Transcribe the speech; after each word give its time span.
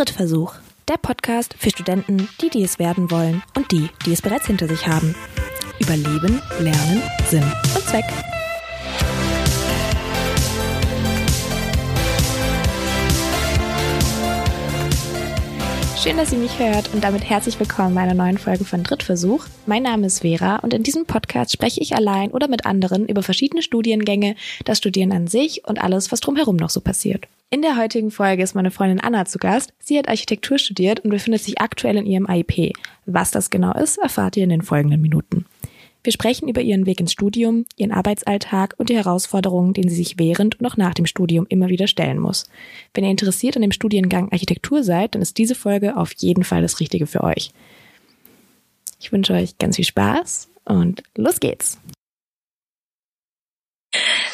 Drittversuch, 0.00 0.54
der 0.88 0.96
Podcast 0.96 1.54
für 1.58 1.68
Studenten, 1.68 2.26
die, 2.40 2.48
die 2.48 2.64
es 2.64 2.78
werden 2.78 3.10
wollen 3.10 3.42
und 3.54 3.70
die, 3.70 3.90
die 4.06 4.14
es 4.14 4.22
bereits 4.22 4.46
hinter 4.46 4.66
sich 4.66 4.86
haben. 4.86 5.14
Über 5.78 5.94
Leben, 5.94 6.40
Lernen, 6.58 7.02
Sinn 7.28 7.44
und 7.74 7.84
Zweck. 7.84 8.06
Schön, 16.02 16.16
dass 16.16 16.32
ihr 16.32 16.38
mich 16.38 16.58
hört 16.58 16.94
und 16.94 17.04
damit 17.04 17.28
herzlich 17.28 17.60
willkommen 17.60 17.94
bei 17.94 18.00
einer 18.00 18.14
neuen 18.14 18.38
Folge 18.38 18.64
von 18.64 18.82
Drittversuch. 18.82 19.44
Mein 19.66 19.82
Name 19.82 20.06
ist 20.06 20.20
Vera 20.20 20.56
und 20.56 20.72
in 20.72 20.82
diesem 20.82 21.04
Podcast 21.04 21.52
spreche 21.52 21.82
ich 21.82 21.94
allein 21.94 22.30
oder 22.30 22.48
mit 22.48 22.64
anderen 22.64 23.06
über 23.06 23.22
verschiedene 23.22 23.60
Studiengänge, 23.60 24.34
das 24.64 24.78
Studieren 24.78 25.12
an 25.12 25.26
sich 25.26 25.68
und 25.68 25.78
alles, 25.78 26.10
was 26.10 26.20
drumherum 26.20 26.56
noch 26.56 26.70
so 26.70 26.80
passiert. 26.80 27.28
In 27.50 27.60
der 27.60 27.76
heutigen 27.76 28.10
Folge 28.10 28.42
ist 28.42 28.54
meine 28.54 28.70
Freundin 28.70 28.98
Anna 28.98 29.26
zu 29.26 29.38
Gast. 29.38 29.74
Sie 29.78 29.98
hat 29.98 30.08
Architektur 30.08 30.56
studiert 30.56 31.00
und 31.00 31.10
befindet 31.10 31.42
sich 31.42 31.60
aktuell 31.60 31.98
in 31.98 32.06
ihrem 32.06 32.26
AIP. 32.26 32.72
Was 33.04 33.30
das 33.30 33.50
genau 33.50 33.74
ist, 33.74 33.98
erfahrt 33.98 34.38
ihr 34.38 34.44
in 34.44 34.50
den 34.50 34.62
folgenden 34.62 35.02
Minuten. 35.02 35.39
Wir 36.02 36.12
sprechen 36.12 36.48
über 36.48 36.62
ihren 36.62 36.86
Weg 36.86 37.00
ins 37.00 37.12
Studium, 37.12 37.66
ihren 37.76 37.92
Arbeitsalltag 37.92 38.74
und 38.78 38.88
die 38.88 38.96
Herausforderungen, 38.96 39.74
denen 39.74 39.90
sie 39.90 39.96
sich 39.96 40.18
während 40.18 40.58
und 40.58 40.66
auch 40.66 40.76
nach 40.76 40.94
dem 40.94 41.06
Studium 41.06 41.46
immer 41.48 41.68
wieder 41.68 41.86
stellen 41.86 42.18
muss. 42.18 42.46
Wenn 42.94 43.04
ihr 43.04 43.10
interessiert 43.10 43.56
an 43.56 43.62
dem 43.62 43.72
Studiengang 43.72 44.32
Architektur 44.32 44.82
seid, 44.82 45.14
dann 45.14 45.22
ist 45.22 45.36
diese 45.36 45.54
Folge 45.54 45.96
auf 45.96 46.12
jeden 46.14 46.44
Fall 46.44 46.62
das 46.62 46.80
Richtige 46.80 47.06
für 47.06 47.22
euch. 47.22 47.50
Ich 48.98 49.12
wünsche 49.12 49.34
euch 49.34 49.58
ganz 49.58 49.76
viel 49.76 49.84
Spaß 49.84 50.48
und 50.64 51.02
los 51.16 51.40
geht's! 51.40 51.78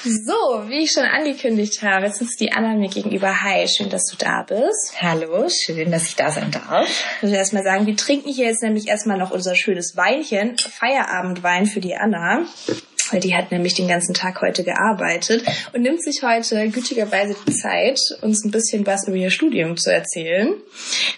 So, 0.09 0.69
wie 0.69 0.84
ich 0.84 0.92
schon 0.92 1.02
angekündigt 1.02 1.83
habe, 1.83 2.06
jetzt 2.06 2.23
ist 2.23 2.38
die 2.38 2.52
Anna 2.52 2.77
mir 2.77 2.88
gegenüber. 2.88 3.42
Hi, 3.42 3.66
schön, 3.66 3.91
dass 3.91 4.05
du 4.05 4.16
da 4.16 4.45
bist. 4.45 5.02
Hallo, 5.02 5.48
schön, 5.48 5.91
dass 5.91 6.06
ich 6.06 6.15
da 6.15 6.30
sein 6.30 6.52
darf. 6.52 6.88
Ich 7.16 7.23
würde 7.24 7.34
erstmal 7.34 7.65
sagen, 7.65 7.87
wir 7.87 7.96
trinken 7.96 8.29
hier 8.29 8.46
jetzt 8.46 8.62
nämlich 8.62 8.87
erstmal 8.87 9.19
noch 9.19 9.32
unser 9.32 9.57
schönes 9.57 9.96
Weinchen, 9.96 10.59
Feierabendwein 10.59 11.66
für 11.66 11.80
die 11.80 11.96
Anna 11.96 12.46
weil 13.10 13.21
die 13.21 13.35
hat 13.35 13.52
nämlich 13.52 13.74
den 13.74 13.88
ganzen 13.88 14.15
Tag 14.15 14.40
heute 14.40 14.65
gearbeitet 14.65 15.45
und 15.73 15.82
nimmt 15.82 16.02
sich 16.02 16.23
heute 16.23 16.68
gütigerweise 16.68 17.37
die 17.46 17.52
Zeit, 17.52 18.01
uns 18.23 18.45
ein 18.45 18.51
bisschen 18.51 18.87
was 18.87 19.07
über 19.07 19.16
ihr 19.16 19.30
Studium 19.30 19.76
zu 19.76 19.93
erzählen. 19.93 20.54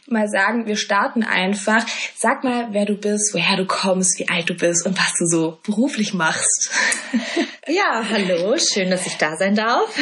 Mal 0.06 0.28
sagen, 0.28 0.66
wir 0.66 0.77
starten 0.77 1.22
einfach. 1.22 1.84
Sag 2.16 2.44
mal, 2.44 2.69
wer 2.72 2.86
du 2.86 2.94
bist, 2.94 3.34
woher 3.34 3.56
du 3.56 3.66
kommst, 3.66 4.19
wie 4.19 4.28
alt 4.28 4.48
du 4.48 4.55
bist 4.55 4.86
und 4.86 4.98
was 4.98 5.14
du 5.19 5.27
so 5.27 5.59
beruflich 5.64 6.14
machst. 6.14 6.70
Ja, 7.70 8.03
hallo, 8.11 8.56
schön, 8.56 8.89
dass 8.89 9.06
ich 9.06 9.19
da 9.19 9.36
sein 9.36 9.55
darf. 9.55 9.94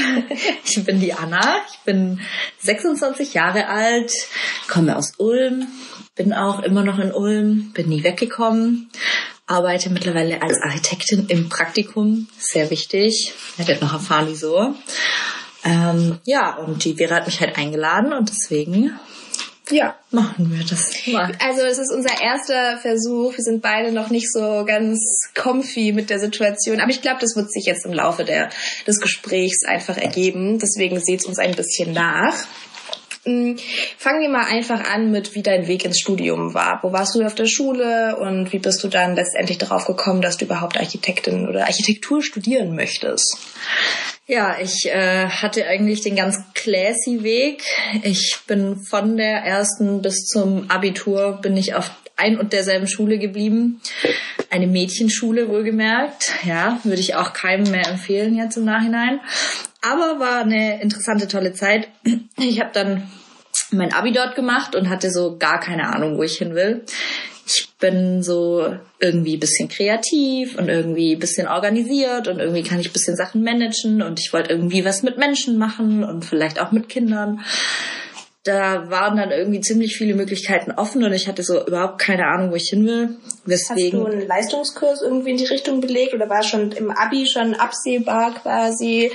Ich 0.65 0.85
bin 0.85 1.01
die 1.01 1.13
Anna, 1.13 1.57
ich 1.69 1.79
bin 1.81 2.21
26 2.63 3.35
Jahre 3.35 3.67
alt, 3.67 4.13
komme 4.69 4.97
aus 4.97 5.15
Ulm, 5.19 5.67
bin 6.15 6.33
auch 6.33 6.61
immer 6.61 6.85
noch 6.85 7.01
in 7.01 7.13
Ulm, 7.13 7.73
bin 7.75 7.89
nie 7.89 8.05
weggekommen 8.05 8.89
arbeite 9.47 9.91
mittlerweile 9.91 10.43
als 10.43 10.61
Architektin 10.61 11.27
im 11.29 11.49
Praktikum. 11.49 12.29
Sehr 12.39 12.71
wichtig. 12.71 13.33
Werdet 13.57 13.81
noch 13.81 13.93
erfahren, 13.93 14.27
wieso. 14.29 14.75
Ähm, 15.65 16.19
ja, 16.25 16.57
und 16.57 16.85
die 16.85 16.95
Vera 16.95 17.17
hat 17.17 17.27
mich 17.27 17.41
halt 17.41 17.57
eingeladen 17.57 18.13
und 18.13 18.29
deswegen 18.29 18.99
ja, 19.71 19.97
machen 20.13 20.57
wir 20.57 20.65
das 20.65 20.93
mal. 21.09 21.33
Also 21.41 21.63
es 21.63 21.79
ist 21.79 21.93
unser 21.93 22.21
erster 22.23 22.79
Versuch. 22.79 23.37
Wir 23.37 23.43
sind 23.43 23.63
beide 23.63 23.91
noch 23.91 24.11
nicht 24.11 24.31
so 24.33 24.65
ganz 24.65 25.31
comfy 25.35 25.93
mit 25.93 26.09
der 26.09 26.21
Situation. 26.21 26.81
Aber 26.81 26.91
ich 26.91 27.03
glaube, 27.03 27.19
das 27.21 27.35
wird 27.35 27.51
sich 27.51 27.65
jetzt 27.65 27.85
im 27.85 27.93
Laufe 27.93 28.25
der, 28.25 28.51
des 28.87 29.01
Gesprächs 29.01 29.65
einfach 29.65 29.97
ergeben. 29.97 30.61
Deswegen 30.61 31.01
seht 31.01 31.25
uns 31.25 31.39
ein 31.39 31.57
bisschen 31.57 31.93
nach. 31.93 32.35
Hm, 33.27 33.59
fangen 33.99 34.21
wir 34.21 34.29
mal 34.29 34.47
einfach 34.47 34.89
an 34.89 35.11
mit, 35.11 35.35
wie 35.35 35.43
dein 35.43 35.67
Weg 35.67 35.85
ins 35.85 35.99
Studium 35.99 36.55
war. 36.55 36.79
Wo 36.83 36.93
warst 36.93 37.17
du 37.17 37.27
auf 37.27 37.35
der 37.35 37.47
Schule 37.47 38.17
und 38.17 38.53
wie 38.53 38.61
bist 38.61 38.85
du 38.85 38.89
dann 38.89 39.17
letztendlich 39.17 39.59
darauf 39.59 39.85
gekommen, 39.85 40.23
dass 40.23 40.37
du 40.37 40.45
überhaupt 40.45 40.79
Architektin 40.79 41.49
oder 41.49 41.65
Architektur 41.65 42.23
studieren 42.23 42.77
möchtest? 42.77 43.37
Ja, 44.29 44.57
ich 44.61 44.87
äh, 44.87 45.29
hatte 45.29 45.67
eigentlich 45.67 46.03
den 46.03 46.15
ganz 46.15 46.39
classy 46.55 47.25
Weg. 47.25 47.65
Ich 48.05 48.39
bin 48.47 48.77
von 48.77 49.17
der 49.17 49.39
ersten 49.39 50.03
bis 50.03 50.27
zum 50.27 50.71
Abitur 50.71 51.41
bin 51.43 51.57
ich 51.57 51.75
auf 51.75 51.91
ein 52.17 52.39
und 52.39 52.53
derselben 52.53 52.87
Schule 52.87 53.19
geblieben. 53.19 53.81
Eine 54.51 54.67
Mädchenschule 54.67 55.49
wohlgemerkt. 55.49 56.33
Ja, 56.45 56.81
würde 56.83 57.01
ich 57.01 57.15
auch 57.15 57.33
keinem 57.33 57.71
mehr 57.71 57.87
empfehlen 57.89 58.37
jetzt 58.37 58.57
im 58.57 58.65
Nachhinein. 58.65 59.21
Aber 59.83 60.19
war 60.19 60.41
eine 60.41 60.83
interessante, 60.83 61.29
tolle 61.29 61.53
Zeit. 61.53 61.89
Ich 62.39 62.61
habe 62.61 62.71
dann 62.73 63.09
mein 63.71 63.93
Abi 63.93 64.13
dort 64.13 64.35
gemacht 64.35 64.75
und 64.75 64.89
hatte 64.89 65.11
so 65.11 65.37
gar 65.39 65.61
keine 65.61 65.95
Ahnung, 65.95 66.19
wo 66.19 66.23
ich 66.23 66.39
hin 66.39 66.55
will. 66.55 66.85
Ich 67.47 67.69
bin 67.79 68.23
so 68.23 68.75
irgendwie 68.99 69.37
bisschen 69.37 69.69
kreativ 69.69 70.59
und 70.59 70.69
irgendwie 70.69 71.15
bisschen 71.15 71.47
organisiert 71.47 72.27
und 72.27 72.41
irgendwie 72.41 72.63
kann 72.63 72.81
ich 72.81 72.93
bisschen 72.93 73.17
Sachen 73.17 73.45
managen 73.45 74.03
und 74.03 74.19
ich 74.19 74.33
wollte 74.33 74.51
irgendwie 74.51 74.85
was 74.85 75.03
mit 75.03 75.19
Menschen 75.19 75.57
machen 75.57 76.03
und 76.03 76.25
vielleicht 76.25 76.61
auch 76.61 76.73
mit 76.73 76.89
Kindern 76.89 77.45
da 78.47 78.89
waren 78.91 79.17
dann 79.17 79.31
irgendwie 79.31 79.61
ziemlich 79.61 79.97
viele 79.97 80.15
Möglichkeiten 80.15 80.71
offen 80.71 81.03
und 81.03 81.13
ich 81.13 81.27
hatte 81.27 81.43
so 81.43 81.67
überhaupt 81.67 81.99
keine 81.99 82.27
Ahnung, 82.27 82.53
wo 82.53 82.55
ich 82.55 82.69
hin 82.69 82.87
will. 82.87 83.17
Deswegen 83.45 83.99
Hast 83.99 84.07
du 84.07 84.13
einen 84.13 84.27
Leistungskurs 84.27 85.03
irgendwie 85.03 85.31
in 85.31 85.37
die 85.37 85.47
Richtung 85.47 85.81
belegt 85.81 86.15
oder 86.15 86.29
war 86.29 86.43
schon 86.43 86.71
im 86.73 86.91
Abi 86.91 87.27
schon 87.27 87.55
absehbar 87.55 88.35
quasi, 88.35 89.11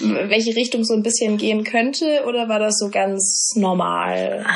welche 0.00 0.56
Richtung 0.56 0.84
so 0.84 0.94
ein 0.94 1.02
bisschen 1.02 1.36
gehen 1.36 1.64
könnte 1.64 2.24
oder 2.26 2.48
war 2.48 2.58
das 2.58 2.78
so 2.78 2.88
ganz 2.88 3.52
normal? 3.54 4.46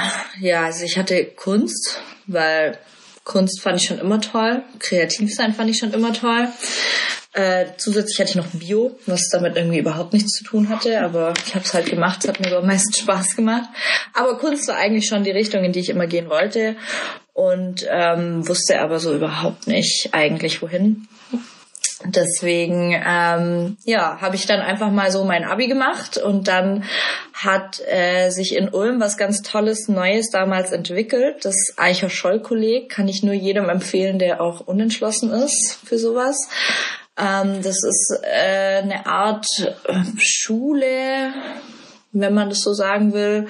Ja, 0.41 0.65
also 0.65 0.85
ich 0.85 0.97
hatte 0.97 1.25
Kunst, 1.25 2.01
weil 2.27 2.79
Kunst 3.25 3.63
fand 3.63 3.81
ich 3.81 3.87
schon 3.87 3.99
immer 3.99 4.21
toll, 4.21 4.63
kreativ 4.79 5.35
sein 5.35 5.55
fand 5.55 5.71
ich 5.71 5.79
schon 5.79 5.93
immer 5.93 6.13
toll. 6.13 6.49
Äh, 7.33 7.67
zusätzlich 7.79 8.21
hatte 8.21 8.31
ich 8.31 8.37
noch 8.37 8.47
Bio, 8.53 8.97
was 9.07 9.29
damit 9.29 9.57
irgendwie 9.57 9.79
überhaupt 9.79 10.13
nichts 10.13 10.35
zu 10.35 10.45
tun 10.45 10.69
hatte, 10.69 11.01
aber 11.01 11.35
ich 11.45 11.55
habe 11.57 11.65
es 11.65 11.75
halt 11.75 11.87
gemacht, 11.87 12.21
es 12.23 12.29
hat 12.29 12.39
mir 12.39 12.57
am 12.57 12.67
meisten 12.67 12.93
Spaß 12.93 13.35
gemacht. 13.35 13.69
Aber 14.13 14.39
Kunst 14.39 14.69
war 14.69 14.77
eigentlich 14.77 15.07
schon 15.07 15.25
die 15.25 15.33
Richtung, 15.33 15.65
in 15.65 15.73
die 15.73 15.81
ich 15.81 15.89
immer 15.89 16.07
gehen 16.07 16.31
wollte 16.31 16.77
und 17.33 17.85
ähm, 17.91 18.47
wusste 18.47 18.81
aber 18.81 19.01
so 19.01 19.13
überhaupt 19.13 19.67
nicht 19.67 20.11
eigentlich 20.13 20.63
wohin. 20.63 21.09
Deswegen, 22.07 22.93
ähm, 23.07 23.77
ja, 23.85 24.21
habe 24.21 24.37
ich 24.37 24.47
dann 24.47 24.61
einfach 24.61 24.91
mal 24.91 25.11
so 25.11 25.25
mein 25.25 25.45
Abi 25.45 25.69
gemacht 25.69 26.19
und 26.19 26.49
dann 26.49 26.85
hat 27.33 27.81
äh, 27.87 28.31
sich 28.31 28.57
in 28.57 28.69
Ulm 28.69 29.01
was 29.01 29.17
ganz 29.17 29.43
Tolles, 29.43 29.89
Neues 29.89 30.31
damals 30.31 30.71
entwickelt. 30.71 31.45
Das 31.45 31.57
Eicher 31.77 32.11
Scholl 32.11 32.41
Kolleg 32.41 32.91
kann 32.91 33.09
ich 33.09 33.23
nur 33.23 33.35
jedem 33.35 33.71
empfehlen, 33.71 34.19
der 34.19 34.43
auch 34.43 34.61
unentschlossen 34.61 35.31
ist 35.33 35.79
für 35.85 35.99
sowas. 35.99 36.37
Ähm, 37.17 37.63
das 37.63 37.83
ist 37.85 38.19
äh, 38.23 38.83
eine 38.83 39.07
Art 39.07 39.47
äh, 39.85 39.95
Schule, 40.19 41.33
wenn 42.15 42.33
man 42.33 42.49
das 42.49 42.61
so 42.61 42.73
sagen 42.73 43.13
will, 43.13 43.49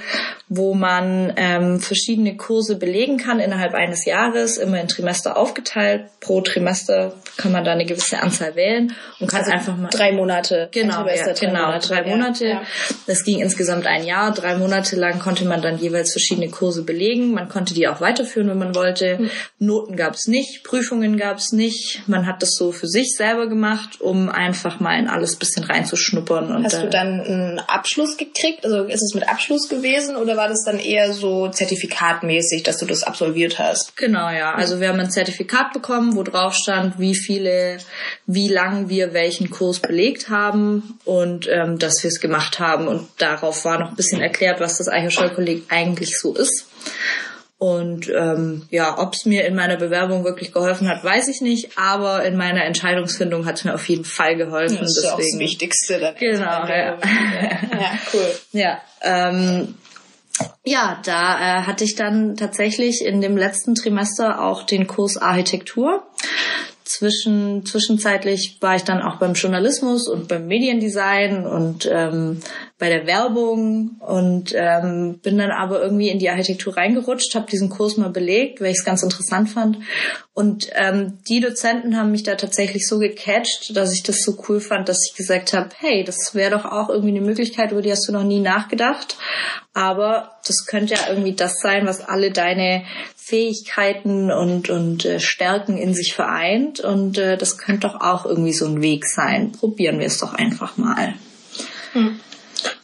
wo 0.48 0.74
man 0.74 1.32
ähm, 1.36 1.80
verschiedene 1.80 2.36
Kurse 2.36 2.76
belegen 2.76 3.18
kann 3.18 3.40
innerhalb 3.40 3.74
eines 3.74 4.04
Jahres, 4.04 4.56
immer 4.56 4.80
in 4.80 4.88
Trimester 4.88 5.36
aufgeteilt. 5.36 6.06
Pro 6.20 6.40
Trimester 6.40 7.14
kann 7.36 7.52
man 7.52 7.64
da 7.64 7.72
eine 7.72 7.84
gewisse 7.84 8.20
Anzahl 8.20 8.54
wählen 8.56 8.94
und 9.20 9.28
kann 9.28 9.40
also 9.40 9.52
einfach 9.52 9.76
mal 9.76 9.88
drei 9.88 10.12
Monate. 10.12 10.68
Genau, 10.72 11.06
ja, 11.06 11.24
drei 11.24 11.32
genau, 11.46 11.66
Monate, 11.66 11.88
drei 11.88 12.02
Monate. 12.04 12.46
Ja. 12.46 12.62
Das 13.06 13.24
ging 13.24 13.40
insgesamt 13.40 13.86
ein 13.86 14.04
Jahr. 14.04 14.32
Drei 14.32 14.56
Monate 14.56 14.96
lang 14.96 15.18
konnte 15.18 15.44
man 15.44 15.60
dann 15.60 15.78
jeweils 15.78 16.12
verschiedene 16.12 16.48
Kurse 16.48 16.84
belegen. 16.84 17.32
Man 17.32 17.48
konnte 17.48 17.74
die 17.74 17.86
auch 17.88 18.00
weiterführen, 18.00 18.48
wenn 18.48 18.58
man 18.58 18.74
wollte. 18.74 19.18
Hm. 19.18 19.30
Noten 19.58 19.96
gab 19.96 20.14
es 20.14 20.26
nicht, 20.26 20.64
Prüfungen 20.64 21.18
gab 21.18 21.38
es 21.38 21.52
nicht. 21.52 22.02
Man 22.06 22.26
hat 22.26 22.42
das 22.42 22.54
so 22.54 22.72
für 22.72 22.86
sich 22.86 23.14
selber 23.16 23.46
gemacht, 23.46 24.00
um 24.00 24.28
einfach 24.30 24.80
mal 24.80 24.98
in 24.98 25.08
alles 25.08 25.36
bisschen 25.36 25.64
reinzuschnuppern. 25.64 26.54
Und 26.54 26.64
Hast 26.64 26.82
du 26.82 26.88
dann 26.88 27.20
einen 27.20 27.58
Abschluss 27.58 28.16
gekriegt? 28.16 28.53
Gekriegt? 28.54 28.64
Also 28.64 28.84
ist 28.84 29.02
es 29.02 29.14
mit 29.14 29.28
Abschluss 29.28 29.68
gewesen 29.68 30.16
oder 30.16 30.36
war 30.36 30.48
das 30.48 30.64
dann 30.64 30.78
eher 30.78 31.12
so 31.12 31.48
zertifikatmäßig, 31.48 32.62
dass 32.62 32.78
du 32.78 32.86
das 32.86 33.02
absolviert 33.02 33.58
hast? 33.58 33.96
Genau, 33.96 34.30
ja. 34.30 34.54
Also 34.54 34.80
wir 34.80 34.88
haben 34.88 35.00
ein 35.00 35.10
Zertifikat 35.10 35.72
bekommen, 35.72 36.16
wo 36.16 36.22
drauf 36.22 36.54
stand, 36.54 36.98
wie 36.98 37.14
viele, 37.14 37.78
wie 38.26 38.48
lang 38.48 38.88
wir 38.88 39.12
welchen 39.12 39.50
Kurs 39.50 39.80
belegt 39.80 40.28
haben 40.28 40.98
und 41.04 41.48
ähm, 41.48 41.78
dass 41.78 42.02
wir 42.02 42.08
es 42.08 42.20
gemacht 42.20 42.58
haben. 42.58 42.88
Und 42.88 43.08
darauf 43.18 43.64
war 43.64 43.78
noch 43.78 43.90
ein 43.90 43.96
bisschen 43.96 44.20
erklärt, 44.20 44.60
was 44.60 44.78
das 44.78 44.88
Eicherscheu-Kolleg 44.88 45.64
eigentlich 45.68 46.18
so 46.18 46.34
ist. 46.34 46.66
Und 47.58 48.10
ähm, 48.10 48.66
ja, 48.70 48.98
ob 48.98 49.14
es 49.14 49.24
mir 49.24 49.46
in 49.46 49.54
meiner 49.54 49.76
Bewerbung 49.76 50.24
wirklich 50.24 50.52
geholfen 50.52 50.88
hat, 50.88 51.04
weiß 51.04 51.28
ich 51.28 51.40
nicht. 51.40 51.78
Aber 51.78 52.24
in 52.24 52.36
meiner 52.36 52.64
Entscheidungsfindung 52.64 53.46
hat 53.46 53.56
es 53.56 53.64
mir 53.64 53.74
auf 53.74 53.88
jeden 53.88 54.04
Fall 54.04 54.36
geholfen. 54.36 54.78
Das 54.80 54.96
ist 54.96 55.04
deswegen. 55.04 55.14
auch 55.14 55.18
das 55.18 55.38
Wichtigste 55.38 56.00
dann. 56.00 56.14
Genau, 56.16 56.66
ja. 56.66 56.98
ja. 56.98 57.98
cool. 58.12 58.34
Ja, 58.52 58.82
ähm, 59.02 59.74
ja, 60.64 61.00
da 61.04 61.38
äh, 61.38 61.62
hatte 61.62 61.84
ich 61.84 61.94
dann 61.94 62.36
tatsächlich 62.36 63.04
in 63.04 63.20
dem 63.20 63.36
letzten 63.36 63.74
Trimester 63.74 64.42
auch 64.42 64.64
den 64.64 64.86
Kurs 64.86 65.16
Architektur. 65.16 66.06
Zwischen, 66.84 67.64
zwischenzeitlich 67.64 68.58
war 68.60 68.76
ich 68.76 68.84
dann 68.84 69.00
auch 69.00 69.16
beim 69.16 69.32
Journalismus 69.32 70.06
und 70.08 70.28
beim 70.28 70.46
Mediendesign 70.46 71.46
und 71.46 71.88
ähm, 71.90 72.40
bei 72.84 72.90
der 72.90 73.06
Werbung 73.06 73.96
und 74.00 74.52
ähm, 74.54 75.18
bin 75.22 75.38
dann 75.38 75.50
aber 75.50 75.80
irgendwie 75.80 76.10
in 76.10 76.18
die 76.18 76.28
Architektur 76.28 76.76
reingerutscht, 76.76 77.34
habe 77.34 77.50
diesen 77.50 77.70
Kurs 77.70 77.96
mal 77.96 78.10
belegt, 78.10 78.60
weil 78.60 78.72
ich 78.72 78.76
es 78.80 78.84
ganz 78.84 79.02
interessant 79.02 79.48
fand. 79.48 79.78
Und 80.34 80.68
ähm, 80.74 81.14
die 81.26 81.40
Dozenten 81.40 81.96
haben 81.96 82.10
mich 82.10 82.24
da 82.24 82.34
tatsächlich 82.34 82.86
so 82.86 82.98
gecatcht, 82.98 83.74
dass 83.74 83.94
ich 83.94 84.02
das 84.02 84.22
so 84.22 84.36
cool 84.46 84.60
fand, 84.60 84.90
dass 84.90 84.98
ich 85.08 85.16
gesagt 85.16 85.54
habe, 85.54 85.70
hey, 85.78 86.04
das 86.04 86.34
wäre 86.34 86.50
doch 86.50 86.66
auch 86.66 86.90
irgendwie 86.90 87.16
eine 87.16 87.22
Möglichkeit, 87.24 87.72
über 87.72 87.80
die 87.80 87.90
hast 87.90 88.06
du 88.06 88.12
noch 88.12 88.22
nie 88.22 88.40
nachgedacht. 88.40 89.16
Aber 89.72 90.32
das 90.46 90.66
könnte 90.66 90.92
ja 90.92 91.00
irgendwie 91.08 91.32
das 91.32 91.60
sein, 91.60 91.86
was 91.86 92.02
alle 92.02 92.32
deine 92.32 92.84
Fähigkeiten 93.16 94.30
und, 94.30 94.68
und 94.68 95.06
äh, 95.06 95.20
Stärken 95.20 95.78
in 95.78 95.94
sich 95.94 96.12
vereint. 96.12 96.80
Und 96.80 97.16
äh, 97.16 97.38
das 97.38 97.56
könnte 97.56 97.88
doch 97.88 98.02
auch 98.02 98.26
irgendwie 98.26 98.52
so 98.52 98.66
ein 98.66 98.82
Weg 98.82 99.06
sein. 99.06 99.52
Probieren 99.52 100.00
wir 100.00 100.06
es 100.06 100.18
doch 100.18 100.34
einfach 100.34 100.76
mal. 100.76 101.14
Hm. 101.94 102.20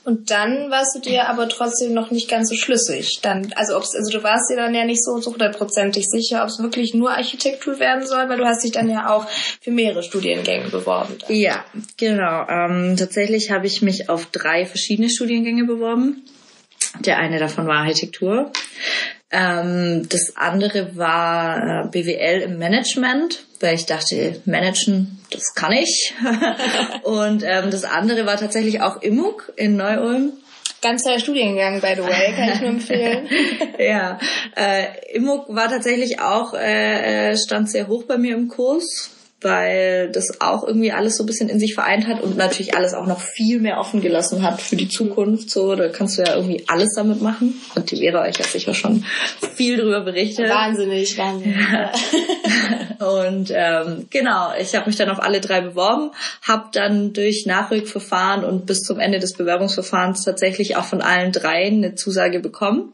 Und 0.05 0.31
dann 0.31 0.71
warst 0.71 0.97
du 0.97 1.01
dir 1.01 1.29
aber 1.29 1.49
trotzdem 1.49 1.93
noch 1.93 2.11
nicht 2.11 2.29
ganz 2.29 2.49
so 2.49 2.55
schlüssig. 2.55 3.21
Dann, 3.23 3.53
also 3.55 3.77
ob's, 3.77 3.95
also 3.95 4.11
du 4.11 4.23
warst 4.23 4.51
dir 4.51 4.57
dann 4.57 4.75
ja 4.75 4.85
nicht 4.85 5.05
so 5.05 5.21
hundertprozentig 5.25 6.07
sicher, 6.09 6.43
ob 6.43 6.49
es 6.49 6.59
wirklich 6.59 6.95
nur 6.95 7.13
Architektur 7.13 7.79
werden 7.79 8.07
soll, 8.07 8.29
weil 8.29 8.39
du 8.39 8.45
hast 8.45 8.65
dich 8.65 8.73
dann 8.73 8.89
ja 8.89 9.11
auch 9.11 9.27
für 9.61 9.71
mehrere 9.71 10.03
Studiengänge 10.03 10.69
beworben. 10.69 11.17
Dann. 11.19 11.37
Ja, 11.37 11.65
genau. 11.97 12.47
Ähm, 12.49 12.97
tatsächlich 12.97 13.51
habe 13.51 13.67
ich 13.67 13.83
mich 13.83 14.09
auf 14.09 14.27
drei 14.27 14.67
verschiedene 14.67 15.09
Studiengänge 15.09 15.65
beworben. 15.65 16.25
Der 17.01 17.19
eine 17.19 17.39
davon 17.39 17.67
war 17.67 17.79
Architektur. 17.79 18.51
Ähm, 19.31 20.09
das 20.09 20.37
andere 20.37 20.97
war 20.97 21.85
äh, 21.85 21.89
BWL 21.89 22.41
im 22.43 22.59
Management, 22.59 23.45
weil 23.61 23.75
ich 23.75 23.87
dachte, 23.87 24.41
managen, 24.47 25.21
das 25.31 25.55
kann 25.55 25.73
ich. 25.73 26.15
und 27.05 27.43
ähm, 27.45 27.71
das 27.71 27.85
andere 27.85 28.27
war 28.27 28.37
tatsächlich 28.37 28.81
auch 28.81 29.03
Immug 29.03 29.53
in 29.57 29.77
Neu-Ulm. 29.77 30.33
Ganz 30.83 31.05
toller 31.05 31.21
Studiengang, 31.21 31.81
by 31.81 31.95
the 31.95 32.03
way, 32.03 32.33
kann 32.35 32.53
ich 32.55 32.61
nur 32.61 32.71
empfehlen. 32.71 33.29
ja, 33.79 34.19
äh, 34.57 35.15
Immug 35.15 35.55
war 35.55 35.69
tatsächlich 35.69 36.21
auch, 36.21 36.55
äh, 36.55 37.33
äh, 37.33 37.37
stand 37.37 37.71
sehr 37.71 37.87
hoch 37.87 38.05
bei 38.05 38.17
mir 38.17 38.35
im 38.35 38.49
Kurs 38.49 39.11
weil 39.43 40.11
das 40.11 40.41
auch 40.41 40.67
irgendwie 40.67 40.93
alles 40.93 41.17
so 41.17 41.23
ein 41.23 41.27
bisschen 41.27 41.49
in 41.49 41.59
sich 41.59 41.75
vereint 41.75 42.07
hat 42.07 42.23
und 42.23 42.37
natürlich 42.37 42.75
alles 42.75 42.93
auch 42.93 43.07
noch 43.07 43.21
viel 43.21 43.59
mehr 43.61 43.79
offen 43.79 44.01
gelassen 44.01 44.43
hat 44.43 44.61
für 44.61 44.77
die 44.77 44.89
Zukunft. 44.89 45.51
So, 45.51 45.75
da 45.75 45.89
kannst 45.89 46.19
du 46.19 46.23
ja 46.23 46.35
irgendwie 46.35 46.65
alles 46.69 46.95
damit 46.95 47.23
machen. 47.23 47.61
Und 47.75 47.91
die 47.91 47.97
Lehrer 47.97 48.23
euch 48.23 48.37
ja 48.37 48.45
sicher 48.45 48.75
schon 48.75 49.05
viel 49.55 49.79
drüber 49.79 50.03
berichtet. 50.03 50.51
Wahnsinnig, 50.51 51.17
wahnsinnig. 51.17 51.57
und 52.99 53.51
ähm, 53.55 54.07
genau, 54.11 54.53
ich 54.61 54.75
habe 54.75 54.87
mich 54.87 54.97
dann 54.97 55.09
auf 55.09 55.21
alle 55.21 55.41
drei 55.41 55.63
beworben, 55.63 56.11
habe 56.43 56.69
dann 56.73 57.13
durch 57.13 57.47
Nachrückverfahren 57.47 58.45
und 58.45 58.67
bis 58.67 58.81
zum 58.81 59.01
Ende 59.01 59.21
des 59.21 59.35
Bewerbungsverfahrens 59.35 60.25
tatsächlich 60.25 60.77
auch 60.77 60.85
von 60.85 61.01
allen 61.01 61.33
dreien 61.33 61.77
eine 61.77 61.95
Zusage 61.95 62.41
bekommen 62.41 62.93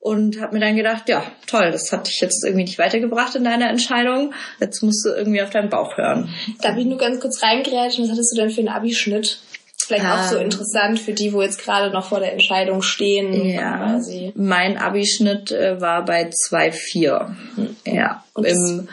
und 0.00 0.40
habe 0.40 0.54
mir 0.54 0.60
dann 0.60 0.76
gedacht, 0.76 1.08
ja, 1.08 1.24
toll, 1.46 1.70
das 1.70 1.92
hat 1.92 2.08
dich 2.08 2.20
jetzt 2.20 2.44
irgendwie 2.44 2.64
nicht 2.64 2.78
weitergebracht 2.78 3.34
in 3.34 3.44
deiner 3.44 3.70
Entscheidung. 3.70 4.34
Jetzt 4.60 4.82
musst 4.82 5.04
du 5.04 5.10
irgendwie 5.10 5.42
auf 5.42 5.50
deinen 5.50 5.70
Bauch 5.70 5.96
hören. 5.96 6.28
Darf 6.60 6.76
ich 6.76 6.86
nur 6.86 6.98
ganz 6.98 7.20
kurz 7.20 7.42
reingrätschen? 7.42 8.04
Was 8.04 8.12
hattest 8.12 8.32
du 8.32 8.40
denn 8.40 8.50
für 8.50 8.60
einen 8.60 8.68
Abischnitt? 8.68 9.38
Vielleicht 9.86 10.06
auch 10.06 10.24
so 10.24 10.36
ähm. 10.36 10.44
interessant 10.44 10.98
für 10.98 11.12
die, 11.12 11.32
wo 11.32 11.42
jetzt 11.42 11.62
gerade 11.62 11.92
noch 11.92 12.06
vor 12.06 12.20
der 12.20 12.32
Entscheidung 12.32 12.80
stehen. 12.82 13.46
Ja, 13.46 13.76
quasi. 13.76 14.32
mein 14.34 14.78
Abischnitt 14.78 15.52
äh, 15.52 15.80
war 15.80 16.04
bei 16.04 16.30
2,4. 16.30 17.26
Hm. 17.56 17.76
Ja, 17.86 18.24
Und 18.32 18.44
im 18.44 18.88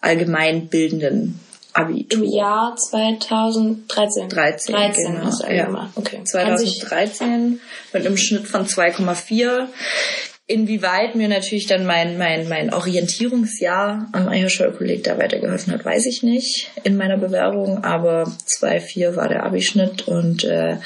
allgemeinbildenden 0.00 1.38
Abitur. 1.74 2.24
Im 2.24 2.30
Jahr 2.30 2.76
2013. 2.76 4.28
13, 4.28 4.74
13 4.74 5.06
genau. 5.06 5.26
hast 5.26 5.42
du 5.42 5.52
ja. 5.52 5.90
Okay. 5.96 6.22
2013 6.24 7.60
mit 7.92 8.06
einem 8.06 8.16
Schnitt 8.16 8.46
von 8.46 8.66
2,4. 8.66 9.66
Inwieweit 10.46 11.14
mir 11.14 11.28
natürlich 11.28 11.66
dann 11.66 11.86
mein, 11.86 12.18
mein, 12.18 12.48
mein 12.48 12.72
Orientierungsjahr 12.72 14.08
am 14.12 14.28
Eierscheu-Kolleg 14.28 15.02
da 15.02 15.18
weitergeholfen 15.18 15.72
hat, 15.72 15.84
weiß 15.84 16.04
ich 16.04 16.22
nicht 16.22 16.70
in 16.84 16.98
meiner 16.98 17.16
Bewerbung, 17.16 17.82
aber 17.82 18.24
2,4 18.46 19.16
war 19.16 19.28
der 19.28 19.44
Abischnitt 19.44 20.06
und 20.06 20.44
äh, 20.44 20.76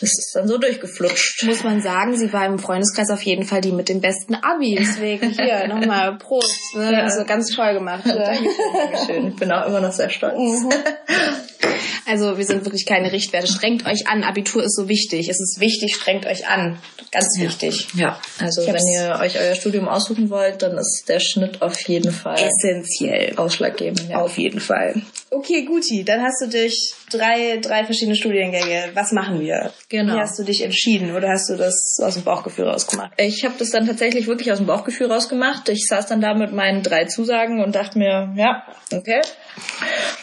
das 0.00 0.10
ist 0.18 0.32
dann 0.34 0.46
so 0.46 0.58
durchgeflutscht. 0.58 1.44
Muss 1.44 1.64
man 1.64 1.80
sagen, 1.80 2.16
sie 2.16 2.32
war 2.32 2.46
im 2.46 2.58
Freundeskreis 2.58 3.10
auf 3.10 3.22
jeden 3.22 3.44
Fall 3.44 3.60
die 3.60 3.72
mit 3.72 3.88
dem 3.88 4.00
besten 4.00 4.34
Abi. 4.34 4.76
Deswegen 4.78 5.30
hier 5.30 5.68
nochmal 5.68 6.16
Prost. 6.18 6.74
Ne? 6.74 6.92
Ja. 6.92 7.02
Also 7.04 7.24
ganz 7.24 7.50
toll 7.54 7.74
gemacht. 7.74 8.02
Dankeschön, 8.06 8.50
Dankeschön. 8.74 9.28
Ich 9.28 9.36
bin 9.36 9.50
auch 9.52 9.66
immer 9.66 9.80
noch 9.80 9.92
sehr 9.92 10.10
stolz. 10.10 10.34
Mhm. 10.36 10.70
Also 12.06 12.38
wir 12.38 12.44
sind 12.44 12.64
wirklich 12.64 12.86
keine 12.86 13.12
Richtwerte. 13.12 13.46
Strengt 13.46 13.86
euch 13.86 14.06
an. 14.06 14.24
Abitur 14.24 14.64
ist 14.64 14.76
so 14.76 14.88
wichtig. 14.88 15.28
Es 15.28 15.40
ist 15.40 15.60
wichtig, 15.60 15.94
strengt 15.94 16.26
euch 16.26 16.46
an. 16.48 16.78
Ganz 17.10 17.38
wichtig. 17.38 17.88
Ja, 17.94 18.20
also 18.38 18.66
wenn 18.66 18.86
ihr 18.86 19.18
euch 19.20 19.38
euer 19.38 19.54
Studium 19.54 19.88
aussuchen 19.88 20.30
wollt, 20.30 20.62
dann 20.62 20.76
ist 20.76 21.04
der 21.08 21.20
Schnitt 21.20 21.62
auf 21.62 21.78
jeden 21.88 22.12
Fall 22.12 22.38
essentiell. 22.38 23.34
Ausschlaggebend. 23.36 24.08
Ja. 24.08 24.20
Auf 24.20 24.38
jeden 24.38 24.60
Fall. 24.60 25.02
Okay, 25.30 25.64
Guti, 25.64 26.04
dann 26.04 26.22
hast 26.22 26.42
du 26.42 26.48
dich 26.48 26.94
drei, 27.10 27.58
drei 27.58 27.84
verschiedene 27.84 28.16
Studiengänge. 28.16 28.90
Was 28.94 29.12
machen 29.12 29.40
wir? 29.40 29.72
Genau. 29.88 30.14
Wie 30.14 30.20
hast 30.20 30.38
du 30.38 30.42
dich 30.42 30.62
entschieden 30.62 31.14
oder 31.14 31.28
hast 31.28 31.50
du 31.50 31.56
das 31.56 31.98
aus 32.02 32.14
dem 32.14 32.24
Bauchgefühl 32.24 32.66
rausgemacht? 32.66 33.12
Ich 33.18 33.44
habe 33.44 33.54
das 33.58 33.70
dann 33.70 33.86
tatsächlich 33.86 34.26
wirklich 34.26 34.50
aus 34.52 34.58
dem 34.58 34.66
Bauchgefühl 34.66 35.10
rausgemacht. 35.12 35.68
Ich 35.68 35.86
saß 35.86 36.06
dann 36.06 36.20
da 36.20 36.34
mit 36.34 36.52
meinen 36.52 36.82
drei 36.82 37.04
Zusagen 37.04 37.62
und 37.62 37.74
dachte 37.74 37.98
mir, 37.98 38.32
ja, 38.36 38.64
okay. 38.92 39.20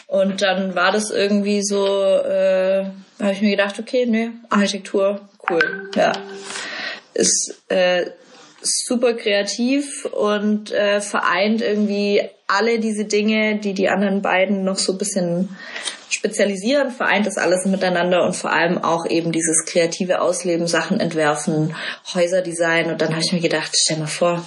Und 0.06 0.42
dann 0.42 0.74
war 0.74 0.92
das 0.92 1.10
irgendwie 1.10 1.62
so, 1.62 1.84
äh, 1.84 2.84
habe 3.20 3.32
ich 3.32 3.42
mir 3.42 3.50
gedacht, 3.50 3.78
okay, 3.78 4.06
nee, 4.06 4.30
Architektur, 4.50 5.20
cool, 5.50 5.90
ja. 5.94 6.12
Ist 7.14 7.62
äh, 7.68 8.06
super 8.62 9.14
kreativ 9.14 10.04
und 10.04 10.70
äh, 10.70 11.00
vereint 11.00 11.60
irgendwie 11.60 12.22
alle 12.46 12.78
diese 12.78 13.04
Dinge, 13.04 13.56
die 13.56 13.74
die 13.74 13.88
anderen 13.88 14.22
beiden 14.22 14.64
noch 14.64 14.78
so 14.78 14.92
ein 14.92 14.98
bisschen 14.98 15.56
spezialisieren, 16.08 16.92
vereint 16.92 17.26
das 17.26 17.36
alles 17.36 17.64
miteinander 17.66 18.24
und 18.24 18.34
vor 18.34 18.52
allem 18.52 18.78
auch 18.78 19.06
eben 19.06 19.32
dieses 19.32 19.64
kreative 19.66 20.20
Ausleben, 20.20 20.68
Sachen 20.68 21.00
entwerfen, 21.00 21.74
Häuserdesign. 22.14 22.90
Und 22.90 23.02
dann 23.02 23.10
habe 23.10 23.22
ich 23.22 23.32
mir 23.32 23.40
gedacht, 23.40 23.72
stell 23.74 23.98
mal 23.98 24.06
vor, 24.06 24.44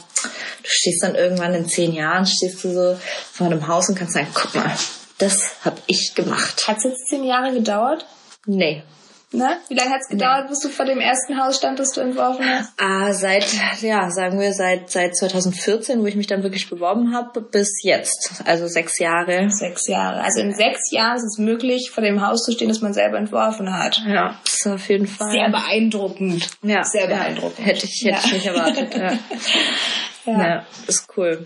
du 0.64 0.70
stehst 0.70 1.04
dann 1.04 1.16
irgendwann 1.16 1.54
in 1.54 1.68
zehn 1.68 1.94
Jahren, 1.94 2.26
stehst 2.26 2.64
du 2.64 2.72
so 2.72 2.98
vor 3.34 3.48
einem 3.48 3.68
Haus 3.68 3.90
und 3.90 3.96
kannst 3.96 4.14
sagen, 4.14 4.30
guck 4.34 4.56
mal, 4.56 4.74
das 5.20 5.64
habe 5.64 5.78
ich 5.88 6.16
gemacht. 6.16 6.68
Hat 6.68 6.78
es 6.78 6.86
jetzt 6.86 7.08
zehn 7.10 7.24
Jahre 7.24 7.54
gedauert? 7.54 8.06
Nee. 8.46 8.84
Ne? 9.32 9.58
Wie 9.68 9.76
lange 9.76 9.92
hat 9.92 10.02
es 10.02 10.08
gedauert, 10.08 10.46
nee. 10.46 10.50
bis 10.50 10.60
du 10.62 10.70
vor 10.70 10.86
dem 10.86 11.00
ersten 11.00 11.40
Haus 11.40 11.58
stand, 11.58 11.78
das 11.78 11.92
du 11.92 12.02
entworfen 12.02 12.44
hast? 12.50 12.74
Ah, 12.78 13.14
seit, 13.14 13.46
ja, 13.80 14.10
sagen 14.10 14.40
wir 14.40 14.54
seit 14.54 14.90
seit 14.90 15.16
2014, 15.16 16.02
wo 16.02 16.08
ich 16.08 16.16
mich 16.16 16.26
dann 16.26 16.42
wirklich 16.42 16.68
beworben 16.68 17.14
habe, 17.14 17.42
bis 17.42 17.84
jetzt. 17.84 18.42
Also 18.46 18.68
sechs 18.68 18.98
Jahre. 18.98 19.52
Sechs 19.52 19.88
Jahre. 19.88 20.24
Also 20.24 20.40
in 20.40 20.56
sechs 20.56 20.90
Jahren 20.90 21.18
ist 21.18 21.26
es 21.26 21.38
möglich, 21.38 21.92
vor 21.94 22.02
dem 22.02 22.26
Haus 22.26 22.44
zu 22.44 22.54
stehen, 22.54 22.70
das 22.70 22.82
man 22.82 22.94
selber 22.94 23.20
entworfen 23.20 23.72
hat. 23.72 24.02
Ja, 24.08 24.40
das 24.44 24.56
ist 24.56 24.68
auf 24.68 24.90
jeden 24.90 25.06
Fall. 25.06 25.32
Sehr 25.32 25.50
beeindruckend. 25.52 26.50
Ja. 26.64 26.84
Sehr 26.84 27.06
beeindruckend. 27.06 27.64
Hätte 27.64 27.86
ich, 27.86 28.04
hätte 28.04 28.16
ja. 28.16 28.22
ich 28.26 28.34
nicht 28.34 28.46
erwartet. 28.48 28.96
Ja. 28.96 29.12
ja. 30.26 30.48
ja. 30.48 30.66
ist 30.88 31.08
cool. 31.16 31.46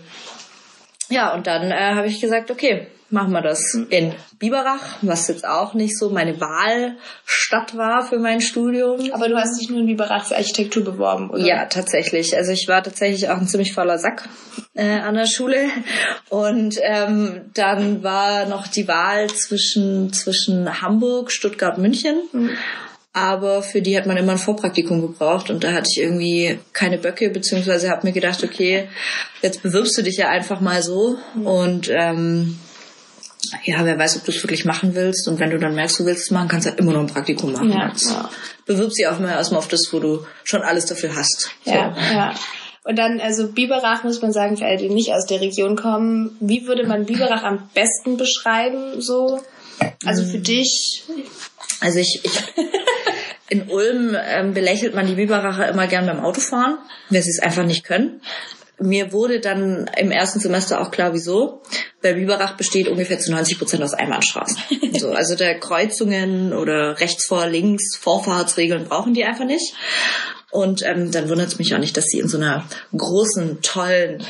Ja, 1.10 1.34
und 1.34 1.46
dann 1.46 1.70
äh, 1.70 1.94
habe 1.94 2.06
ich 2.06 2.18
gesagt, 2.18 2.50
okay, 2.50 2.86
machen 3.10 3.32
wir 3.32 3.42
das 3.42 3.74
in 3.90 4.14
Biberach, 4.38 4.98
was 5.02 5.28
jetzt 5.28 5.46
auch 5.46 5.74
nicht 5.74 5.98
so 5.98 6.10
meine 6.10 6.40
Wahlstadt 6.40 7.76
war 7.76 8.04
für 8.06 8.18
mein 8.18 8.40
Studium. 8.40 9.12
Aber 9.12 9.28
du 9.28 9.36
hast 9.36 9.60
dich 9.60 9.70
nur 9.70 9.80
in 9.80 9.86
Biberach 9.86 10.26
für 10.26 10.36
Architektur 10.36 10.84
beworben, 10.84 11.30
oder? 11.30 11.44
Ja, 11.44 11.66
tatsächlich. 11.66 12.36
Also 12.36 12.52
ich 12.52 12.66
war 12.68 12.82
tatsächlich 12.82 13.28
auch 13.28 13.36
ein 13.36 13.46
ziemlich 13.46 13.72
voller 13.72 13.98
Sack 13.98 14.28
äh, 14.74 14.98
an 14.98 15.14
der 15.14 15.26
Schule. 15.26 15.68
Und 16.28 16.78
ähm, 16.82 17.42
dann 17.54 18.02
war 18.02 18.46
noch 18.46 18.66
die 18.66 18.88
Wahl 18.88 19.28
zwischen, 19.28 20.12
zwischen 20.12 20.82
Hamburg, 20.82 21.30
Stuttgart, 21.30 21.78
München. 21.78 22.22
Mhm 22.32 22.50
aber 23.14 23.62
für 23.62 23.80
die 23.80 23.96
hat 23.96 24.06
man 24.06 24.16
immer 24.16 24.32
ein 24.32 24.38
Vorpraktikum 24.38 25.00
gebraucht 25.00 25.48
und 25.48 25.62
da 25.62 25.72
hatte 25.72 25.88
ich 25.88 26.02
irgendwie 26.02 26.58
keine 26.72 26.98
Böcke, 26.98 27.30
beziehungsweise 27.30 27.88
habe 27.88 28.08
mir 28.08 28.12
gedacht, 28.12 28.42
okay, 28.42 28.88
jetzt 29.40 29.62
bewirbst 29.62 29.96
du 29.96 30.02
dich 30.02 30.16
ja 30.16 30.28
einfach 30.28 30.60
mal 30.60 30.82
so 30.82 31.16
mhm. 31.36 31.46
und 31.46 31.90
ähm, 31.94 32.58
ja, 33.64 33.84
wer 33.84 33.98
weiß, 33.98 34.16
ob 34.16 34.24
du 34.24 34.30
es 34.30 34.42
wirklich 34.42 34.64
machen 34.64 34.94
willst. 34.94 35.28
Und 35.28 35.38
wenn 35.38 35.50
du 35.50 35.58
dann 35.58 35.74
merkst, 35.74 35.98
du 35.98 36.06
willst 36.06 36.24
es 36.24 36.30
machen, 36.30 36.48
kannst 36.48 36.66
du 36.66 36.70
ja 36.70 36.76
immer 36.76 36.92
noch 36.92 37.00
ein 37.00 37.06
Praktikum 37.06 37.52
machen. 37.52 37.70
Ja, 37.70 37.92
ja. 37.94 38.30
Bewirb 38.66 38.92
sie 38.92 39.06
auch 39.06 39.18
mal 39.18 39.30
erstmal 39.30 39.58
auf 39.58 39.68
das, 39.68 39.88
wo 39.92 40.00
du 40.00 40.26
schon 40.44 40.62
alles 40.62 40.86
dafür 40.86 41.14
hast. 41.14 41.50
Ja, 41.64 41.94
so. 41.94 42.14
ja. 42.14 42.34
Und 42.84 42.98
dann, 42.98 43.20
also 43.20 43.48
Biberach 43.48 44.04
muss 44.04 44.20
man 44.20 44.32
sagen, 44.32 44.56
für 44.56 44.66
alle, 44.66 44.76
die 44.76 44.90
nicht 44.90 45.12
aus 45.12 45.26
der 45.26 45.40
Region 45.40 45.74
kommen, 45.74 46.36
wie 46.40 46.66
würde 46.66 46.86
man 46.86 47.06
Biberach 47.06 47.42
am 47.42 47.70
besten 47.72 48.18
beschreiben, 48.18 49.00
so? 49.00 49.40
Also 50.04 50.22
für 50.24 50.38
mm. 50.38 50.42
dich? 50.42 51.04
Also 51.80 51.98
ich, 51.98 52.20
ich 52.22 52.30
in 53.48 53.70
Ulm 53.70 54.16
ähm, 54.22 54.52
belächelt 54.52 54.94
man 54.94 55.06
die 55.06 55.14
Biberacher 55.14 55.68
immer 55.68 55.86
gern 55.86 56.06
beim 56.06 56.20
Autofahren, 56.20 56.76
weil 57.08 57.22
sie 57.22 57.30
es 57.30 57.40
einfach 57.40 57.64
nicht 57.64 57.84
können 57.84 58.20
mir 58.78 59.12
wurde 59.12 59.40
dann 59.40 59.88
im 59.96 60.10
ersten 60.10 60.40
Semester 60.40 60.80
auch 60.80 60.90
klar, 60.90 61.12
wieso. 61.12 61.62
Weil 62.02 62.14
Biberach 62.14 62.56
besteht 62.56 62.88
ungefähr 62.88 63.18
zu 63.18 63.30
90 63.30 63.58
Prozent 63.58 63.82
aus 63.82 63.94
Einbahnstraßen. 63.94 64.58
so, 64.98 65.12
also 65.12 65.36
der 65.36 65.58
Kreuzungen 65.58 66.52
oder 66.52 67.00
rechts 67.00 67.26
vor, 67.26 67.46
links, 67.46 67.96
Vorfahrtsregeln 67.96 68.86
brauchen 68.86 69.14
die 69.14 69.24
einfach 69.24 69.44
nicht. 69.46 69.74
Und 70.50 70.82
ähm, 70.86 71.10
dann 71.10 71.28
wundert 71.28 71.48
es 71.48 71.58
mich 71.58 71.74
auch 71.74 71.80
nicht, 71.80 71.96
dass 71.96 72.04
sie 72.04 72.20
in 72.20 72.28
so 72.28 72.36
einer 72.36 72.64
großen, 72.96 73.60
tollen 73.62 74.22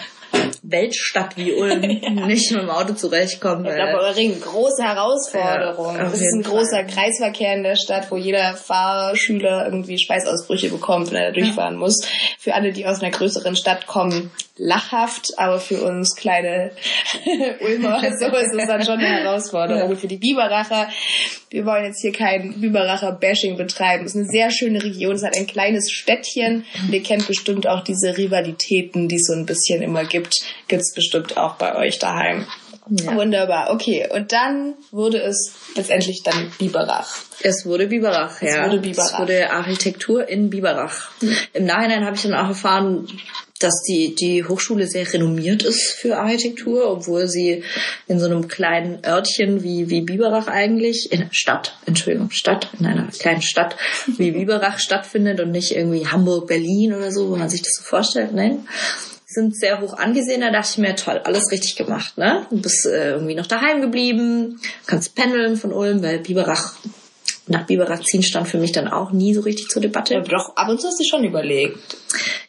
Weltstadt 0.67 1.37
wie 1.37 1.53
Ulm 1.53 1.81
nicht 2.27 2.51
mit 2.51 2.63
dem 2.63 2.71
Auto 2.71 2.95
zurechtkommen. 2.95 3.67
Ich 3.67 3.75
glaube, 3.75 4.17
Ring, 4.17 4.41
große 4.41 4.83
Herausforderung. 4.83 5.97
Ja, 5.97 6.07
es 6.07 6.21
ist 6.21 6.35
ein 6.35 6.43
großer 6.43 6.85
Kreisverkehr 6.85 7.55
in 7.55 7.63
der 7.63 7.77
Stadt, 7.77 8.11
wo 8.11 8.17
jeder 8.17 8.55
Fahrschüler 8.55 9.67
irgendwie 9.67 9.99
Schweißausbrüche 9.99 10.71
bekommt, 10.71 11.13
wenn 11.13 11.23
er 11.23 11.33
da 11.33 11.39
durchfahren 11.39 11.77
muss. 11.77 12.07
Für 12.39 12.55
alle, 12.55 12.73
die 12.73 12.87
aus 12.87 13.03
einer 13.03 13.11
größeren 13.11 13.57
Stadt 13.57 13.87
kommen, 13.87 14.31
lachhaft, 14.57 15.33
aber 15.37 15.59
für 15.59 15.83
uns 15.83 16.15
kleine 16.15 16.71
Ulmer 17.61 18.01
so 18.01 18.27
ist 18.27 18.55
es 18.55 18.67
dann 18.67 18.85
schon 18.85 18.99
eine 18.99 19.23
Herausforderung. 19.23 19.91
Ja. 19.91 19.97
Für 19.97 20.07
die 20.07 20.17
Biberacher, 20.17 20.89
wir 21.51 21.67
wollen 21.67 21.87
jetzt 21.87 22.01
hier 22.01 22.13
kein 22.13 22.61
Biberacher 22.61 23.13
Bashing 23.13 23.57
betreiben. 23.57 24.05
Es 24.05 24.15
ist 24.15 24.21
eine 24.21 24.31
sehr 24.31 24.51
schöne 24.51 24.83
Region, 24.83 25.17
es 25.17 25.25
hat 25.25 25.37
ein 25.37 25.47
kleines 25.47 25.91
Städtchen 25.91 26.65
und 26.83 26.93
ihr 26.93 27.03
kennt 27.03 27.27
bestimmt 27.27 27.67
auch 27.67 27.83
diese 27.83 28.17
Rivalitäten, 28.17 29.09
die 29.09 29.17
es 29.17 29.27
so 29.27 29.33
ein 29.33 29.47
bisschen 29.47 29.83
immer 29.83 30.05
gibt, 30.05 30.45
gibt's 30.69 30.95
bestimmt 30.95 31.37
auch 31.37 31.57
bei 31.57 31.75
euch 31.75 31.99
daheim. 31.99 32.47
Ja. 32.89 33.17
Wunderbar, 33.17 33.71
okay. 33.73 34.07
Und 34.13 34.33
dann 34.33 34.75
wurde 34.91 35.19
es 35.19 35.55
letztendlich 35.75 36.23
dann 36.23 36.53
Biberach. 36.59 37.17
Es 37.41 37.65
wurde 37.65 37.87
Biberach, 37.87 38.43
ja. 38.43 38.49
Es 38.49 38.71
wurde 38.71 38.79
Biberach. 38.81 39.13
Es 39.13 39.19
wurde 39.19 39.51
Architektur 39.51 40.29
in 40.29 40.51
Biberach. 40.51 41.11
Mhm. 41.23 41.37
Im 41.55 41.65
Nachhinein 41.65 42.05
habe 42.05 42.17
ich 42.17 42.23
dann 42.23 42.35
auch 42.35 42.49
erfahren, 42.49 43.09
dass 43.65 43.83
die, 43.83 44.15
die 44.15 44.45
Hochschule 44.45 44.87
sehr 44.87 45.11
renommiert 45.11 45.63
ist 45.63 45.93
für 45.93 46.19
Architektur, 46.19 46.91
obwohl 46.91 47.29
sie 47.29 47.65
in 48.07 48.21
so 48.21 48.27
einem 48.27 48.47
kleinen 48.47 49.05
Örtchen 49.05 49.63
wie, 49.63 49.89
wie 49.89 50.03
Biberach 50.03 50.49
eigentlich, 50.49 51.11
in 51.11 51.29
Stadt, 51.33 51.77
Entschuldigung, 51.87 52.31
Stadt, 52.31 52.69
in 52.79 52.87
einer 52.87 53.09
kleinen 53.09 53.43
Stadt 53.43 53.77
wie 54.19 54.31
Biberach 54.33 54.79
stattfindet 54.79 55.41
und 55.41 55.51
nicht 55.51 55.75
irgendwie 55.75 56.07
Hamburg, 56.07 56.47
Berlin 56.47 56.93
oder 56.93 57.11
so, 57.11 57.31
wo 57.31 57.37
man 57.37 57.49
sich 57.49 57.63
das 57.63 57.77
so 57.79 57.85
vorstellt. 57.85 58.33
Nein, 58.35 58.69
sind 59.27 59.57
sehr 59.57 59.81
hoch 59.81 59.95
angesehen. 59.95 60.43
Da 60.43 60.51
dachte 60.51 60.69
ich 60.73 60.79
mir, 60.79 60.95
toll, 60.95 61.21
alles 61.25 61.51
richtig 61.51 61.77
gemacht. 61.77 62.19
Ne? 62.19 62.47
Du 62.51 62.61
bist 62.61 62.87
äh, 62.87 63.13
irgendwie 63.13 63.35
noch 63.35 63.47
daheim 63.47 63.81
geblieben, 63.81 64.61
kannst 64.87 65.15
pendeln 65.15 65.57
von 65.57 65.73
Ulm, 65.73 66.03
weil 66.03 66.19
Biberach 66.19 66.75
nach 67.47 67.67
Biberach 67.67 68.01
ziehen 68.01 68.23
stand 68.23 68.49
für 68.49 68.59
mich 68.59 68.73
dann 68.73 68.89
auch 68.89 69.13
nie 69.13 69.35
so 69.35 69.43
richtig 69.43 69.69
zur 69.69 69.83
Debatte. 69.83 70.17
Aber 70.17 70.29
doch, 70.29 70.57
ab 70.57 70.69
und 70.69 70.81
zu 70.81 70.89
hast 70.89 70.99
du 70.99 71.05
schon 71.05 71.25
überlegt. 71.25 71.97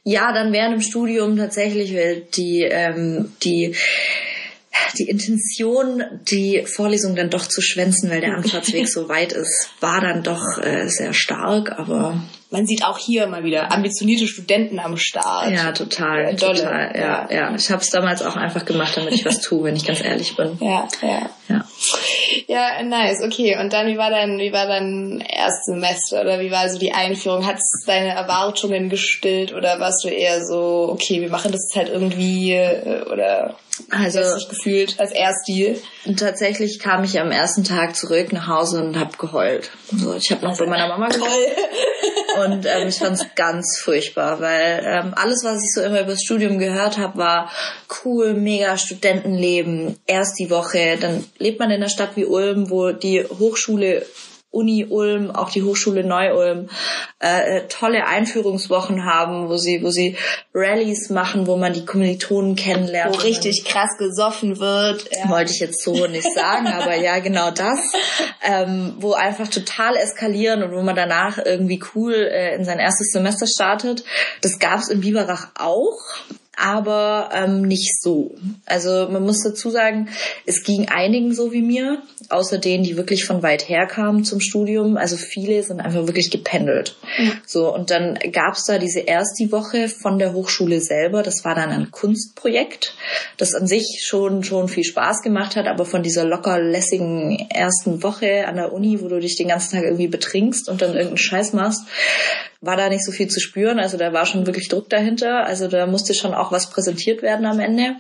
Ja, 0.07 0.31
dann 0.31 0.53
während 0.53 0.75
dem 0.75 0.81
Studium 0.81 1.35
tatsächlich, 1.35 1.95
weil 1.95 2.21
die, 2.35 2.61
ähm, 2.61 3.33
die 3.43 3.75
die 4.97 5.09
Intention, 5.09 6.03
die 6.29 6.63
Vorlesung 6.65 7.15
dann 7.15 7.29
doch 7.29 7.47
zu 7.47 7.61
schwänzen, 7.61 8.09
weil 8.09 8.21
der 8.21 8.35
Anfahrtsweg 8.35 8.87
so 8.93 9.09
weit 9.09 9.33
ist, 9.33 9.69
war 9.79 10.01
dann 10.01 10.21
doch 10.21 10.61
äh, 10.61 10.87
sehr 10.89 11.13
stark, 11.13 11.79
aber 11.79 12.21
man 12.55 12.65
sieht 12.65 12.83
auch 12.83 12.97
hier 12.97 13.27
mal 13.27 13.43
wieder 13.43 13.71
ambitionierte 13.71 14.27
Studenten 14.27 14.79
am 14.79 14.97
Start. 14.97 15.51
Ja, 15.51 15.71
total, 15.71 16.23
ja, 16.23 16.33
total. 16.33 16.93
Ja, 16.95 17.27
ja. 17.29 17.55
Ich 17.55 17.69
habe 17.71 17.81
es 17.81 17.89
damals 17.89 18.21
auch 18.21 18.35
einfach 18.35 18.65
gemacht, 18.65 18.95
damit 18.95 19.13
ich 19.13 19.25
was 19.25 19.41
tue, 19.41 19.63
wenn 19.63 19.75
ich 19.75 19.85
ganz 19.85 20.03
ehrlich 20.03 20.35
bin. 20.35 20.57
Ja, 20.65 20.87
ja. 21.01 21.29
Ja, 21.47 21.65
ja 22.47 22.83
nice. 22.83 23.21
Okay, 23.23 23.57
und 23.59 23.71
dann, 23.71 23.87
wie 23.87 23.97
war 23.97 24.09
dein, 24.09 24.39
wie 24.39 24.51
war 24.51 24.65
dein 24.65 25.21
Erstsemester 25.21 26.21
oder 26.21 26.39
wie 26.39 26.49
war 26.49 26.67
so 26.69 26.79
die 26.79 26.91
Einführung? 26.91 27.45
Hat 27.45 27.57
es 27.57 27.83
deine 27.85 28.13
Erwartungen 28.13 28.89
gestillt 28.89 29.53
oder 29.53 29.79
warst 29.79 30.03
du 30.03 30.09
eher 30.09 30.43
so, 30.43 30.89
okay, 30.91 31.21
wir 31.21 31.29
machen 31.29 31.51
das 31.51 31.69
halt 31.75 31.89
irgendwie 31.89 32.53
äh, 32.53 33.03
oder 33.11 33.57
also 33.89 34.19
dich 34.35 34.49
gefühlt 34.49 34.99
als 34.99 35.11
Erststil? 35.11 35.81
Tatsächlich 36.17 36.79
kam 36.79 37.03
ich 37.03 37.19
am 37.19 37.31
ersten 37.31 37.63
Tag 37.63 37.95
zurück 37.95 38.31
nach 38.31 38.47
Hause 38.47 38.81
und 38.81 38.97
habe 38.97 39.17
geheult. 39.17 39.69
So, 39.91 40.15
ich 40.15 40.31
habe 40.31 40.45
noch 40.45 40.57
bei 40.57 40.65
meiner 40.65 40.87
Mama 40.87 41.07
geheult. 41.09 41.57
Und 42.43 42.65
ähm, 42.65 42.87
ich 42.87 42.97
fand 42.97 43.19
es 43.19 43.25
ganz 43.35 43.79
furchtbar, 43.79 44.39
weil 44.39 44.81
ähm, 44.85 45.13
alles, 45.15 45.43
was 45.43 45.63
ich 45.63 45.73
so 45.73 45.81
immer 45.81 46.01
über 46.01 46.11
das 46.11 46.23
Studium 46.23 46.59
gehört 46.59 46.97
habe, 46.97 47.17
war 47.17 47.51
cool, 48.03 48.33
mega 48.33 48.77
Studentenleben, 48.77 49.97
erst 50.05 50.39
die 50.39 50.49
Woche, 50.49 50.97
dann 50.99 51.23
lebt 51.37 51.59
man 51.59 51.69
in 51.69 51.77
einer 51.77 51.89
Stadt 51.89 52.15
wie 52.15 52.25
Ulm, 52.25 52.69
wo 52.69 52.91
die 52.91 53.23
Hochschule 53.23 54.05
Uni 54.55 54.85
Ulm, 54.89 55.31
auch 55.31 55.49
die 55.49 55.63
Hochschule 55.63 56.03
Neu-Ulm, 56.03 56.69
äh, 57.21 57.57
äh, 57.57 57.67
tolle 57.67 58.07
Einführungswochen 58.07 59.05
haben, 59.05 59.49
wo 59.49 59.57
sie, 59.57 59.83
wo 59.83 59.89
sie 59.89 60.17
Rallyes 60.53 61.09
machen, 61.09 61.45
wo 61.45 61.57
man 61.57 61.73
die 61.73 61.85
Kommilitonen 61.85 62.55
kennenlernt. 62.55 63.15
Wo 63.15 63.21
richtig 63.21 63.65
krass 63.65 63.97
gesoffen 63.97 64.59
wird. 64.59 65.09
Ja. 65.11 65.29
Wollte 65.29 65.51
ich 65.51 65.59
jetzt 65.59 65.83
so 65.83 66.07
nicht 66.07 66.33
sagen, 66.33 66.67
aber 66.67 66.95
ja, 66.95 67.19
genau 67.19 67.51
das. 67.51 67.79
Ähm, 68.43 68.93
wo 68.99 69.13
einfach 69.13 69.49
total 69.49 69.97
eskalieren 69.97 70.63
und 70.63 70.71
wo 70.71 70.81
man 70.81 70.95
danach 70.95 71.37
irgendwie 71.43 71.83
cool 71.93 72.13
äh, 72.13 72.55
in 72.55 72.63
sein 72.63 72.79
erstes 72.79 73.11
Semester 73.11 73.47
startet. 73.47 74.03
Das 74.41 74.59
gab's 74.59 74.89
in 74.89 75.01
Biberach 75.01 75.47
auch 75.59 75.99
aber 76.57 77.29
ähm, 77.33 77.61
nicht 77.61 78.01
so. 78.01 78.35
Also 78.65 79.07
man 79.09 79.23
muss 79.23 79.43
dazu 79.43 79.69
sagen, 79.69 80.09
es 80.45 80.63
ging 80.63 80.87
einigen 80.89 81.33
so 81.33 81.51
wie 81.51 81.61
mir, 81.61 82.01
außer 82.29 82.57
denen, 82.57 82.83
die 82.83 82.97
wirklich 82.97 83.25
von 83.25 83.43
weit 83.43 83.67
her 83.67 83.85
kamen 83.85 84.23
zum 84.23 84.39
Studium. 84.39 84.97
Also 84.97 85.17
viele 85.17 85.61
sind 85.63 85.79
einfach 85.79 86.07
wirklich 86.07 86.31
gependelt. 86.31 86.95
Mhm. 87.17 87.33
So 87.45 87.73
und 87.73 87.91
dann 87.91 88.17
gab's 88.31 88.65
da 88.65 88.77
diese 88.77 89.01
erste 89.01 89.51
Woche 89.51 89.89
von 89.89 90.19
der 90.19 90.33
Hochschule 90.33 90.81
selber. 90.81 91.23
Das 91.23 91.43
war 91.43 91.55
dann 91.55 91.69
ein 91.69 91.91
Kunstprojekt, 91.91 92.95
das 93.37 93.53
an 93.53 93.67
sich 93.67 94.03
schon 94.05 94.43
schon 94.43 94.67
viel 94.69 94.83
Spaß 94.83 95.21
gemacht 95.21 95.55
hat, 95.55 95.67
aber 95.67 95.85
von 95.85 96.03
dieser 96.03 96.25
locker 96.25 96.59
lässigen 96.59 97.37
ersten 97.49 98.03
Woche 98.03 98.47
an 98.47 98.55
der 98.55 98.73
Uni, 98.73 99.01
wo 99.01 99.07
du 99.07 99.19
dich 99.19 99.35
den 99.35 99.47
ganzen 99.47 99.75
Tag 99.75 99.83
irgendwie 99.83 100.07
betrinkst 100.07 100.69
und 100.69 100.81
dann 100.81 100.91
irgendeinen 100.91 101.17
Scheiß 101.17 101.53
machst, 101.53 101.81
war 102.61 102.77
da 102.77 102.89
nicht 102.89 103.05
so 103.05 103.11
viel 103.11 103.27
zu 103.27 103.39
spüren. 103.39 103.79
Also 103.79 103.97
da 103.97 104.11
war 104.13 104.25
schon 104.25 104.47
wirklich 104.47 104.69
Druck 104.69 104.89
dahinter. 104.89 105.45
Also 105.45 105.67
da 105.67 105.85
musste 105.85 106.13
schon 106.13 106.33
auch 106.33 106.44
was 106.51 106.69
präsentiert 106.69 107.21
werden 107.21 107.45
am 107.45 107.59
Ende. 107.59 107.95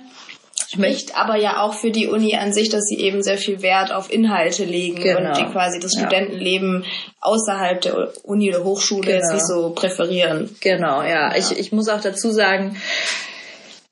Spricht 0.67 1.17
aber 1.17 1.37
ja 1.37 1.61
auch 1.61 1.73
für 1.73 1.91
die 1.91 2.07
Uni 2.07 2.35
an 2.35 2.51
sich, 2.51 2.69
dass 2.69 2.83
sie 2.85 2.99
eben 2.99 3.21
sehr 3.21 3.37
viel 3.37 3.61
Wert 3.61 3.93
auf 3.93 4.11
Inhalte 4.11 4.65
legen 4.65 5.01
genau. 5.01 5.29
und 5.29 5.37
die 5.37 5.45
quasi 5.45 5.79
das 5.79 5.93
Studentenleben 5.93 6.85
außerhalb 7.21 7.81
der 7.81 8.11
Uni 8.23 8.49
oder 8.53 8.63
Hochschule 8.63 9.01
genau. 9.01 9.17
jetzt 9.17 9.33
nicht 9.33 9.47
so 9.47 9.69
präferieren. 9.71 10.55
Genau, 10.61 11.01
ja. 11.01 11.31
ja. 11.31 11.35
Ich, 11.37 11.57
ich 11.57 11.71
muss 11.71 11.87
auch 11.87 12.01
dazu 12.01 12.31
sagen, 12.31 12.77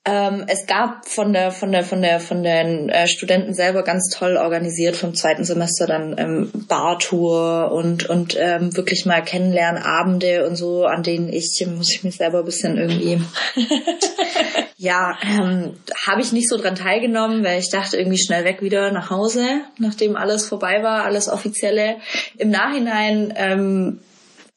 ähm, 0.05 0.43
es 0.47 0.65
gab 0.67 1.07
von 1.07 1.31
der 1.31 1.51
von 1.51 1.71
der 1.71 1.85
von 1.85 2.01
der 2.01 2.19
von 2.19 2.43
den 2.43 2.89
äh, 2.89 3.07
Studenten 3.07 3.53
selber 3.53 3.83
ganz 3.83 4.09
toll 4.09 4.35
organisiert 4.35 4.97
vom 4.97 5.15
zweiten 5.15 5.45
Semester 5.45 5.87
dann 5.87 6.17
ähm, 6.17 6.51
Bartour 6.67 7.71
und 7.71 8.09
und 8.09 8.35
ähm, 8.37 8.75
wirklich 8.75 9.05
mal 9.05 9.23
Kennenlernabende 9.23 10.45
und 10.45 10.57
so, 10.57 10.83
an 10.83 11.03
denen 11.03 11.29
ich 11.29 11.65
muss 11.73 11.89
ich 11.89 12.03
mich 12.03 12.17
selber 12.17 12.39
ein 12.39 12.45
bisschen 12.45 12.77
irgendwie 12.77 13.21
ja 14.77 15.17
ähm, 15.23 15.77
habe 16.05 16.21
ich 16.21 16.33
nicht 16.33 16.49
so 16.49 16.57
dran 16.57 16.75
teilgenommen, 16.75 17.45
weil 17.45 17.59
ich 17.59 17.69
dachte 17.69 17.95
irgendwie 17.95 18.21
schnell 18.21 18.43
weg 18.43 18.61
wieder 18.61 18.91
nach 18.91 19.09
Hause, 19.09 19.61
nachdem 19.77 20.17
alles 20.17 20.45
vorbei 20.45 20.83
war, 20.83 21.05
alles 21.05 21.29
offizielle. 21.29 21.95
Im 22.37 22.49
Nachhinein 22.49 23.33
ähm, 23.37 23.99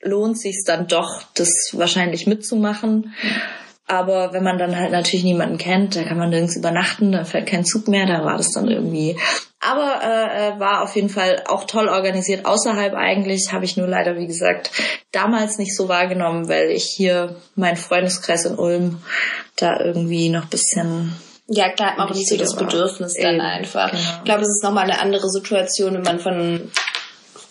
lohnt 0.03 0.41
sich 0.41 0.65
dann 0.67 0.89
doch, 0.89 1.23
das 1.35 1.51
wahrscheinlich 1.73 2.27
mitzumachen. 2.27 3.15
Aber 3.89 4.33
wenn 4.33 4.43
man 4.43 4.59
dann 4.59 4.77
halt 4.77 4.91
natürlich 4.91 5.25
niemanden 5.25 5.59
kennt, 5.59 5.95
da 5.95 6.03
kann 6.03 6.19
man 6.19 6.31
nirgends 6.31 6.57
übernachten, 6.57 7.13
da 7.13 7.25
fällt 7.25 7.47
kein 7.47 7.65
Zug 7.65 7.87
mehr, 7.87 8.07
da 8.07 8.25
war 8.25 8.37
das 8.37 8.51
dann 8.51 8.69
irgendwie. 8.69 9.17
Aber 9.61 10.01
äh, 10.03 10.49
äh, 10.57 10.61
war 10.61 10.83
auf 10.83 10.97
jeden 10.97 11.09
Fall 11.09 11.45
auch 11.47 11.65
toll 11.65 11.89
organisiert. 11.89 12.47
Außerhalb 12.47 12.95
eigentlich 12.95 13.53
habe 13.53 13.65
ich 13.65 13.77
nur 13.77 13.87
leider, 13.87 14.17
wie 14.17 14.27
gesagt, 14.27 14.71
damals 15.13 15.59
nicht 15.59 15.77
so 15.77 15.89
wahrgenommen, 15.89 16.49
weil 16.49 16.71
ich 16.71 16.85
hier 16.85 17.37
meinen 17.55 17.77
Freundeskreis 17.77 18.45
in 18.45 18.57
Ulm 18.57 19.03
da 19.57 19.81
irgendwie 19.81 20.29
noch 20.29 20.47
bisschen 20.47 21.13
ja, 21.49 21.71
klar, 21.71 21.91
hat 21.91 21.99
man 21.99 22.09
auch 22.09 22.15
nicht 22.15 22.29
so 22.29 22.37
das 22.37 22.57
Bedürfnis 22.57 23.15
dann 23.15 23.41
einfach. 23.41 23.93
Genau. 23.93 24.03
Ich 24.19 24.25
glaube, 24.25 24.43
es 24.43 24.49
ist 24.49 24.65
nochmal 24.65 24.91
eine 24.91 25.01
andere 25.01 25.29
Situation, 25.31 25.95
wenn 25.95 26.03
man 26.03 26.19
von 26.19 26.73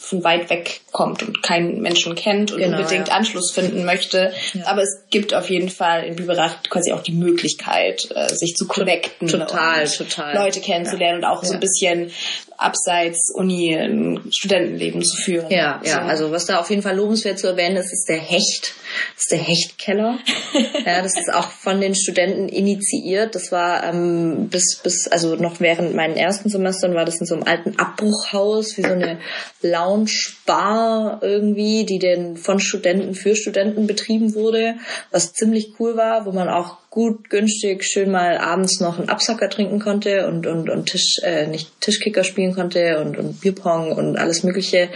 von 0.06 0.24
weit 0.24 0.50
weg 0.50 0.82
kommt 0.92 1.24
und 1.24 1.42
keinen 1.42 1.82
Menschen 1.82 2.14
kennt 2.14 2.52
und 2.52 2.60
genau, 2.60 2.78
unbedingt 2.78 3.08
ja. 3.08 3.16
Anschluss 3.16 3.52
finden 3.52 3.86
möchte. 3.86 4.32
Ja. 4.54 4.68
Aber 4.68 4.84
es 4.84 5.04
gibt 5.10 5.34
auf 5.34 5.50
jeden 5.50 5.70
Fall 5.70 6.04
in 6.04 6.16
Biberach 6.16 6.62
quasi 6.70 6.94
auch 6.94 7.02
die 7.02 7.12
Möglichkeit, 7.12 8.08
äh, 8.14 8.30
sich 8.30 8.56
zu 8.56 8.68
connecten. 8.68 9.28
Total, 9.28 9.88
total. 9.88 10.36
Leute 10.36 10.62
kennenzulernen 10.62 11.22
ja. 11.22 11.30
und 11.30 11.38
auch 11.38 11.44
so 11.44 11.54
ein 11.54 11.60
bisschen 11.60 12.12
abseits 12.58 13.32
Uni 13.32 13.76
ein 13.76 14.32
Studentenleben 14.32 15.04
zu 15.04 15.18
führen. 15.18 15.50
Ja, 15.50 15.82
ja. 15.84 16.06
Also 16.06 16.32
was 16.32 16.46
da 16.46 16.60
auf 16.60 16.70
jeden 16.70 16.82
Fall 16.82 16.96
lobenswert 16.96 17.40
zu 17.40 17.48
erwähnen 17.48 17.78
ist, 17.78 17.92
ist 17.92 18.08
der 18.08 18.20
Hecht. 18.20 18.74
Das 19.16 19.24
ist 19.24 19.32
der 19.32 19.40
Hechtkeller. 19.40 20.20
ja, 20.86 21.02
das 21.02 21.18
ist 21.18 21.34
auch 21.34 21.50
von 21.50 21.82
den 21.82 21.96
Studenten 21.96 22.48
initiiert. 22.48 23.36
Das 23.36 23.52
war 23.52 23.84
ähm, 23.84 24.48
bis 24.50 24.80
bis 24.82 25.08
also 25.08 25.36
noch 25.36 25.60
während 25.60 25.96
meinen 25.96 26.16
ersten 26.16 26.50
Semestern 26.50 26.94
war 26.94 27.06
das 27.06 27.20
in 27.20 27.26
so 27.26 27.36
einem 27.36 27.44
alten 27.44 27.78
Abbruchhaus 27.78 28.78
wie 28.78 28.84
so 28.84 28.94
eine 28.94 29.20
Lounge 29.62 29.95
Lounge-Bar 29.96 31.20
irgendwie, 31.22 31.86
die 31.86 32.00
denn 32.00 32.38
von 32.38 32.60
Studenten 32.60 33.16
für 33.16 33.36
Studenten 33.36 33.88
betrieben 33.88 34.34
wurde, 34.34 34.76
was 35.12 35.34
ziemlich 35.34 35.74
cool 35.80 35.96
war, 35.96 36.26
wo 36.26 36.32
man 36.32 36.50
auch 36.50 36.78
gut, 36.90 37.30
günstig, 37.30 37.84
schön 37.84 38.12
mal 38.12 38.38
abends 38.38 38.80
noch 38.80 39.00
einen 39.00 39.10
Absacker 39.10 39.50
trinken 39.50 39.80
konnte 39.80 40.28
und, 40.28 40.48
und, 40.48 40.70
und 40.70 40.86
Tisch, 40.88 41.20
äh, 41.24 41.48
nicht 41.48 41.70
Tischkicker 41.82 42.24
spielen 42.24 42.54
konnte 42.54 43.00
und, 43.00 43.18
und 43.18 43.42
Bierpong 43.42 43.92
und 43.92 44.18
alles 44.18 44.44
Mögliche, 44.44 44.90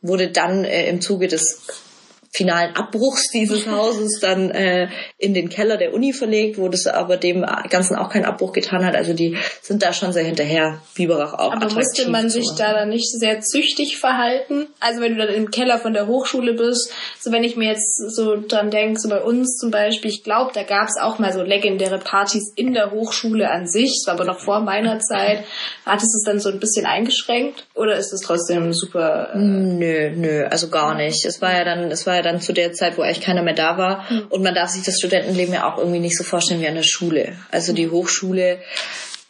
wurde 0.00 0.28
dann 0.28 0.64
äh, 0.64 0.88
im 0.88 1.00
Zuge 1.00 1.28
des 1.28 1.60
finalen 2.32 2.76
Abbruchs 2.76 3.30
dieses 3.32 3.66
Hauses 3.70 4.20
dann 4.20 4.50
äh, 4.50 4.88
in 5.18 5.34
den 5.34 5.48
Keller 5.48 5.76
der 5.76 5.92
Uni 5.92 6.12
verlegt, 6.12 6.58
wo 6.58 6.68
das 6.68 6.86
aber 6.86 7.16
dem 7.16 7.44
Ganzen 7.68 7.96
auch 7.96 8.08
keinen 8.08 8.24
Abbruch 8.24 8.52
getan 8.52 8.84
hat. 8.84 8.94
Also 8.94 9.14
die 9.14 9.36
sind 9.62 9.82
da 9.82 9.92
schon 9.92 10.12
sehr 10.12 10.24
hinterher, 10.24 10.80
Biberach 10.94 11.34
auch. 11.34 11.52
Aber 11.52 11.72
musste 11.74 12.08
man 12.08 12.30
sich 12.30 12.46
da 12.56 12.72
dann 12.72 12.88
nicht 12.88 13.10
sehr 13.10 13.40
züchtig 13.40 13.98
verhalten? 13.98 14.68
Also 14.78 15.00
wenn 15.00 15.16
du 15.16 15.26
dann 15.26 15.34
im 15.34 15.50
Keller 15.50 15.78
von 15.78 15.92
der 15.92 16.06
Hochschule 16.06 16.54
bist, 16.54 16.92
so 17.18 17.32
wenn 17.32 17.42
ich 17.42 17.56
mir 17.56 17.70
jetzt 17.70 17.96
so 18.14 18.36
dran 18.36 18.70
denke, 18.70 19.00
so 19.00 19.08
bei 19.08 19.20
uns 19.20 19.56
zum 19.56 19.70
Beispiel, 19.70 20.10
ich 20.10 20.22
glaube, 20.22 20.52
da 20.54 20.62
gab 20.62 20.88
es 20.88 21.00
auch 21.00 21.18
mal 21.18 21.32
so 21.32 21.42
legendäre 21.42 21.98
Partys 21.98 22.52
in 22.54 22.74
der 22.74 22.92
Hochschule 22.92 23.50
an 23.50 23.66
sich, 23.66 24.00
das 24.00 24.06
war 24.06 24.14
aber 24.14 24.24
noch 24.24 24.40
vor 24.40 24.60
meiner 24.60 24.98
Zeit. 25.00 25.44
Hattest 25.84 26.14
du 26.14 26.18
es 26.18 26.24
dann 26.24 26.38
so 26.38 26.50
ein 26.50 26.60
bisschen 26.60 26.86
eingeschränkt 26.86 27.66
oder 27.74 27.96
ist 27.96 28.12
es 28.12 28.20
trotzdem 28.20 28.72
super? 28.72 29.30
Äh 29.34 29.38
nö, 29.38 30.10
nö, 30.10 30.44
also 30.44 30.68
gar 30.68 30.94
nicht. 30.94 31.24
Es 31.24 31.42
war 31.42 31.52
ja 31.52 31.64
dann, 31.64 31.90
es 31.90 32.06
war 32.06 32.19
ja 32.20 32.32
dann 32.32 32.40
zu 32.40 32.52
der 32.52 32.72
Zeit, 32.72 32.98
wo 32.98 33.02
eigentlich 33.02 33.20
keiner 33.20 33.42
mehr 33.42 33.54
da 33.54 33.78
war. 33.78 34.10
Mhm. 34.10 34.26
Und 34.28 34.42
man 34.42 34.54
darf 34.54 34.70
sich 34.70 34.82
das 34.82 34.98
Studentenleben 34.98 35.54
ja 35.54 35.70
auch 35.70 35.78
irgendwie 35.78 36.00
nicht 36.00 36.16
so 36.16 36.24
vorstellen 36.24 36.60
wie 36.60 36.68
an 36.68 36.74
der 36.74 36.82
Schule. 36.82 37.36
Also 37.50 37.72
die 37.72 37.90
Hochschule 37.90 38.58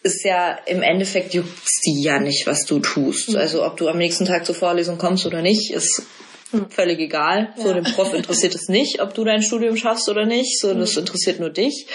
ist 0.03 0.25
ja 0.25 0.59
im 0.67 0.83
Endeffekt 0.83 1.35
juckt's 1.35 1.81
die 1.83 2.03
ja 2.03 2.19
nicht, 2.19 2.47
was 2.47 2.65
du 2.65 2.79
tust. 2.81 3.31
Mhm. 3.31 3.37
Also 3.37 3.65
ob 3.65 3.77
du 3.77 3.89
am 3.89 3.99
nächsten 3.99 4.25
Tag 4.25 4.47
zur 4.47 4.55
Vorlesung 4.55 4.99
kommst 4.99 5.27
oder 5.27 5.43
nicht, 5.43 5.73
ist 5.73 6.03
hm. 6.51 6.69
völlig 6.71 6.99
egal. 6.99 7.53
So, 7.57 7.69
ja. 7.69 7.75
dem 7.75 7.85
Prof 7.85 8.13
interessiert 8.13 8.55
es 8.55 8.69
nicht, 8.69 9.01
ob 9.01 9.15
du 9.15 9.25
dein 9.25 9.43
Studium 9.43 9.77
schaffst 9.77 10.09
oder 10.09 10.27
nicht. 10.27 10.59
So, 10.59 10.75
das 10.75 10.93
hm. 10.93 11.01
interessiert 11.01 11.41
nur 11.41 11.51
dich. 11.51 11.87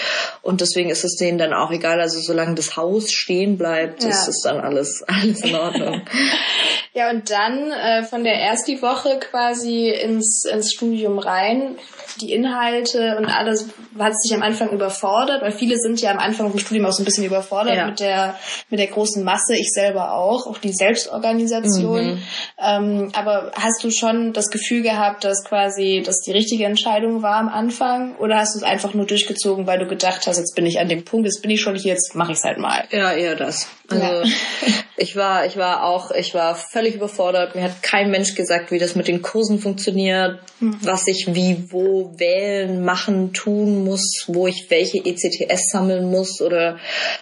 Und 0.42 0.62
deswegen 0.62 0.90
ist 0.90 1.04
es 1.04 1.16
denen 1.16 1.38
dann 1.38 1.54
auch 1.54 1.72
egal. 1.72 2.00
Also, 2.00 2.20
solange 2.22 2.56
das 2.56 2.78
Haus 2.78 3.12
stehen 3.12 3.58
bleibt, 3.58 4.04
ja. 4.04 4.10
ist 4.10 4.28
es 4.28 4.42
dann 4.42 4.60
alles, 4.60 5.04
alles 5.08 5.42
in 5.42 5.56
Ordnung. 5.56 6.02
ja, 6.96 7.10
und 7.10 7.30
dann 7.30 7.72
äh, 7.72 8.04
von 8.04 8.24
der 8.24 8.36
ersten 8.36 8.82
Woche 8.82 9.20
quasi 9.20 9.90
ins, 9.90 10.46
ins 10.46 10.72
Studium 10.72 11.20
rein 11.20 11.76
die 12.22 12.32
Inhalte 12.32 13.18
und 13.18 13.26
alles 13.26 13.68
hat 14.00 14.14
sich 14.22 14.34
am 14.34 14.42
Anfang 14.42 14.70
überfordert, 14.70 15.42
weil 15.42 15.52
viele 15.52 15.76
sind 15.76 16.00
ja 16.00 16.12
am 16.12 16.20
Anfang 16.20 16.50
vom 16.50 16.60
Studium 16.60 16.86
auch 16.86 16.94
so 16.94 17.02
ein 17.02 17.06
bisschen 17.06 17.26
überfordert 17.26 17.76
ja. 17.76 17.88
mit 17.88 18.00
der 18.00 18.40
mit 18.70 18.80
der 18.80 18.88
großen 18.88 19.26
Masse, 19.26 19.56
ich 19.56 19.72
selber 19.72 20.14
auch, 20.14 20.48
auch 20.48 20.58
die 20.58 20.72
Selbstorganisation. 20.72 22.14
Mhm. 22.14 22.22
Ähm, 22.58 23.12
aber 23.14 23.52
hast 23.56 23.84
du 23.84 23.92
schon 23.92 24.32
das 24.32 24.50
Gefühl 24.50 24.82
gehabt, 24.82 25.26
dass 25.26 25.44
quasi 25.44 26.02
das 26.06 26.22
die 26.22 26.32
richtige 26.32 26.64
Entscheidung 26.64 27.22
war 27.22 27.36
am 27.36 27.50
Anfang 27.50 28.16
oder 28.18 28.38
hast 28.38 28.56
du 28.56 28.60
es 28.60 28.64
einfach 28.64 28.94
nur 28.94 29.06
durchgezogen, 29.06 29.68
weil 29.68 29.80
du 29.80 29.88
gedacht 29.88 30.28
hast, 30.28 30.38
jetzt 30.38 30.56
bin 30.56 30.66
ich 30.66 30.80
an 30.80 30.88
dem 30.88 31.04
Punkt, 31.04 31.26
jetzt 31.26 31.42
bin 31.42 31.52
ich 31.52 31.60
schon 31.60 31.76
hier, 31.76 31.92
jetzt 31.94 32.16
mache 32.16 32.32
ich 32.32 32.38
es 32.38 32.44
halt 32.46 32.58
mal? 32.58 32.86
Ja, 32.92 33.12
eher 33.12 33.36
das. 33.36 33.68
Also 33.88 34.04
ja. 34.04 34.24
ich 34.98 35.16
war, 35.16 35.46
ich 35.46 35.58
war 35.58 35.84
auch, 35.84 36.12
ich 36.12 36.34
war 36.34 36.56
völlig 36.56 36.96
überfordert. 36.96 37.56
Mir 37.56 37.64
hat 37.64 37.84
kein 37.84 38.12
Mensch 38.12 38.36
gesagt, 38.36 38.72
wie 38.72 38.80
das 38.80 38.96
mit 38.96 39.08
den 39.08 39.22
Kursen 39.22 39.60
funktioniert, 39.60 40.40
mhm. 40.60 40.78
was 40.82 41.08
ich 41.08 41.34
wie 41.34 41.66
wo 41.70 42.14
wählen, 42.18 42.84
machen, 42.84 43.34
tun 43.34 43.84
muss, 43.84 44.26
wo 44.28 44.48
ich 44.48 44.70
welche 44.70 45.00
ECTS 45.00 45.70
sammeln 45.70 46.10
muss 46.10 46.42
oder 46.42 46.80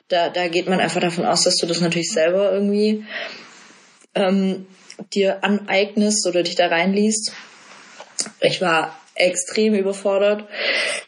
da, 0.08 0.30
da 0.30 0.48
geht 0.48 0.68
man 0.68 0.80
einfach 0.80 1.02
davon 1.02 1.26
aus, 1.26 1.44
dass 1.44 1.58
du 1.58 1.66
das 1.66 1.82
natürlich 1.82 2.12
selber 2.12 2.52
irgendwie 2.52 3.06
ähm, 4.16 4.68
dir 5.14 5.44
aneignest 5.44 6.28
oder 6.28 6.44
dich 6.44 6.56
da 6.56 6.68
reinliest. 6.68 7.34
Ich 8.42 8.62
war 8.62 8.98
extrem 9.16 9.74
überfordert. 9.76 10.48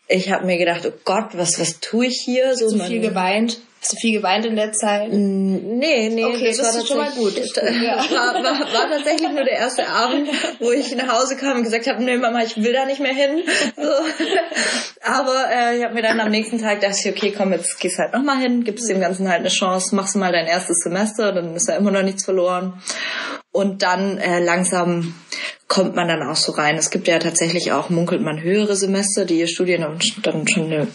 Ich 0.07 0.31
habe 0.31 0.45
mir 0.45 0.57
gedacht, 0.57 0.85
oh 0.85 0.93
Gott, 1.05 1.29
was 1.33 1.59
was 1.59 1.79
tue 1.79 2.07
ich 2.07 2.21
hier? 2.24 2.55
So, 2.55 2.69
so 2.69 2.83
viel 2.83 3.00
geweint. 3.00 3.59
Hast 3.85 3.93
du 3.93 3.97
viel 3.97 4.17
geweint 4.17 4.43
in 4.47 4.55
der 4.55 4.71
Zeit? 4.71 5.13
Nee, 5.13 6.09
nee, 6.09 6.25
okay, 6.25 6.47
das, 6.47 6.57
das 6.57 6.75
war 6.75 6.85
schon 6.87 6.97
mal 6.97 7.11
gut. 7.11 7.35
Ja. 7.85 7.97
War, 7.97 8.33
war, 8.33 8.59
war, 8.73 8.89
tatsächlich 8.89 9.29
nur 9.29 9.43
der 9.43 9.59
erste 9.59 9.87
Abend, 9.87 10.27
wo 10.59 10.71
ich 10.71 10.95
nach 10.95 11.19
Hause 11.19 11.35
kam 11.35 11.57
und 11.57 11.63
gesagt 11.65 11.85
habe, 11.85 12.03
nee 12.03 12.17
Mama, 12.17 12.41
ich 12.41 12.57
will 12.57 12.73
da 12.73 12.85
nicht 12.85 12.99
mehr 12.99 13.13
hin. 13.13 13.43
So. 13.75 13.91
Aber 15.03 15.45
äh, 15.51 15.77
ich 15.77 15.83
habe 15.83 15.93
mir 15.93 16.01
dann 16.01 16.19
am 16.19 16.31
nächsten 16.31 16.59
Tag 16.59 16.81
gedacht, 16.81 16.97
okay, 17.05 17.31
komm, 17.37 17.51
jetzt 17.51 17.79
gehst 17.79 17.99
halt 17.99 18.13
nochmal 18.13 18.39
hin, 18.39 18.63
gibst 18.63 18.89
dem 18.89 18.99
Ganzen 18.99 19.29
halt 19.29 19.41
eine 19.41 19.49
Chance, 19.49 19.93
machst 19.93 20.15
mal 20.15 20.31
dein 20.31 20.47
erstes 20.47 20.77
Semester, 20.77 21.31
dann 21.31 21.55
ist 21.55 21.67
ja 21.67 21.75
immer 21.75 21.91
noch 21.91 22.01
nichts 22.01 22.25
verloren. 22.25 22.81
Und 23.51 23.83
dann 23.83 24.17
äh, 24.17 24.43
langsam 24.43 25.13
kommt 25.67 25.95
man 25.95 26.07
dann 26.07 26.24
auch 26.24 26.37
so 26.37 26.53
rein. 26.53 26.75
Es 26.77 26.89
gibt 26.89 27.07
ja 27.07 27.19
tatsächlich 27.19 27.71
auch, 27.71 27.91
munkelt 27.91 28.24
man, 28.24 28.41
höhere 28.41 28.75
Semester, 28.75 29.25
die 29.25 29.39
ihr 29.39 29.48
Studien 29.48 29.85
dann 30.24 30.48
schon 30.48 30.74
eine 30.74 30.87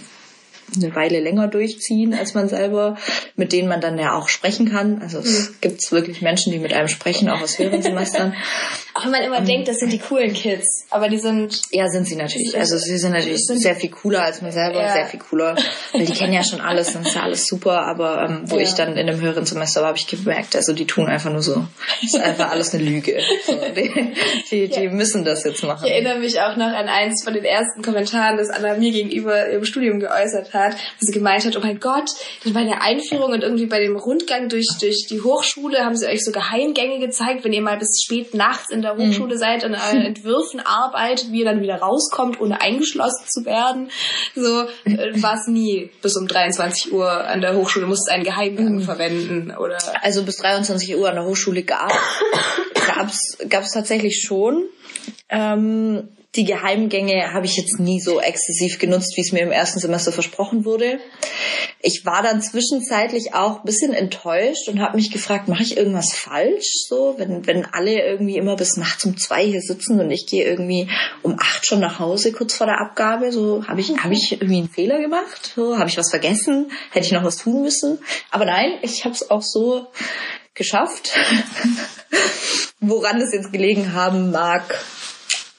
eine 0.76 0.94
Weile 0.94 1.20
länger 1.20 1.48
durchziehen 1.48 2.14
als 2.14 2.34
man 2.34 2.48
selber, 2.48 2.96
mit 3.36 3.52
denen 3.52 3.68
man 3.68 3.80
dann 3.80 3.98
ja 3.98 4.14
auch 4.14 4.28
sprechen 4.28 4.70
kann. 4.70 5.00
Also 5.02 5.18
es 5.18 5.50
mhm. 5.50 5.54
gibt 5.60 5.92
wirklich 5.92 6.22
Menschen, 6.22 6.52
die 6.52 6.58
mit 6.58 6.72
einem 6.72 6.88
sprechen, 6.88 7.28
auch 7.28 7.40
aus 7.40 7.58
höheren 7.58 7.82
Semestern. 7.82 8.34
Auch 8.92 9.04
wenn 9.04 9.12
man 9.12 9.22
immer 9.22 9.38
um, 9.38 9.46
denkt, 9.46 9.68
das 9.68 9.76
sind 9.76 9.92
die 9.92 10.00
coolen 10.00 10.34
Kids, 10.34 10.84
aber 10.90 11.08
die 11.08 11.18
sind... 11.18 11.62
Ja, 11.70 11.88
sind 11.88 12.08
sie 12.08 12.16
natürlich. 12.16 12.58
Also 12.58 12.76
sie 12.76 12.98
sind 12.98 13.12
natürlich 13.12 13.46
sind 13.46 13.62
sehr 13.62 13.76
viel 13.76 13.90
cooler 13.90 14.22
als 14.22 14.42
mir 14.42 14.50
selber, 14.50 14.82
ja. 14.82 14.92
sehr 14.92 15.06
viel 15.06 15.20
cooler. 15.20 15.54
Weil 15.92 16.06
die 16.06 16.12
kennen 16.12 16.32
ja 16.32 16.42
schon 16.42 16.60
alles, 16.60 16.92
dann 16.92 17.02
ist 17.02 17.14
ja 17.14 17.22
alles 17.22 17.46
super, 17.46 17.82
aber 17.82 18.28
ähm, 18.28 18.42
wo 18.46 18.56
ja. 18.56 18.62
ich 18.62 18.74
dann 18.74 18.96
in 18.96 19.08
einem 19.08 19.20
höheren 19.20 19.46
Semester 19.46 19.82
war, 19.82 19.88
habe 19.88 19.98
ich 19.98 20.08
gemerkt, 20.08 20.56
also 20.56 20.72
die 20.72 20.86
tun 20.86 21.06
einfach 21.06 21.30
nur 21.30 21.42
so. 21.42 21.64
Das 22.02 22.14
ist 22.14 22.20
einfach 22.20 22.50
alles 22.50 22.74
eine 22.74 22.82
Lüge. 22.82 23.20
So, 23.46 23.54
die, 23.76 24.12
die, 24.50 24.68
die 24.68 24.80
ja. 24.80 24.90
müssen 24.90 25.24
das 25.24 25.44
jetzt 25.44 25.62
machen. 25.62 25.86
Ich 25.86 25.92
erinnere 25.92 26.18
mich 26.18 26.40
auch 26.40 26.56
noch 26.56 26.66
an 26.66 26.88
eins 26.88 27.22
von 27.24 27.32
den 27.32 27.44
ersten 27.44 27.82
Kommentaren, 27.82 28.36
das 28.36 28.50
Anna 28.50 28.74
mir 28.74 28.90
gegenüber 28.90 29.46
im 29.46 29.64
Studium 29.64 30.00
geäußert 30.00 30.52
hat, 30.52 30.59
wo 30.68 31.06
sie 31.06 31.12
gemeint 31.12 31.44
hat, 31.44 31.56
oh 31.56 31.60
mein 31.60 31.80
Gott, 31.80 32.10
dann 32.44 32.52
bei 32.52 32.64
der 32.64 32.82
Einführung 32.82 33.32
und 33.32 33.42
irgendwie 33.42 33.66
bei 33.66 33.80
dem 33.80 33.96
Rundgang 33.96 34.48
durch, 34.48 34.68
durch 34.80 35.06
die 35.08 35.20
Hochschule 35.20 35.84
haben 35.84 35.96
sie 35.96 36.06
euch 36.06 36.24
so 36.24 36.32
Geheimgänge 36.32 36.98
gezeigt, 36.98 37.44
wenn 37.44 37.52
ihr 37.52 37.62
mal 37.62 37.78
bis 37.78 38.02
spät 38.04 38.34
nachts 38.34 38.70
in 38.70 38.82
der 38.82 38.96
Hochschule 38.96 39.34
mhm. 39.34 39.38
seid, 39.38 39.64
an 39.64 39.74
euren 39.74 40.02
Entwürfen 40.02 40.60
arbeitet, 40.60 41.32
wie 41.32 41.40
ihr 41.40 41.44
dann 41.44 41.62
wieder 41.62 41.76
rauskommt, 41.76 42.40
ohne 42.40 42.60
eingeschlossen 42.60 43.26
zu 43.28 43.44
werden. 43.44 43.90
So 44.34 44.62
äh, 44.84 45.22
war 45.22 45.34
es 45.34 45.46
nie 45.46 45.90
bis 46.02 46.16
um 46.16 46.26
23 46.26 46.92
Uhr 46.92 47.10
an 47.10 47.40
der 47.40 47.54
Hochschule, 47.54 47.86
musst 47.86 48.10
einen 48.10 48.24
Geheimgang 48.24 48.76
mhm. 48.76 48.82
verwenden 48.82 49.54
oder. 49.56 49.78
Also 50.02 50.24
bis 50.24 50.36
23 50.36 50.96
Uhr 50.96 51.08
an 51.08 51.14
der 51.14 51.24
Hochschule 51.24 51.62
gab 51.62 51.92
gab's 52.94 53.38
gab's 53.48 53.72
tatsächlich 53.72 54.22
schon. 54.22 54.64
Ähm, 55.28 56.08
die 56.36 56.44
Geheimgänge 56.44 57.32
habe 57.32 57.46
ich 57.46 57.56
jetzt 57.56 57.80
nie 57.80 58.00
so 58.00 58.20
exzessiv 58.20 58.78
genutzt, 58.78 59.16
wie 59.16 59.20
es 59.22 59.32
mir 59.32 59.40
im 59.40 59.50
ersten 59.50 59.80
Semester 59.80 60.12
versprochen 60.12 60.64
wurde. 60.64 61.00
Ich 61.80 62.04
war 62.04 62.22
dann 62.22 62.40
zwischenzeitlich 62.40 63.34
auch 63.34 63.58
ein 63.58 63.64
bisschen 63.64 63.92
enttäuscht 63.92 64.68
und 64.68 64.80
habe 64.80 64.96
mich 64.96 65.10
gefragt, 65.10 65.48
mache 65.48 65.64
ich 65.64 65.76
irgendwas 65.76 66.12
falsch? 66.12 66.84
So, 66.88 67.14
wenn, 67.16 67.46
wenn 67.48 67.64
alle 67.64 68.00
irgendwie 68.00 68.36
immer 68.36 68.54
bis 68.54 68.76
nachts 68.76 69.04
um 69.04 69.16
zwei 69.16 69.44
hier 69.44 69.60
sitzen 69.60 69.98
und 69.98 70.10
ich 70.12 70.26
gehe 70.26 70.44
irgendwie 70.44 70.88
um 71.22 71.36
acht 71.36 71.66
schon 71.66 71.80
nach 71.80 71.98
Hause, 71.98 72.30
kurz 72.30 72.54
vor 72.54 72.66
der 72.66 72.80
Abgabe, 72.80 73.32
so 73.32 73.66
habe 73.66 73.80
ich, 73.80 73.90
hab 73.90 74.12
ich 74.12 74.30
irgendwie 74.32 74.58
einen 74.58 74.68
Fehler 74.68 75.00
gemacht? 75.00 75.52
So, 75.56 75.78
habe 75.78 75.88
ich 75.88 75.98
was 75.98 76.10
vergessen? 76.10 76.70
Hätte 76.92 77.06
ich 77.06 77.12
noch 77.12 77.24
was 77.24 77.38
tun 77.38 77.62
müssen? 77.62 77.98
Aber 78.30 78.44
nein, 78.44 78.78
ich 78.82 79.04
habe 79.04 79.14
es 79.14 79.30
auch 79.30 79.42
so 79.42 79.88
geschafft. 80.54 81.10
Woran 82.80 83.20
es 83.20 83.32
jetzt 83.32 83.52
gelegen 83.52 83.94
haben 83.94 84.30
mag, 84.30 84.80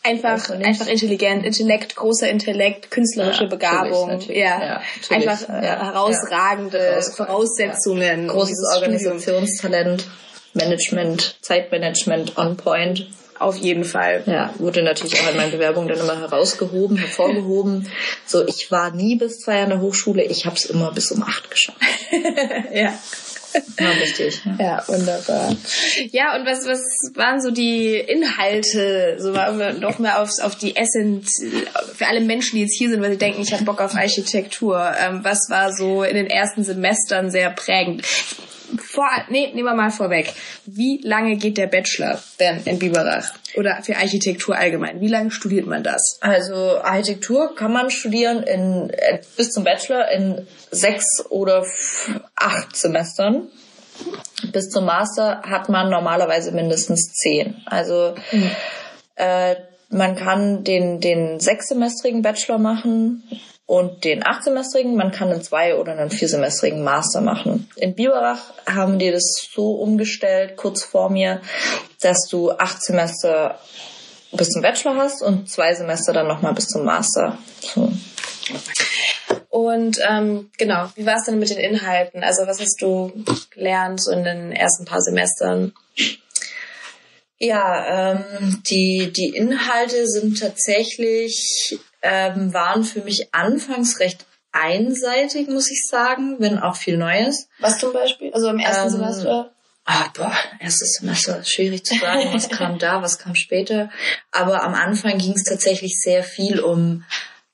Einfach, 0.03 0.49
einfach 0.49 0.87
intelligent, 0.87 1.45
Intellekt, 1.45 1.95
großer 1.95 2.27
Intellekt, 2.27 2.89
künstlerische 2.89 3.43
ja, 3.43 3.49
Begabung, 3.49 4.19
ja, 4.29 4.33
ja 4.33 4.81
einfach 5.11 5.47
äh, 5.47 5.63
ja, 5.63 5.85
herausragende 5.85 7.03
Voraussetzungen. 7.15 8.27
Großes 8.27 8.65
Organisationstalent, 8.75 10.07
Management, 10.53 11.37
Zeitmanagement 11.41 12.35
on 12.37 12.57
point. 12.57 13.07
Auf 13.37 13.57
jeden 13.57 13.83
Fall. 13.83 14.23
Ja, 14.27 14.53
wurde 14.59 14.83
natürlich 14.83 15.19
auch 15.19 15.31
in 15.31 15.37
meinen 15.37 15.51
Bewerbungen 15.51 15.87
dann 15.87 15.99
immer 15.99 16.19
herausgehoben, 16.19 16.97
hervorgehoben. 16.97 17.87
So, 18.25 18.45
ich 18.45 18.71
war 18.71 18.91
nie 18.91 19.15
bis 19.15 19.39
zwei 19.39 19.63
an 19.63 19.69
der 19.69 19.81
Hochschule, 19.81 20.23
ich 20.23 20.45
habe 20.45 20.55
es 20.55 20.65
immer 20.65 20.91
bis 20.91 21.11
um 21.11 21.23
acht 21.23 21.49
geschafft. 21.49 21.79
ja. 22.73 22.93
Ja, 23.79 23.89
richtig. 23.91 24.41
Ja. 24.59 24.83
wunderbar. 24.87 25.55
Ja, 26.11 26.35
und 26.35 26.45
was, 26.45 26.65
was 26.65 26.81
waren 27.15 27.41
so 27.41 27.51
die 27.51 27.95
Inhalte, 27.95 29.17
so 29.19 29.31
noch 29.31 29.99
mehr 29.99 30.21
aufs, 30.21 30.39
auf 30.39 30.55
die 30.55 30.75
Essenz, 30.75 31.41
für 31.95 32.07
alle 32.07 32.21
Menschen, 32.21 32.55
die 32.55 32.63
jetzt 32.63 32.77
hier 32.77 32.89
sind, 32.89 33.01
weil 33.01 33.11
sie 33.11 33.17
denken, 33.17 33.41
ich 33.41 33.53
habe 33.53 33.63
Bock 33.63 33.81
auf 33.81 33.95
Architektur. 33.95 34.93
Ähm, 34.99 35.21
was 35.23 35.49
war 35.49 35.73
so 35.73 36.03
in 36.03 36.15
den 36.15 36.27
ersten 36.27 36.63
Semestern 36.63 37.31
sehr 37.31 37.49
prägend? 37.49 38.03
Vor, 38.77 39.09
nee, 39.29 39.47
nehmen 39.47 39.65
wir 39.65 39.75
mal 39.75 39.89
vorweg. 39.89 40.33
Wie 40.65 41.01
lange 41.03 41.35
geht 41.37 41.57
der 41.57 41.67
Bachelor 41.67 42.21
denn 42.39 42.61
in 42.65 42.79
Biberach? 42.79 43.33
Oder 43.55 43.81
für 43.83 43.95
Architektur 43.97 44.55
allgemein? 44.55 45.01
Wie 45.01 45.07
lange 45.07 45.31
studiert 45.31 45.67
man 45.67 45.83
das? 45.83 46.17
Also 46.21 46.81
Architektur 46.81 47.55
kann 47.55 47.73
man 47.73 47.89
studieren 47.89 48.43
in, 48.43 48.89
äh, 48.89 49.19
bis 49.37 49.51
zum 49.51 49.63
Bachelor 49.63 50.09
in 50.11 50.47
sechs 50.71 51.25
oder 51.29 51.65
acht 52.35 52.75
Semestern. 52.75 53.47
Bis 54.51 54.69
zum 54.69 54.85
Master 54.85 55.41
hat 55.43 55.69
man 55.69 55.89
normalerweise 55.89 56.51
mindestens 56.51 57.13
zehn. 57.13 57.55
Also 57.65 58.15
mhm. 58.31 58.51
äh, 59.15 59.55
man 59.89 60.15
kann 60.15 60.63
den, 60.63 61.01
den 61.01 61.39
sechssemestrigen 61.39 62.21
Bachelor 62.21 62.57
machen 62.57 63.23
und 63.71 64.03
den 64.03 64.21
achtsemestrigen. 64.25 64.97
Man 64.97 65.13
kann 65.13 65.31
einen 65.31 65.41
zwei- 65.41 65.75
oder 65.75 65.93
einen 65.93 66.09
viersemestrigen 66.09 66.83
Master 66.83 67.21
machen. 67.21 67.69
In 67.77 67.95
Biberach 67.95 68.51
haben 68.65 68.99
die 68.99 69.11
das 69.11 69.47
so 69.49 69.75
umgestellt, 69.75 70.57
kurz 70.57 70.83
vor 70.83 71.09
mir, 71.09 71.39
dass 72.01 72.27
du 72.29 72.51
acht 72.51 72.83
Semester 72.83 73.57
bis 74.33 74.49
zum 74.49 74.61
Bachelor 74.61 74.97
hast 74.97 75.23
und 75.23 75.49
zwei 75.49 75.73
Semester 75.73 76.11
dann 76.11 76.27
nochmal 76.27 76.53
bis 76.53 76.67
zum 76.67 76.83
Master. 76.83 77.37
So. 77.61 77.93
Und 79.47 79.99
ähm, 80.05 80.49
genau, 80.57 80.89
wie 80.95 81.05
war 81.05 81.15
es 81.15 81.23
denn 81.23 81.39
mit 81.39 81.49
den 81.49 81.57
Inhalten? 81.57 82.25
Also 82.25 82.47
was 82.47 82.59
hast 82.59 82.81
du 82.81 83.13
gelernt 83.51 84.03
so 84.03 84.11
in 84.11 84.25
den 84.25 84.51
ersten 84.51 84.83
paar 84.83 85.01
Semestern? 85.01 85.71
Ja, 87.37 88.11
ähm, 88.11 88.61
die, 88.69 89.13
die 89.13 89.29
Inhalte 89.29 90.07
sind 90.07 90.41
tatsächlich, 90.41 91.79
ähm, 92.01 92.53
waren 92.53 92.83
für 92.83 93.01
mich 93.01 93.33
anfangs 93.33 93.99
recht 93.99 94.25
einseitig, 94.51 95.47
muss 95.47 95.71
ich 95.71 95.87
sagen, 95.87 96.35
wenn 96.39 96.59
auch 96.59 96.75
viel 96.75 96.97
Neues. 96.97 97.47
Was 97.59 97.77
zum 97.77 97.93
Beispiel? 97.93 98.33
Also 98.33 98.49
im 98.49 98.59
ersten 98.59 98.87
ähm, 98.87 98.89
Semester? 98.89 99.51
Ah, 99.85 100.05
boah, 100.15 100.33
erstes 100.59 100.97
Semester 100.99 101.43
schwierig 101.43 101.83
zu 101.83 101.95
sagen, 101.97 102.29
was 102.33 102.49
kam 102.49 102.77
da, 102.77 103.01
was 103.01 103.17
kam 103.17 103.35
später. 103.35 103.89
Aber 104.31 104.63
am 104.63 104.75
Anfang 104.75 105.17
ging 105.17 105.33
es 105.33 105.43
tatsächlich 105.43 105.99
sehr 105.99 106.23
viel 106.23 106.59
um 106.59 107.03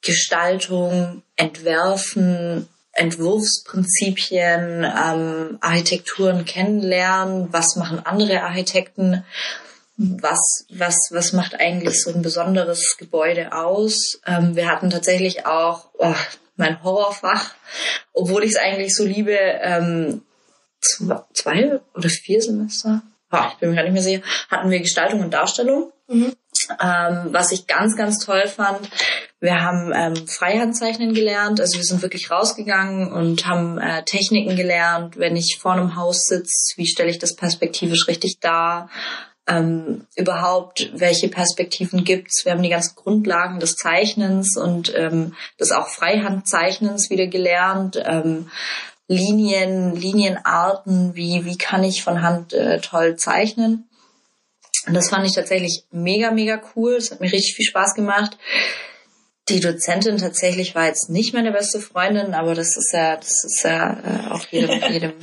Gestaltung, 0.01 1.23
Entwerfen, 1.35 2.67
Entwurfsprinzipien, 2.91 4.83
ähm, 4.83 5.57
Architekturen 5.61 6.45
kennenlernen, 6.45 7.53
was 7.53 7.75
machen 7.75 8.05
andere 8.05 8.41
Architekten, 8.41 9.23
was, 9.97 10.65
was, 10.69 11.09
was 11.11 11.33
macht 11.33 11.59
eigentlich 11.59 12.01
so 12.01 12.13
ein 12.13 12.21
besonderes 12.21 12.97
Gebäude 12.97 13.53
aus. 13.53 14.21
Ähm, 14.25 14.55
wir 14.55 14.69
hatten 14.69 14.89
tatsächlich 14.89 15.45
auch 15.45 15.89
oh, 15.97 16.13
mein 16.55 16.83
Horrorfach, 16.83 17.51
obwohl 18.13 18.43
ich 18.43 18.51
es 18.51 18.57
eigentlich 18.57 18.95
so 18.95 19.03
liebe, 19.03 19.35
ähm, 19.35 20.21
zwei 20.79 21.79
oder 21.95 22.09
vier 22.09 22.41
Semester, 22.41 23.01
oh, 23.31 23.45
ich 23.51 23.57
bin 23.57 23.69
mir 23.69 23.75
gar 23.75 23.83
nicht 23.83 23.93
mehr 23.93 24.03
sicher, 24.03 24.21
hatten 24.49 24.69
wir 24.69 24.79
Gestaltung 24.79 25.21
und 25.21 25.33
Darstellung. 25.33 25.91
Mhm. 26.07 26.33
Ähm, 26.81 27.27
was 27.31 27.51
ich 27.51 27.67
ganz, 27.67 27.95
ganz 27.95 28.23
toll 28.23 28.47
fand, 28.47 28.89
wir 29.39 29.61
haben 29.61 29.91
ähm, 29.95 30.27
Freihandzeichnen 30.27 31.13
gelernt, 31.13 31.59
also 31.59 31.77
wir 31.77 31.83
sind 31.83 32.01
wirklich 32.01 32.31
rausgegangen 32.31 33.11
und 33.11 33.45
haben 33.45 33.77
äh, 33.77 34.03
Techniken 34.03 34.55
gelernt, 34.55 35.17
wenn 35.17 35.35
ich 35.35 35.57
vor 35.59 35.73
einem 35.73 35.95
Haus 35.95 36.25
sitze, 36.25 36.73
wie 36.77 36.87
stelle 36.87 37.09
ich 37.09 37.19
das 37.19 37.35
perspektivisch 37.35 38.07
richtig 38.07 38.39
dar, 38.39 38.89
ähm, 39.47 40.05
überhaupt, 40.15 40.91
welche 40.93 41.29
Perspektiven 41.29 42.03
gibt's. 42.03 42.43
Wir 42.45 42.51
haben 42.51 42.63
die 42.63 42.69
ganzen 42.69 42.95
Grundlagen 42.95 43.59
des 43.59 43.75
Zeichnens 43.75 44.57
und 44.57 44.93
ähm, 44.95 45.35
des 45.59 45.71
auch 45.71 45.87
Freihandzeichnens 45.87 47.09
wieder 47.09 47.27
gelernt. 47.27 48.01
Ähm, 48.05 48.49
Linien, 49.07 49.95
Linienarten, 49.95 51.15
wie, 51.15 51.45
wie 51.45 51.57
kann 51.57 51.83
ich 51.83 52.03
von 52.03 52.21
Hand 52.21 52.53
äh, 52.53 52.81
toll 52.81 53.15
zeichnen. 53.15 53.87
Und 54.85 54.93
das 54.93 55.09
fand 55.09 55.25
ich 55.25 55.33
tatsächlich 55.33 55.83
mega, 55.91 56.31
mega 56.31 56.61
cool. 56.75 56.95
Es 56.95 57.11
hat 57.11 57.19
mir 57.19 57.31
richtig 57.31 57.55
viel 57.55 57.65
Spaß 57.65 57.93
gemacht. 57.93 58.37
Die 59.49 59.61
Dozentin 59.61 60.17
tatsächlich 60.17 60.75
war 60.75 60.87
jetzt 60.87 61.09
nicht 61.09 61.33
meine 61.33 61.51
beste 61.51 61.79
Freundin, 61.79 62.33
aber 62.33 62.53
das 62.53 62.75
ist 62.75 62.91
ja, 62.93 63.15
das 63.15 63.45
ist 63.45 63.63
ja 63.63 63.93
äh, 63.93 64.31
auch 64.31 64.45
jedem, 64.47 64.81
jedem 64.91 65.13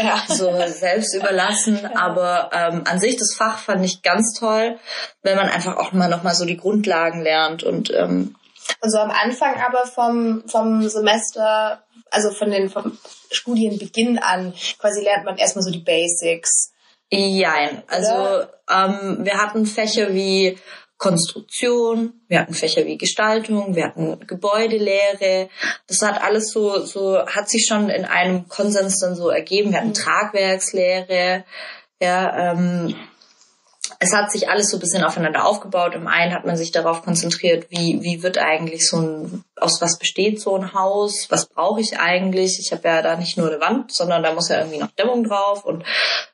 ja. 0.00 0.22
so 0.28 0.52
selbst 0.68 1.14
überlassen. 1.14 1.84
Aber 1.96 2.50
ähm, 2.52 2.84
an 2.86 3.00
sich 3.00 3.16
das 3.16 3.34
Fach 3.34 3.58
fand 3.58 3.84
ich 3.84 4.02
ganz 4.02 4.38
toll, 4.38 4.78
wenn 5.22 5.36
man 5.36 5.48
einfach 5.48 5.76
auch 5.78 5.92
mal 5.92 6.08
nochmal 6.08 6.34
so 6.34 6.44
die 6.44 6.56
Grundlagen 6.56 7.22
lernt 7.22 7.64
und 7.64 7.92
ähm, 7.92 8.36
und 8.80 8.90
so 8.90 8.98
am 8.98 9.10
Anfang 9.10 9.60
aber 9.60 9.86
vom, 9.86 10.44
vom 10.48 10.88
Semester, 10.88 11.84
also 12.10 12.30
von 12.32 12.50
den, 12.50 12.68
vom 12.68 12.98
Studienbeginn 13.30 14.18
an, 14.18 14.54
quasi 14.78 15.02
lernt 15.02 15.24
man 15.24 15.36
erstmal 15.36 15.62
so 15.62 15.70
die 15.70 15.84
Basics. 15.84 16.72
Jein. 17.10 17.82
Also 17.86 18.46
ähm, 18.68 19.24
wir 19.24 19.34
hatten 19.40 19.66
Fächer 19.66 20.12
wie 20.12 20.58
Konstruktion, 20.98 22.14
wir 22.28 22.40
hatten 22.40 22.54
Fächer 22.54 22.86
wie 22.86 22.96
Gestaltung, 22.96 23.76
wir 23.76 23.84
hatten 23.84 24.26
Gebäudelehre. 24.26 25.50
Das 25.86 26.00
hat 26.00 26.22
alles 26.22 26.50
so, 26.50 26.84
so 26.84 27.26
hat 27.26 27.50
sich 27.50 27.66
schon 27.66 27.90
in 27.90 28.06
einem 28.06 28.48
Konsens 28.48 28.98
dann 29.00 29.14
so 29.14 29.28
ergeben. 29.28 29.72
Wir 29.72 29.78
hatten 29.78 29.88
mhm. 29.88 29.94
Tragwerkslehre, 29.94 31.44
ja, 32.00 32.52
ähm, 32.52 32.94
es 33.98 34.12
hat 34.12 34.30
sich 34.30 34.48
alles 34.48 34.70
so 34.70 34.76
ein 34.76 34.80
bisschen 34.80 35.04
aufeinander 35.04 35.46
aufgebaut. 35.46 35.94
Im 35.94 36.06
einen 36.06 36.34
hat 36.34 36.44
man 36.44 36.56
sich 36.56 36.70
darauf 36.70 37.02
konzentriert, 37.02 37.70
wie, 37.70 38.02
wie 38.02 38.22
wird 38.22 38.38
eigentlich 38.38 38.88
so 38.88 38.98
ein, 38.98 39.44
aus 39.58 39.80
was 39.80 39.98
besteht 39.98 40.40
so 40.40 40.54
ein 40.54 40.74
Haus, 40.74 41.26
was 41.30 41.46
brauche 41.46 41.80
ich 41.80 41.98
eigentlich? 41.98 42.58
Ich 42.60 42.72
habe 42.72 42.86
ja 42.86 43.02
da 43.02 43.16
nicht 43.16 43.38
nur 43.38 43.48
eine 43.48 43.60
Wand, 43.60 43.90
sondern 43.90 44.22
da 44.22 44.32
muss 44.32 44.48
ja 44.48 44.58
irgendwie 44.58 44.78
noch 44.78 44.90
Dämmung 44.92 45.24
drauf 45.24 45.64
und 45.64 45.84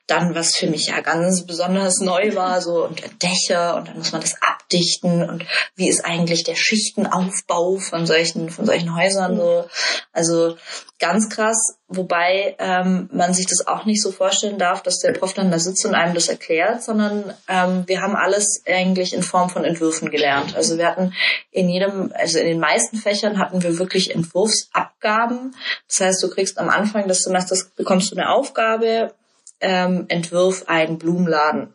dann, 0.07 0.35
was 0.35 0.55
für 0.55 0.67
mich 0.67 0.87
ja 0.87 0.99
ganz 0.99 1.45
besonders 1.45 1.99
neu 2.01 2.35
war, 2.35 2.61
so 2.61 2.85
und 2.85 3.01
Dächer 3.23 3.77
und 3.77 3.87
dann 3.87 3.97
muss 3.97 4.11
man 4.11 4.21
das 4.21 4.35
abdichten 4.41 5.29
und 5.29 5.45
wie 5.75 5.87
ist 5.87 6.03
eigentlich 6.03 6.43
der 6.43 6.55
Schichtenaufbau 6.55 7.77
von 7.77 8.05
solchen, 8.05 8.49
von 8.49 8.65
solchen 8.65 8.95
Häusern 8.95 9.37
so. 9.37 9.65
Also 10.11 10.57
ganz 10.99 11.29
krass, 11.29 11.77
wobei 11.87 12.55
ähm, 12.59 13.09
man 13.11 13.33
sich 13.33 13.45
das 13.45 13.67
auch 13.67 13.85
nicht 13.85 14.01
so 14.01 14.11
vorstellen 14.11 14.57
darf, 14.57 14.83
dass 14.83 14.99
der 14.99 15.11
Prof 15.11 15.33
dann 15.33 15.51
da 15.51 15.59
sitzt 15.59 15.85
und 15.85 15.95
einem 15.95 16.13
das 16.13 16.27
erklärt, 16.27 16.83
sondern 16.83 17.33
ähm, 17.47 17.83
wir 17.87 18.01
haben 18.01 18.15
alles 18.15 18.63
eigentlich 18.65 19.13
in 19.13 19.23
Form 19.23 19.49
von 19.49 19.65
Entwürfen 19.65 20.11
gelernt. 20.11 20.55
Also 20.55 20.77
wir 20.77 20.87
hatten 20.87 21.13
in 21.51 21.69
jedem, 21.69 22.11
also 22.13 22.39
in 22.39 22.45
den 22.45 22.59
meisten 22.59 22.97
Fächern 22.97 23.12
hatten 23.21 23.63
wir 23.63 23.77
wirklich 23.79 24.13
Entwurfsabgaben. 24.13 25.55
Das 25.87 26.01
heißt, 26.01 26.23
du 26.23 26.29
kriegst 26.29 26.57
am 26.57 26.69
Anfang 26.69 27.07
des 27.07 27.19
Semesters 27.19 27.69
bekommst 27.75 28.11
du 28.11 28.15
eine 28.15 28.29
Aufgabe, 28.29 29.13
ähm, 29.61 30.05
entwirf 30.09 30.65
einen 30.67 30.97
Blumenladen. 30.97 31.73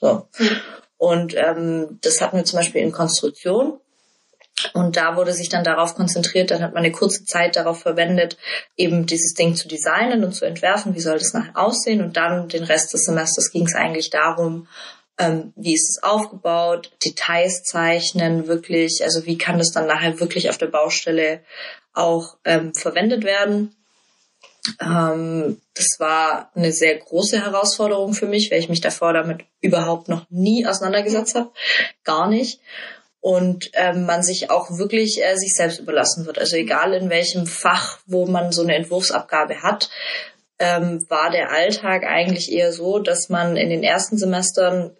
So. 0.00 0.28
Und 0.98 1.34
ähm, 1.36 1.98
das 2.02 2.20
hatten 2.20 2.36
wir 2.36 2.44
zum 2.44 2.58
Beispiel 2.58 2.82
in 2.82 2.92
Konstruktion. 2.92 3.80
Und 4.72 4.96
da 4.96 5.16
wurde 5.16 5.34
sich 5.34 5.50
dann 5.50 5.64
darauf 5.64 5.94
konzentriert, 5.94 6.50
dann 6.50 6.62
hat 6.62 6.72
man 6.72 6.82
eine 6.82 6.92
kurze 6.92 7.26
Zeit 7.26 7.56
darauf 7.56 7.80
verwendet, 7.82 8.38
eben 8.76 9.04
dieses 9.04 9.34
Ding 9.34 9.54
zu 9.54 9.68
designen 9.68 10.24
und 10.24 10.32
zu 10.32 10.46
entwerfen, 10.46 10.94
wie 10.94 11.00
soll 11.00 11.18
das 11.18 11.34
nachher 11.34 11.58
aussehen. 11.58 12.02
Und 12.02 12.16
dann 12.16 12.48
den 12.48 12.64
Rest 12.64 12.94
des 12.94 13.04
Semesters 13.04 13.50
ging 13.50 13.66
es 13.66 13.74
eigentlich 13.74 14.08
darum, 14.08 14.66
ähm, 15.18 15.52
wie 15.56 15.74
ist 15.74 15.90
es 15.90 16.02
aufgebaut, 16.02 16.92
Details 17.04 17.62
zeichnen, 17.62 18.48
wirklich, 18.48 19.02
also 19.02 19.26
wie 19.26 19.38
kann 19.38 19.58
das 19.58 19.72
dann 19.72 19.86
nachher 19.86 20.20
wirklich 20.20 20.50
auf 20.50 20.58
der 20.58 20.66
Baustelle 20.66 21.40
auch 21.94 22.36
ähm, 22.44 22.74
verwendet 22.74 23.24
werden. 23.24 23.74
Ähm, 24.80 25.60
das 25.74 25.98
war 25.98 26.50
eine 26.54 26.72
sehr 26.72 26.96
große 26.96 27.42
Herausforderung 27.42 28.12
für 28.12 28.26
mich, 28.26 28.50
weil 28.50 28.58
ich 28.58 28.68
mich 28.68 28.80
davor 28.80 29.12
damit 29.12 29.44
überhaupt 29.60 30.08
noch 30.08 30.26
nie 30.28 30.66
auseinandergesetzt 30.66 31.34
habe. 31.34 31.50
Gar 32.04 32.28
nicht. 32.28 32.60
Und 33.20 33.70
ähm, 33.72 34.06
man 34.06 34.22
sich 34.22 34.50
auch 34.50 34.78
wirklich 34.78 35.24
äh, 35.24 35.36
sich 35.36 35.54
selbst 35.54 35.80
überlassen 35.80 36.26
wird. 36.26 36.38
Also 36.38 36.56
egal 36.56 36.92
in 36.92 37.10
welchem 37.10 37.46
Fach, 37.46 37.98
wo 38.06 38.26
man 38.26 38.52
so 38.52 38.62
eine 38.62 38.74
Entwurfsabgabe 38.74 39.62
hat, 39.62 39.88
ähm, 40.58 41.04
war 41.08 41.30
der 41.30 41.50
Alltag 41.50 42.04
eigentlich 42.04 42.52
eher 42.52 42.72
so, 42.72 42.98
dass 42.98 43.28
man 43.28 43.56
in 43.56 43.70
den 43.70 43.82
ersten 43.82 44.16
Semestern 44.16 44.96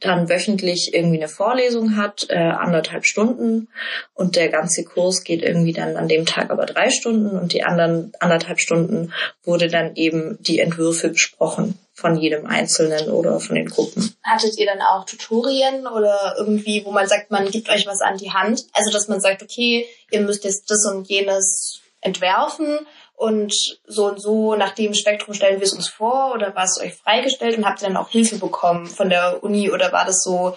dann 0.00 0.28
wöchentlich 0.28 0.94
irgendwie 0.94 1.18
eine 1.18 1.28
Vorlesung 1.28 1.96
hat, 1.96 2.26
äh, 2.28 2.36
anderthalb 2.36 3.06
Stunden 3.06 3.68
und 4.14 4.36
der 4.36 4.48
ganze 4.48 4.84
Kurs 4.84 5.24
geht 5.24 5.42
irgendwie 5.42 5.72
dann 5.72 5.96
an 5.96 6.08
dem 6.08 6.26
Tag 6.26 6.50
aber 6.50 6.66
drei 6.66 6.90
Stunden 6.90 7.38
und 7.38 7.52
die 7.52 7.64
anderen 7.64 8.12
anderthalb 8.20 8.60
Stunden 8.60 9.12
wurde 9.42 9.68
dann 9.68 9.96
eben 9.96 10.36
die 10.40 10.60
Entwürfe 10.60 11.08
besprochen 11.08 11.78
von 11.94 12.16
jedem 12.16 12.46
Einzelnen 12.46 13.10
oder 13.10 13.40
von 13.40 13.56
den 13.56 13.68
Gruppen. 13.68 14.14
Hattet 14.22 14.58
ihr 14.58 14.66
dann 14.66 14.80
auch 14.80 15.04
Tutorien 15.04 15.86
oder 15.86 16.34
irgendwie, 16.38 16.84
wo 16.84 16.92
man 16.92 17.06
sagt, 17.06 17.30
man 17.30 17.50
gibt 17.50 17.68
euch 17.68 17.86
was 17.86 18.00
an 18.00 18.16
die 18.16 18.32
Hand? 18.32 18.66
Also 18.72 18.90
dass 18.90 19.08
man 19.08 19.20
sagt, 19.20 19.42
okay, 19.42 19.86
ihr 20.10 20.20
müsst 20.20 20.44
jetzt 20.44 20.70
das 20.70 20.86
und 20.86 21.08
jenes 21.08 21.80
entwerfen 22.00 22.78
und 23.20 23.52
so 23.86 24.06
und 24.06 24.20
so 24.20 24.56
nach 24.56 24.74
dem 24.74 24.94
Spektrum 24.94 25.34
stellen 25.34 25.60
wir 25.60 25.66
es 25.66 25.74
uns 25.74 25.88
vor 25.88 26.32
oder 26.34 26.54
war 26.54 26.64
es 26.64 26.80
euch 26.80 26.94
freigestellt 26.94 27.58
und 27.58 27.66
habt 27.66 27.82
ihr 27.82 27.88
dann 27.88 27.98
auch 27.98 28.08
Hilfe 28.08 28.38
bekommen 28.38 28.86
von 28.86 29.10
der 29.10 29.44
Uni 29.44 29.70
oder 29.70 29.92
war 29.92 30.06
das 30.06 30.22
so 30.22 30.56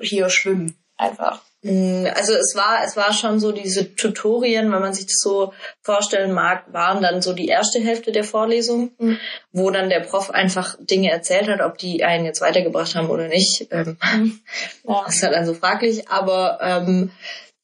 hier 0.00 0.30
schwimmen 0.30 0.76
einfach? 0.96 1.42
Mm, 1.62 2.06
also 2.14 2.32
es 2.34 2.54
war, 2.54 2.84
es 2.84 2.96
war 2.96 3.12
schon 3.12 3.40
so 3.40 3.50
diese 3.50 3.96
Tutorien, 3.96 4.70
wenn 4.70 4.82
man 4.82 4.94
sich 4.94 5.06
das 5.06 5.18
so 5.18 5.52
vorstellen 5.82 6.32
mag, 6.32 6.72
waren 6.72 7.02
dann 7.02 7.22
so 7.22 7.32
die 7.32 7.48
erste 7.48 7.80
Hälfte 7.80 8.12
der 8.12 8.22
Vorlesung, 8.22 8.92
mhm. 8.98 9.18
wo 9.50 9.68
dann 9.72 9.88
der 9.88 10.00
Prof 10.00 10.30
einfach 10.30 10.76
Dinge 10.78 11.10
erzählt 11.10 11.48
hat, 11.48 11.60
ob 11.60 11.78
die 11.78 12.04
einen 12.04 12.24
jetzt 12.24 12.40
weitergebracht 12.40 12.94
haben 12.94 13.10
oder 13.10 13.26
nicht. 13.26 13.66
Ähm, 13.72 13.96
mhm. 14.14 14.40
ja. 14.86 15.02
Das 15.06 15.16
ist 15.16 15.22
halt 15.24 15.34
dann 15.34 15.46
so 15.46 15.54
fraglich. 15.54 16.08
Aber 16.08 16.60
ähm, 16.62 17.10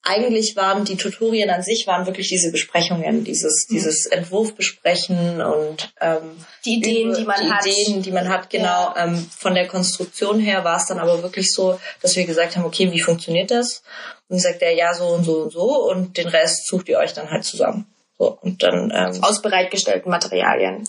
eigentlich 0.02 0.56
waren 0.56 0.84
die 0.84 0.96
Tutorien 0.96 1.50
an 1.50 1.62
sich 1.62 1.86
waren 1.86 2.06
wirklich 2.06 2.28
diese 2.28 2.50
Besprechungen, 2.50 3.24
dieses 3.24 3.66
mhm. 3.68 3.74
dieses 3.74 4.06
Entwurfbesprechen 4.06 5.42
und 5.42 5.92
ähm, 6.00 6.36
die 6.64 6.76
Ideen, 6.76 7.14
die 7.14 7.24
man 7.24 7.40
die 7.40 7.50
hat. 7.50 7.66
Ideen, 7.66 8.02
die 8.02 8.12
man 8.12 8.28
hat, 8.28 8.48
genau. 8.48 8.94
Ja. 8.94 9.04
Ähm, 9.04 9.30
von 9.36 9.54
der 9.54 9.68
Konstruktion 9.68 10.40
her 10.40 10.64
war 10.64 10.76
es 10.76 10.86
dann 10.86 10.98
aber 10.98 11.22
wirklich 11.22 11.52
so, 11.52 11.78
dass 12.00 12.16
wir 12.16 12.24
gesagt 12.24 12.56
haben, 12.56 12.64
okay, 12.64 12.90
wie 12.92 13.00
funktioniert 13.00 13.50
das? 13.50 13.82
Und 14.28 14.40
sagt 14.40 14.62
er, 14.62 14.72
ja, 14.72 14.94
so 14.94 15.06
und 15.06 15.24
so 15.24 15.42
und 15.42 15.52
so 15.52 15.90
und 15.90 16.16
den 16.16 16.28
Rest 16.28 16.66
sucht 16.66 16.88
ihr 16.88 16.98
euch 16.98 17.12
dann 17.12 17.30
halt 17.30 17.44
zusammen. 17.44 17.86
So, 18.18 18.38
und 18.42 18.62
dann 18.62 18.92
ähm, 18.94 19.24
aus 19.24 19.40
bereitgestellten 19.42 20.10
Materialien. 20.10 20.86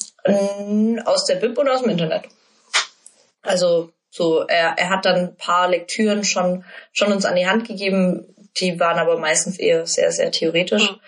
Aus 1.06 1.26
der 1.26 1.36
Bib 1.36 1.58
oder 1.58 1.76
aus 1.76 1.82
dem 1.82 1.92
Internet. 1.92 2.26
Also 3.42 3.92
so, 4.10 4.42
er, 4.42 4.78
er 4.78 4.90
hat 4.90 5.06
dann 5.06 5.16
ein 5.16 5.36
paar 5.38 5.70
Lektüren 5.70 6.26
schon, 6.26 6.66
schon 6.92 7.14
uns 7.14 7.26
an 7.26 7.38
die 7.38 7.48
Hand 7.48 7.66
gegeben, 7.66 8.28
die 8.60 8.80
waren 8.80 9.00
aber 9.00 9.18
meistens 9.18 9.60
eher 9.60 9.86
sehr, 9.86 10.12
sehr 10.12 10.32
theoretisch. 10.32 10.92
Mhm. 10.92 11.00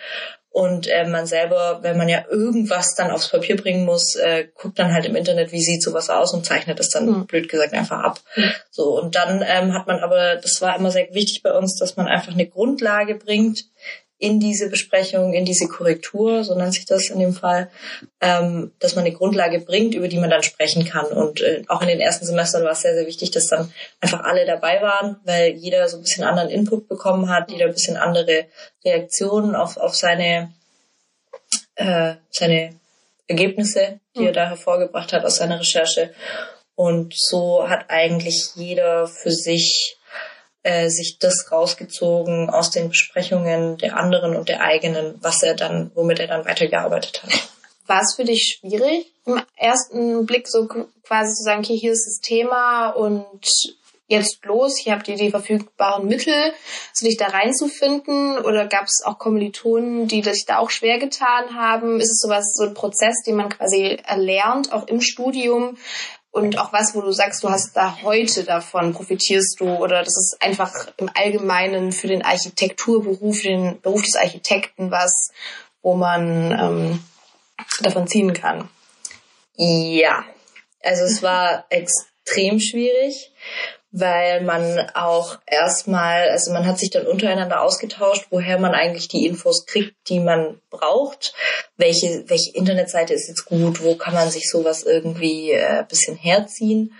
Und 0.49 0.87
äh, 0.87 1.05
man 1.05 1.25
selber, 1.25 1.79
wenn 1.81 1.97
man 1.97 2.07
ja 2.07 2.25
irgendwas 2.29 2.93
dann 2.93 3.09
aufs 3.09 3.29
Papier 3.29 3.57
bringen 3.57 3.85
muss, 3.85 4.15
äh, 4.15 4.47
guckt 4.53 4.77
dann 4.77 4.93
halt 4.93 5.05
im 5.05 5.15
Internet, 5.15 5.51
wie 5.51 5.63
sieht 5.63 5.81
sowas 5.81 6.11
aus 6.11 6.31
und 6.31 6.45
zeichnet 6.45 6.79
es 6.79 6.89
dann, 6.89 7.07
mhm. 7.07 7.25
blöd 7.25 7.49
gesagt, 7.49 7.73
einfach 7.73 8.03
ab. 8.03 8.19
Mhm. 8.35 8.51
So, 8.69 8.99
und 8.99 9.15
dann 9.15 9.43
ähm, 9.47 9.73
hat 9.73 9.87
man 9.87 9.99
aber, 10.01 10.35
das 10.35 10.61
war 10.61 10.75
immer 10.75 10.91
sehr 10.91 11.07
wichtig 11.11 11.41
bei 11.41 11.51
uns, 11.51 11.79
dass 11.79 11.97
man 11.97 12.07
einfach 12.07 12.33
eine 12.33 12.45
Grundlage 12.45 13.15
bringt, 13.15 13.65
in 14.23 14.39
diese 14.39 14.69
Besprechung, 14.69 15.33
in 15.33 15.43
diese 15.43 15.67
Korrektur, 15.67 16.45
so 16.45 16.55
nennt 16.55 16.73
sich 16.73 16.85
das 16.85 17.09
in 17.09 17.19
dem 17.19 17.33
Fall, 17.33 17.69
ähm, 18.21 18.71
dass 18.79 18.95
man 18.95 19.03
eine 19.03 19.13
Grundlage 19.13 19.59
bringt, 19.59 19.95
über 19.95 20.07
die 20.07 20.17
man 20.17 20.29
dann 20.29 20.43
sprechen 20.43 20.85
kann. 20.85 21.07
Und 21.07 21.41
äh, 21.41 21.63
auch 21.67 21.81
in 21.81 21.89
den 21.89 21.99
ersten 21.99 22.25
Semestern 22.25 22.63
war 22.63 22.71
es 22.71 22.83
sehr, 22.83 22.93
sehr 22.93 23.05
wichtig, 23.05 23.31
dass 23.31 23.47
dann 23.47 23.73
einfach 23.99 24.23
alle 24.23 24.45
dabei 24.45 24.81
waren, 24.81 25.17
weil 25.25 25.49
jeder 25.55 25.89
so 25.89 25.97
ein 25.97 26.03
bisschen 26.03 26.23
anderen 26.23 26.49
Input 26.49 26.87
bekommen 26.87 27.27
hat, 27.27 27.51
jeder 27.51 27.65
ein 27.65 27.73
bisschen 27.73 27.97
andere 27.97 28.45
Reaktionen 28.85 29.55
auf, 29.55 29.75
auf 29.75 29.93
seine, 29.93 30.53
äh, 31.75 32.13
seine 32.29 32.79
Ergebnisse, 33.27 33.99
die 34.15 34.25
er 34.25 34.31
da 34.31 34.47
hervorgebracht 34.47 35.11
hat 35.11 35.25
aus 35.25 35.35
seiner 35.35 35.59
Recherche. 35.59 36.13
Und 36.75 37.13
so 37.13 37.67
hat 37.67 37.89
eigentlich 37.89 38.51
jeder 38.55 39.05
für 39.05 39.31
sich 39.31 39.97
äh, 40.63 40.89
sich 40.89 41.19
das 41.19 41.51
rausgezogen 41.51 42.49
aus 42.49 42.71
den 42.71 42.89
Besprechungen 42.89 43.77
der 43.77 43.97
anderen 43.97 44.35
und 44.35 44.49
der 44.49 44.61
eigenen, 44.61 45.15
was 45.21 45.43
er 45.43 45.55
dann, 45.55 45.91
womit 45.93 46.19
er 46.19 46.27
dann 46.27 46.45
weitergearbeitet 46.45 47.23
hat. 47.23 47.31
War 47.85 48.01
es 48.01 48.15
für 48.15 48.23
dich 48.23 48.59
schwierig, 48.59 49.11
im 49.25 49.41
ersten 49.57 50.25
Blick 50.25 50.47
so 50.47 50.67
quasi 51.03 51.35
zu 51.35 51.43
sagen, 51.43 51.59
okay, 51.59 51.77
hier 51.77 51.91
ist 51.91 52.07
das 52.07 52.21
Thema 52.21 52.91
und 52.91 53.45
jetzt 54.07 54.45
los, 54.45 54.77
hier 54.77 54.93
habt 54.93 55.07
ihr 55.07 55.15
die 55.15 55.31
verfügbaren 55.31 56.07
Mittel, 56.07 56.53
so 56.93 57.05
dich 57.05 57.17
da 57.17 57.27
reinzufinden? 57.27 58.37
Oder 58.37 58.67
gab 58.67 58.85
es 58.85 59.03
auch 59.05 59.17
Kommilitonen, 59.17 60.07
die 60.07 60.21
sich 60.23 60.45
da 60.45 60.57
auch 60.59 60.69
schwer 60.69 60.99
getan 60.99 61.55
haben? 61.55 61.99
Ist 61.99 62.11
es 62.11 62.21
sowas, 62.21 62.53
so 62.55 62.63
ein 62.63 62.73
Prozess, 62.73 63.15
den 63.25 63.35
man 63.35 63.49
quasi 63.49 63.97
erlernt, 64.05 64.71
auch 64.71 64.87
im 64.87 65.01
Studium, 65.01 65.77
und 66.33 66.57
auch 66.57 66.73
was, 66.73 66.95
wo 66.95 67.01
du 67.01 67.11
sagst, 67.11 67.43
du 67.43 67.49
hast 67.49 67.77
da 67.77 68.01
heute 68.01 68.43
davon, 68.43 68.91
profitierst 68.91 69.59
du 69.59 69.67
oder 69.67 69.99
das 69.99 70.17
ist 70.17 70.37
einfach 70.41 70.87
im 70.97 71.07
Allgemeinen 71.13 71.91
für 71.91 72.07
den 72.07 72.25
Architekturberuf, 72.25 73.41
den 73.41 73.79
Beruf 73.81 74.01
des 74.01 74.15
Architekten 74.15 74.89
was, 74.89 75.31
wo 75.83 75.93
man 75.93 76.51
ähm, 76.51 77.03
davon 77.81 78.07
ziehen 78.07 78.33
kann. 78.33 78.67
Ja, 79.57 80.25
also 80.81 81.03
es 81.03 81.21
war 81.21 81.65
extrem 81.69 82.59
schwierig 82.59 83.31
weil 83.95 84.41
man 84.41 84.89
auch 84.95 85.37
erstmal, 85.45 86.27
also 86.29 86.51
man 86.51 86.65
hat 86.65 86.79
sich 86.79 86.89
dann 86.89 87.05
untereinander 87.05 87.61
ausgetauscht, 87.61 88.25
woher 88.31 88.57
man 88.57 88.73
eigentlich 88.73 89.07
die 89.07 89.27
Infos 89.27 89.67
kriegt, 89.67 89.95
die 90.09 90.19
man 90.19 90.59
braucht, 90.71 91.35
welche, 91.77 92.27
welche 92.27 92.55
Internetseite 92.55 93.13
ist 93.13 93.27
jetzt 93.27 93.45
gut, 93.45 93.83
wo 93.83 93.95
kann 93.95 94.15
man 94.15 94.31
sich 94.31 94.49
sowas 94.49 94.81
irgendwie 94.81 95.51
äh, 95.51 95.85
bisschen 95.87 96.17
herziehen. 96.17 96.95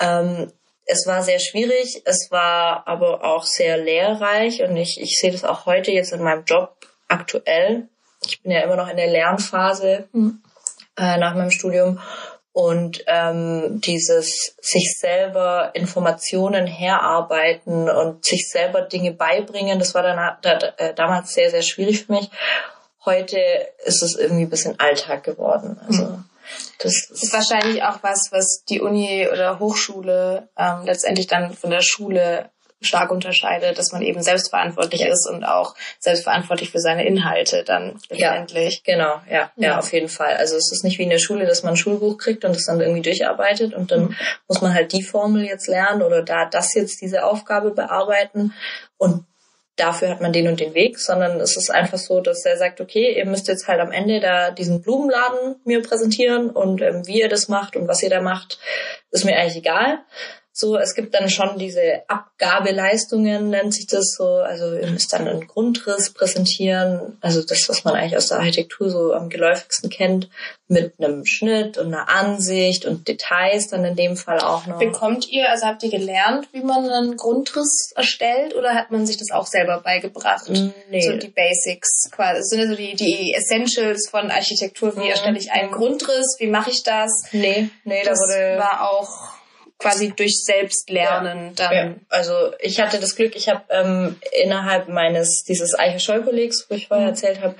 Ähm, 0.00 0.50
es 0.86 1.06
war 1.06 1.22
sehr 1.22 1.38
schwierig, 1.38 2.00
es 2.06 2.30
war 2.30 2.88
aber 2.88 3.22
auch 3.22 3.44
sehr 3.44 3.76
lehrreich 3.76 4.62
und 4.62 4.74
ich, 4.78 4.98
ich 4.98 5.20
sehe 5.20 5.32
das 5.32 5.44
auch 5.44 5.66
heute 5.66 5.90
jetzt 5.90 6.12
in 6.12 6.22
meinem 6.22 6.44
Job 6.44 6.76
aktuell. 7.08 7.88
Ich 8.26 8.40
bin 8.40 8.52
ja 8.52 8.60
immer 8.60 8.76
noch 8.76 8.88
in 8.88 8.96
der 8.96 9.08
Lernphase 9.08 10.08
mhm. 10.12 10.42
äh, 10.96 11.18
nach 11.18 11.34
meinem 11.34 11.50
Studium 11.50 12.00
und 12.56 13.04
ähm, 13.06 13.82
dieses 13.82 14.56
sich 14.62 14.96
selber 14.98 15.72
Informationen 15.74 16.66
herarbeiten 16.66 17.90
und 17.90 18.24
sich 18.24 18.48
selber 18.48 18.80
Dinge 18.80 19.12
beibringen, 19.12 19.78
das 19.78 19.94
war 19.94 20.02
dann 20.02 20.38
da, 20.40 20.58
äh, 20.78 20.94
damals 20.94 21.34
sehr, 21.34 21.50
sehr 21.50 21.60
schwierig 21.60 22.06
für 22.06 22.12
mich. 22.12 22.30
Heute 23.04 23.36
ist 23.84 24.02
es 24.02 24.16
irgendwie 24.16 24.44
ein 24.44 24.48
bisschen 24.48 24.80
Alltag 24.80 25.22
geworden. 25.22 25.78
Also 25.86 26.04
mhm. 26.04 26.24
das 26.78 27.10
ist, 27.10 27.24
ist 27.24 27.32
wahrscheinlich 27.34 27.82
auch 27.82 28.02
was, 28.02 28.28
was 28.32 28.64
die 28.66 28.80
Uni 28.80 29.28
oder 29.30 29.58
Hochschule 29.58 30.48
ähm, 30.56 30.86
letztendlich 30.86 31.26
dann 31.26 31.52
von 31.52 31.68
der 31.68 31.82
Schule 31.82 32.48
stark 32.80 33.10
unterscheidet, 33.10 33.78
dass 33.78 33.92
man 33.92 34.02
eben 34.02 34.22
selbstverantwortlich 34.22 35.02
ist 35.02 35.28
und 35.28 35.44
auch 35.44 35.74
selbstverantwortlich 35.98 36.70
für 36.70 36.80
seine 36.80 37.06
Inhalte 37.06 37.64
dann 37.64 37.98
letztendlich. 38.10 38.82
Ja, 38.86 38.94
genau, 38.94 39.20
ja, 39.30 39.50
ja, 39.56 39.68
ja, 39.68 39.78
auf 39.78 39.92
jeden 39.92 40.08
Fall. 40.08 40.36
Also 40.36 40.56
es 40.56 40.70
ist 40.72 40.84
nicht 40.84 40.98
wie 40.98 41.04
in 41.04 41.10
der 41.10 41.18
Schule, 41.18 41.46
dass 41.46 41.62
man 41.62 41.74
ein 41.74 41.78
Schulbuch 41.78 42.18
kriegt 42.18 42.44
und 42.44 42.54
das 42.54 42.66
dann 42.66 42.80
irgendwie 42.80 43.02
durcharbeitet 43.02 43.74
und 43.74 43.90
dann 43.90 44.06
mhm. 44.06 44.16
muss 44.46 44.60
man 44.60 44.74
halt 44.74 44.92
die 44.92 45.02
Formel 45.02 45.44
jetzt 45.44 45.68
lernen 45.68 46.02
oder 46.02 46.22
da 46.22 46.44
das 46.44 46.74
jetzt 46.74 47.00
diese 47.00 47.24
Aufgabe 47.24 47.70
bearbeiten 47.70 48.52
und 48.98 49.24
dafür 49.76 50.08
hat 50.08 50.20
man 50.20 50.32
den 50.32 50.48
und 50.48 50.58
den 50.58 50.74
Weg, 50.74 50.98
sondern 50.98 51.38
es 51.40 51.56
ist 51.56 51.70
einfach 51.70 51.98
so, 51.98 52.20
dass 52.20 52.44
er 52.44 52.56
sagt, 52.56 52.80
okay, 52.80 53.16
ihr 53.16 53.26
müsst 53.26 53.46
jetzt 53.46 53.68
halt 53.68 53.80
am 53.80 53.92
Ende 53.92 54.20
da 54.20 54.50
diesen 54.50 54.82
Blumenladen 54.82 55.56
mir 55.64 55.82
präsentieren 55.82 56.50
und 56.50 56.80
ähm, 56.82 57.06
wie 57.06 57.20
ihr 57.20 57.28
das 57.28 57.48
macht 57.48 57.76
und 57.76 57.86
was 57.86 58.02
ihr 58.02 58.10
da 58.10 58.20
macht, 58.20 58.58
ist 59.10 59.24
mir 59.24 59.36
eigentlich 59.36 59.58
egal. 59.58 59.98
So, 60.58 60.78
es 60.78 60.94
gibt 60.94 61.12
dann 61.12 61.28
schon 61.28 61.58
diese 61.58 62.04
Abgabeleistungen, 62.08 63.50
nennt 63.50 63.74
sich 63.74 63.88
das 63.88 64.14
so. 64.16 64.24
Also 64.24 64.74
ihr 64.74 64.86
müsst 64.86 65.12
dann 65.12 65.28
einen 65.28 65.46
Grundriss 65.46 66.14
präsentieren, 66.14 67.18
also 67.20 67.42
das, 67.42 67.68
was 67.68 67.84
man 67.84 67.94
eigentlich 67.94 68.16
aus 68.16 68.28
der 68.28 68.38
Architektur 68.38 68.88
so 68.88 69.12
am 69.12 69.28
geläufigsten 69.28 69.90
kennt, 69.90 70.30
mit 70.66 70.94
einem 70.98 71.26
Schnitt 71.26 71.76
und 71.76 71.88
einer 71.88 72.08
Ansicht 72.08 72.86
und 72.86 73.06
Details 73.06 73.68
dann 73.68 73.84
in 73.84 73.96
dem 73.96 74.16
Fall 74.16 74.40
auch 74.40 74.66
noch. 74.66 74.78
Bekommt 74.78 75.28
ihr, 75.28 75.50
also 75.50 75.66
habt 75.66 75.82
ihr 75.82 75.90
gelernt, 75.90 76.48
wie 76.52 76.62
man 76.62 76.88
einen 76.88 77.18
Grundriss 77.18 77.92
erstellt 77.94 78.56
oder 78.56 78.74
hat 78.74 78.90
man 78.90 79.04
sich 79.04 79.18
das 79.18 79.32
auch 79.32 79.46
selber 79.46 79.82
beigebracht? 79.82 80.48
Mm, 80.48 80.70
nee. 80.88 81.02
So 81.02 81.18
die 81.18 81.28
Basics 81.28 82.10
quasi. 82.10 82.38
Das 82.38 82.48
sind 82.48 82.60
also 82.60 82.74
die, 82.74 82.94
die 82.94 83.34
Essentials 83.34 84.08
von 84.08 84.30
Architektur. 84.30 84.96
Wie 84.96 85.00
mhm. 85.00 85.10
erstelle 85.10 85.36
ich 85.36 85.52
einen 85.52 85.70
Grundriss? 85.70 86.36
Wie 86.38 86.46
mache 86.46 86.70
ich 86.70 86.82
das? 86.82 87.24
Nee, 87.32 87.68
nee, 87.84 88.02
das 88.04 88.20
war 88.20 88.90
auch 88.90 89.35
quasi 89.78 90.12
durch 90.16 90.42
Selbstlernen 90.42 91.54
ja, 91.58 91.68
dann. 91.68 91.74
Ja. 91.74 91.94
Also 92.08 92.52
ich 92.60 92.80
hatte 92.80 92.98
das 92.98 93.14
Glück, 93.16 93.36
ich 93.36 93.48
habe 93.48 93.62
ähm, 93.70 94.16
innerhalb 94.42 94.88
meines 94.88 95.44
dieses 95.44 95.78
Eiche 95.78 96.00
Scholl 96.00 96.22
Kollegs, 96.22 96.66
wo 96.68 96.74
ich 96.74 96.88
vorher 96.88 97.06
mhm. 97.06 97.10
erzählt 97.10 97.40
habe, 97.40 97.56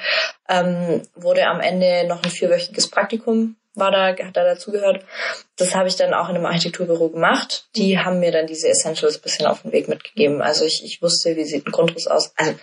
ähm, 0.48 1.02
wurde 1.14 1.46
am 1.46 1.60
Ende 1.60 2.06
noch 2.06 2.22
ein 2.22 2.30
vierwöchiges 2.30 2.90
Praktikum 2.90 3.56
war 3.76 3.90
da, 3.90 4.08
hat 4.08 4.36
da 4.36 4.44
dazugehört. 4.44 5.04
Das 5.56 5.74
habe 5.74 5.88
ich 5.88 5.96
dann 5.96 6.14
auch 6.14 6.28
in 6.28 6.36
einem 6.36 6.46
Architekturbüro 6.46 7.10
gemacht. 7.10 7.66
Die 7.76 7.94
mhm. 7.94 8.04
haben 8.04 8.20
mir 8.20 8.32
dann 8.32 8.46
diese 8.46 8.68
Essentials 8.68 9.16
ein 9.16 9.22
bisschen 9.22 9.46
auf 9.46 9.62
den 9.62 9.72
Weg 9.72 9.88
mitgegeben. 9.88 10.42
Also 10.42 10.64
ich, 10.64 10.82
ich 10.84 11.02
wusste, 11.02 11.36
wie 11.36 11.44
sieht 11.44 11.66
ein 11.66 11.72
Grundriss 11.72 12.06
aus. 12.06 12.32
Also 12.36 12.54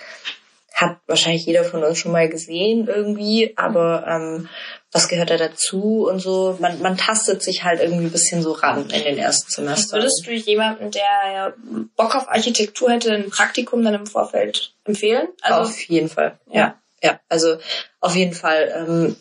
hat 0.74 0.98
wahrscheinlich 1.06 1.46
jeder 1.46 1.63
von 1.63 1.84
uns 1.84 2.00
schon 2.00 2.12
mal 2.12 2.28
gesehen 2.28 2.88
irgendwie, 2.88 3.54
aber 3.58 4.06
ähm, 4.08 4.50
was 4.93 5.08
gehört 5.08 5.32
da 5.32 5.38
dazu 5.38 6.08
und 6.08 6.19
so. 6.19 6.58
Man, 6.60 6.82
man 6.82 6.97
tastet 6.97 7.41
sich 7.41 7.63
halt 7.63 7.82
irgendwie 7.82 8.06
ein 8.06 8.12
bisschen 8.12 8.41
so 8.41 8.51
ran 8.51 8.89
in 8.89 9.03
den 9.03 9.17
ersten 9.17 9.51
Semestern. 9.51 9.99
Würdest 9.99 10.25
du 10.25 10.32
jemanden, 10.32 10.91
der 10.91 11.53
Bock 11.95 12.15
auf 12.15 12.29
Architektur 12.29 12.91
hätte, 12.91 13.13
ein 13.13 13.29
Praktikum 13.29 13.84
dann 13.84 13.95
im 13.95 14.08
Vorfeld 14.08 14.73
empfehlen? 14.86 15.27
Also, 15.41 15.69
auf 15.69 15.82
jeden 15.82 16.10
Fall, 16.10 16.38
ja. 16.51 16.75
Ja, 17.01 17.19
also 17.27 17.58
auf 17.99 18.15
jeden 18.15 18.34
Fall. 18.34 18.71
Ähm, 18.75 19.15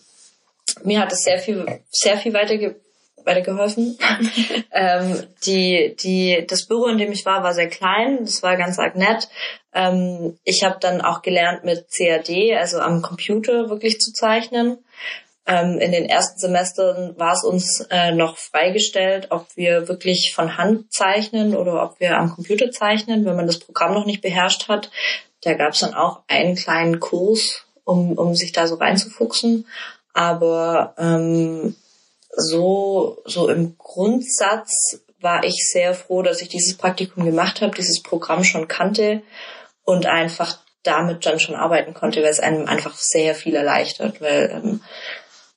mir 0.85 1.01
hat 1.01 1.13
es 1.13 1.25
sehr 1.25 1.39
viel, 1.39 1.81
sehr 1.91 2.17
viel 2.17 2.33
weiterge 2.33 2.77
weitergeholfen. 3.25 3.99
ähm, 4.73 5.23
die, 5.47 5.97
die, 6.03 6.45
das 6.47 6.67
Büro, 6.67 6.87
in 6.87 6.99
dem 6.99 7.13
ich 7.13 7.25
war, 7.25 7.43
war 7.43 7.55
sehr 7.55 7.69
klein. 7.69 8.19
Das 8.25 8.43
war 8.43 8.57
ganz 8.57 8.79
arg 8.79 8.97
nett. 8.97 9.29
Ähm, 9.73 10.39
ich 10.45 10.65
habe 10.65 10.79
dann 10.81 11.01
auch 11.01 11.23
gelernt, 11.23 11.65
mit 11.65 11.87
CAD, 11.97 12.57
also 12.57 12.81
am 12.81 13.03
Computer 13.03 13.71
wirklich 13.71 14.01
zu 14.01 14.13
zeichnen. 14.13 14.79
Ähm, 15.45 15.79
in 15.79 15.91
den 15.91 16.05
ersten 16.05 16.39
Semestern 16.39 17.19
war 17.19 17.33
es 17.33 17.43
uns 17.43 17.81
äh, 17.91 18.13
noch 18.13 18.37
freigestellt, 18.37 19.29
ob 19.31 19.47
wir 19.57 19.89
wirklich 19.89 20.33
von 20.35 20.57
Hand 20.57 20.93
zeichnen 20.93 21.57
oder 21.57 21.83
ob 21.83 21.99
wir 21.99 22.17
am 22.17 22.31
Computer 22.31 22.71
zeichnen, 22.71 23.25
wenn 23.25 23.37
man 23.37 23.49
das 23.49 23.59
Programm 23.59 23.95
noch 23.95 24.07
nicht 24.07 24.23
beherrscht 24.23 24.69
hat. 24.69 24.91
Da 25.43 25.55
gab 25.55 25.73
es 25.73 25.81
dann 25.81 25.95
auch 25.95 26.21
einen 26.29 26.55
kleinen 26.55 27.01
Kurs, 27.01 27.65
um, 27.85 28.13
um 28.13 28.37
sich 28.37 28.53
da 28.53 28.69
so 28.69 28.77
reinzufuchsen. 28.77 29.67
Aber 30.15 30.95
ähm, 30.99 31.75
so, 32.31 33.19
so 33.25 33.49
im 33.49 33.77
Grundsatz 33.79 35.01
war 35.21 35.45
ich 35.45 35.69
sehr 35.71 35.95
froh, 35.95 36.23
dass 36.23 36.41
ich 36.41 36.49
dieses 36.49 36.77
Praktikum 36.77 37.25
gemacht 37.25 37.61
habe, 37.61 37.75
dieses 37.75 38.03
Programm 38.03 38.45
schon 38.45 38.69
kannte 38.69 39.23
und 39.85 40.07
einfach 40.07 40.59
damit 40.83 41.27
dann 41.27 41.39
schon 41.39 41.55
arbeiten 41.55 41.95
konnte, 41.95 42.23
weil 42.23 42.31
es 42.31 42.41
einem 42.41 42.67
einfach 42.67 42.95
sehr 42.95 43.35
viel 43.35 43.55
erleichtert, 43.55 44.21
weil 44.21 44.51
ähm, 44.53 44.81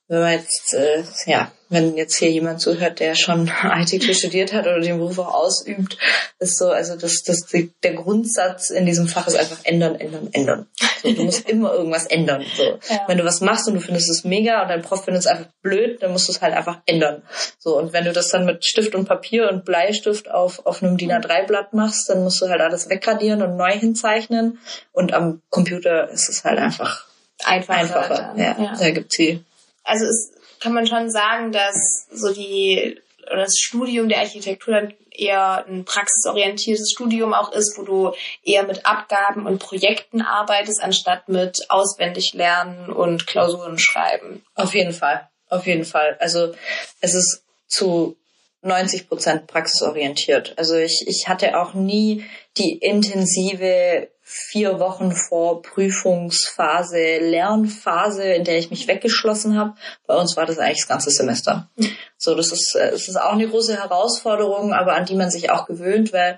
wenn 0.08 0.20
man 0.20 0.34
jetzt, 0.34 0.74
äh, 0.76 1.04
ja, 1.26 1.52
wenn 1.70 1.98
jetzt 1.98 2.16
hier 2.18 2.30
jemand 2.30 2.62
zuhört, 2.62 3.00
der 3.00 3.16
schon 3.16 3.52
ITQ 3.64 4.14
studiert 4.14 4.54
hat 4.54 4.68
oder 4.68 4.80
den 4.80 5.00
Beruf 5.00 5.18
auch 5.18 5.34
ausübt, 5.34 5.98
ist 6.38 6.60
so, 6.60 6.70
also 6.70 6.96
das, 6.96 7.24
das, 7.24 7.48
der 7.84 7.94
Grundsatz 7.94 8.70
in 8.70 8.86
diesem 8.86 9.08
Fach 9.08 9.26
ist 9.26 9.36
einfach 9.36 9.58
ändern, 9.64 9.96
ändern, 9.96 10.30
ändern. 10.32 10.68
So, 11.02 11.12
du 11.12 11.24
musst 11.24 11.50
immer 11.50 11.74
irgendwas 11.74 12.06
ändern. 12.06 12.46
So. 12.56 12.80
Ja. 12.90 13.02
Wenn 13.08 13.18
du 13.18 13.26
was 13.26 13.42
machst 13.42 13.68
und 13.68 13.74
du 13.74 13.80
findest 13.80 14.10
es 14.12 14.24
mega 14.24 14.62
und 14.62 14.68
dein 14.68 14.84
Prof 14.84 15.06
findet 15.06 15.22
es 15.22 15.28
einfach 15.28 15.48
blöd, 15.64 16.04
dann 16.04 16.12
musst 16.12 16.28
du 16.28 16.32
es 16.32 16.42
halt 16.42 16.54
einfach 16.54 16.82
ändern. 16.86 17.24
So, 17.58 17.78
und 17.78 17.94
wenn 17.94 18.06
du 18.06 18.14
das 18.14 18.30
dann 18.30 18.46
mit 18.46 18.64
Stift 18.64 18.94
und 18.94 19.06
Papier 19.06 19.50
und 19.50 19.66
Bleistift 19.66 20.30
auf, 20.30 20.66
auf 20.68 20.84
einem 20.84 20.98
DIN 20.98 21.12
A3-Blatt 21.12 21.74
machst, 21.74 22.10
dann 22.10 22.24
musst 22.24 22.42
du 22.42 22.48
halt 22.48 22.62
alles 22.62 22.90
wegradieren 22.90 23.42
und 23.42 23.58
neu 23.58 23.72
hinzeichnen. 23.72 24.60
Und 24.92 25.14
am 25.14 25.42
Computer 25.50 26.10
ist 26.10 26.30
es 26.30 26.44
halt 26.44 26.60
einfach 26.60 27.08
einfacher. 27.44 27.80
einfacher. 27.80 28.34
Ja, 28.38 28.56
ja. 28.60 28.76
Da 28.80 28.92
gibt's 28.92 29.18
die 29.18 29.44
also 29.86 30.06
es 30.06 30.34
kann 30.60 30.74
man 30.74 30.88
schon 30.88 31.10
sagen, 31.10 31.52
dass 31.52 32.08
so 32.12 32.34
die 32.34 33.00
das 33.28 33.58
Studium 33.58 34.10
der 34.10 34.20
Architektur 34.20 34.74
dann 34.74 34.94
eher 35.12 35.66
ein 35.68 35.86
praxisorientiertes 35.86 36.92
Studium 36.92 37.34
auch 37.34 37.52
ist, 37.54 37.78
wo 37.78 37.84
du 37.84 38.14
eher 38.44 38.64
mit 38.64 38.86
Abgaben 38.86 39.46
und 39.46 39.60
Projekten 39.60 40.22
arbeitest, 40.22 40.84
anstatt 40.84 41.30
mit 41.30 41.66
auswendig 41.70 42.34
lernen 42.34 42.92
und 42.92 43.28
Klausuren 43.28 43.80
schreiben. 43.80 44.44
Auf 44.56 44.74
jeden 44.74 44.94
Fall, 44.94 45.28
auf 45.50 45.66
jeden 45.66 45.86
Fall. 45.86 46.18
Also 46.20 46.54
es 47.02 47.14
ist 47.14 47.44
zu 47.68 48.18
90 48.62 49.08
Prozent 49.08 49.48
praxisorientiert. 49.48 50.54
Also 50.58 50.76
ich, 50.76 51.06
ich 51.08 51.28
hatte 51.28 51.60
auch 51.60 51.74
nie 51.74 52.26
die 52.58 52.78
intensive 52.78 54.10
vier 54.38 54.80
Wochen 54.80 55.14
vor 55.14 55.62
Prüfungsphase, 55.62 57.20
Lernphase, 57.20 58.34
in 58.34 58.44
der 58.44 58.58
ich 58.58 58.70
mich 58.70 58.86
weggeschlossen 58.86 59.58
habe. 59.58 59.76
Bei 60.08 60.16
uns 60.18 60.36
war 60.36 60.46
das 60.46 60.60
eigentlich 60.60 60.80
das 60.80 60.90
ganze 60.90 61.10
Semester. 61.10 61.70
So, 62.18 62.36
das 62.36 62.52
ist, 62.52 62.76
äh, 62.76 62.92
das 62.92 63.08
ist 63.08 63.16
auch 63.16 63.32
eine 63.32 63.48
große 63.48 63.78
Herausforderung, 63.78 64.74
aber 64.74 64.94
an 64.94 65.06
die 65.06 65.16
man 65.16 65.32
sich 65.32 65.52
auch 65.52 65.66
gewöhnt, 65.66 66.12
weil 66.12 66.38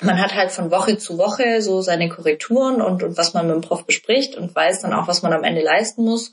man 0.00 0.20
hat 0.20 0.34
halt 0.34 0.50
von 0.50 0.72
Woche 0.72 0.98
zu 0.98 1.16
Woche 1.16 1.62
so 1.62 1.80
seine 1.80 2.08
Korrekturen 2.08 2.82
und, 2.82 3.04
und 3.04 3.16
was 3.16 3.34
man 3.34 3.46
mit 3.46 3.54
dem 3.54 3.60
Prof 3.60 3.86
bespricht 3.86 4.34
und 4.34 4.52
weiß 4.52 4.80
dann 4.80 4.92
auch, 4.92 5.06
was 5.06 5.22
man 5.22 5.32
am 5.32 5.44
Ende 5.44 5.62
leisten 5.62 6.02
muss. 6.04 6.32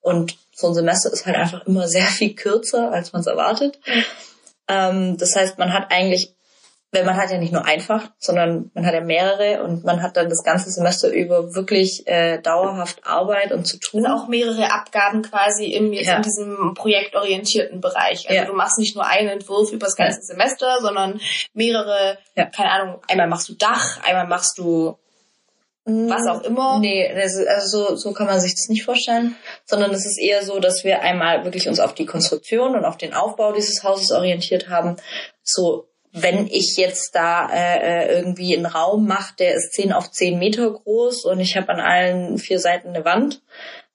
Und 0.00 0.36
so 0.52 0.66
ein 0.66 0.74
Semester 0.74 1.12
ist 1.12 1.26
halt 1.26 1.36
einfach 1.36 1.64
immer 1.66 1.86
sehr 1.96 2.06
viel 2.06 2.34
kürzer, 2.34 2.90
als 2.90 3.12
man 3.12 3.20
es 3.20 3.28
erwartet. 3.28 3.78
Ähm, 4.66 5.16
das 5.16 5.36
heißt, 5.36 5.58
man 5.58 5.72
hat 5.72 5.92
eigentlich 5.92 6.34
weil 6.92 7.04
man 7.04 7.16
hat 7.16 7.30
ja 7.30 7.38
nicht 7.38 7.52
nur 7.52 7.64
einfach, 7.64 8.10
sondern 8.18 8.70
man 8.74 8.84
hat 8.84 8.92
ja 8.92 9.00
mehrere 9.00 9.64
und 9.64 9.82
man 9.82 10.02
hat 10.02 10.18
dann 10.18 10.28
das 10.28 10.44
ganze 10.44 10.70
Semester 10.70 11.10
über 11.10 11.54
wirklich 11.54 12.06
äh, 12.06 12.38
dauerhaft 12.38 13.06
Arbeit 13.06 13.50
und 13.52 13.66
zu 13.66 13.78
tun. 13.78 14.04
Und 14.04 14.12
auch 14.12 14.28
mehrere 14.28 14.70
Abgaben 14.70 15.22
quasi 15.22 15.72
im, 15.72 15.94
jetzt 15.94 16.08
ja. 16.08 16.16
in 16.16 16.22
diesem 16.22 16.74
projektorientierten 16.74 17.80
Bereich. 17.80 18.28
Also 18.28 18.34
ja. 18.34 18.44
du 18.44 18.52
machst 18.52 18.78
nicht 18.78 18.94
nur 18.94 19.06
einen 19.06 19.30
Entwurf 19.30 19.72
über 19.72 19.86
das 19.86 19.96
ganze 19.96 20.20
ja. 20.20 20.24
Semester, 20.24 20.78
sondern 20.82 21.18
mehrere, 21.54 22.18
keine 22.34 22.70
Ahnung, 22.70 23.00
einmal 23.08 23.26
machst 23.26 23.48
du 23.48 23.54
Dach, 23.54 23.98
einmal 24.04 24.26
machst 24.26 24.58
du 24.58 24.98
was 25.84 26.28
auch 26.28 26.42
immer. 26.42 26.78
Nee, 26.78 27.10
also 27.12 27.42
so, 27.66 27.96
so 27.96 28.12
kann 28.12 28.26
man 28.26 28.38
sich 28.38 28.52
das 28.52 28.68
nicht 28.68 28.84
vorstellen, 28.84 29.34
sondern 29.64 29.90
es 29.90 30.06
ist 30.06 30.20
eher 30.20 30.44
so, 30.44 30.60
dass 30.60 30.84
wir 30.84 31.00
einmal 31.00 31.44
wirklich 31.44 31.68
uns 31.68 31.80
auf 31.80 31.94
die 31.94 32.06
Konstruktion 32.06 32.76
und 32.76 32.84
auf 32.84 32.98
den 32.98 33.14
Aufbau 33.14 33.52
dieses 33.52 33.82
Hauses 33.82 34.12
orientiert 34.12 34.68
haben. 34.68 34.96
So 35.42 35.88
wenn 36.12 36.46
ich 36.46 36.76
jetzt 36.76 37.14
da 37.14 37.48
äh, 37.50 37.78
äh 37.78 38.16
irgendwie 38.16 38.54
einen 38.54 38.66
Raum 38.66 39.06
mache, 39.06 39.34
der 39.38 39.54
ist 39.54 39.72
10 39.72 39.92
auf 39.92 40.10
10 40.10 40.38
Meter 40.38 40.70
groß 40.70 41.24
und 41.24 41.40
ich 41.40 41.56
habe 41.56 41.70
an 41.70 41.80
allen 41.80 42.38
vier 42.38 42.58
Seiten 42.58 42.88
eine 42.88 43.04
Wand, 43.04 43.42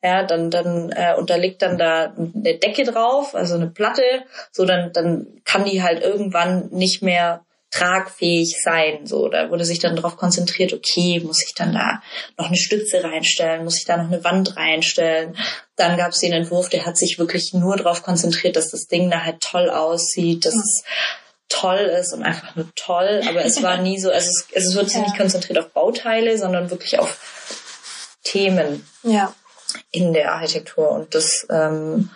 ja, 0.03 0.23
dann, 0.23 0.51
dann, 0.51 0.91
äh, 0.91 1.37
liegt 1.37 1.61
dann 1.61 1.77
da 1.77 2.13
eine 2.15 2.55
Decke 2.55 2.83
drauf, 2.83 3.35
also 3.35 3.55
eine 3.55 3.67
Platte, 3.67 4.03
so 4.51 4.65
dann, 4.65 4.91
dann 4.93 5.27
kann 5.43 5.65
die 5.65 5.81
halt 5.81 6.01
irgendwann 6.01 6.69
nicht 6.69 7.01
mehr 7.01 7.45
tragfähig 7.71 8.61
sein. 8.63 9.05
So, 9.05 9.27
da 9.27 9.49
wurde 9.49 9.65
sich 9.65 9.79
dann 9.79 9.95
darauf 9.95 10.15
konzentriert, 10.15 10.73
okay, 10.73 11.19
muss 11.19 11.43
ich 11.45 11.53
dann 11.53 11.73
da 11.73 12.01
noch 12.37 12.47
eine 12.47 12.55
Stütze 12.55 13.03
reinstellen, 13.03 13.63
muss 13.63 13.77
ich 13.77 13.85
da 13.85 13.97
noch 13.97 14.11
eine 14.11 14.23
Wand 14.23 14.55
reinstellen. 14.55 15.35
Dann 15.75 15.97
gab 15.97 16.11
es 16.11 16.19
den 16.19 16.33
Entwurf, 16.33 16.69
der 16.69 16.85
hat 16.85 16.97
sich 16.97 17.19
wirklich 17.19 17.53
nur 17.53 17.75
darauf 17.75 18.03
konzentriert, 18.03 18.55
dass 18.55 18.71
das 18.71 18.87
Ding 18.87 19.11
da 19.11 19.23
halt 19.23 19.41
toll 19.41 19.69
aussieht, 19.69 20.45
dass 20.45 20.55
es 20.55 20.83
toll 21.49 21.79
ist 21.79 22.13
und 22.13 22.23
einfach 22.23 22.55
nur 22.55 22.67
toll, 22.75 23.21
aber 23.27 23.43
es 23.45 23.63
war 23.63 23.77
nie 23.77 23.99
so, 23.99 24.11
also 24.11 24.27
es, 24.27 24.47
es 24.51 24.75
wird 24.75 24.89
sich 24.89 24.97
ja. 24.97 25.03
nicht 25.03 25.17
konzentriert 25.17 25.59
auf 25.59 25.69
Bauteile, 25.69 26.37
sondern 26.37 26.69
wirklich 26.69 26.99
auf 26.99 28.17
Themen 28.23 28.87
ja. 29.03 29.33
in 29.91 30.13
der 30.13 30.33
Architektur 30.33 30.91
und 30.91 31.15
das 31.15 31.47
ähm, 31.49 32.09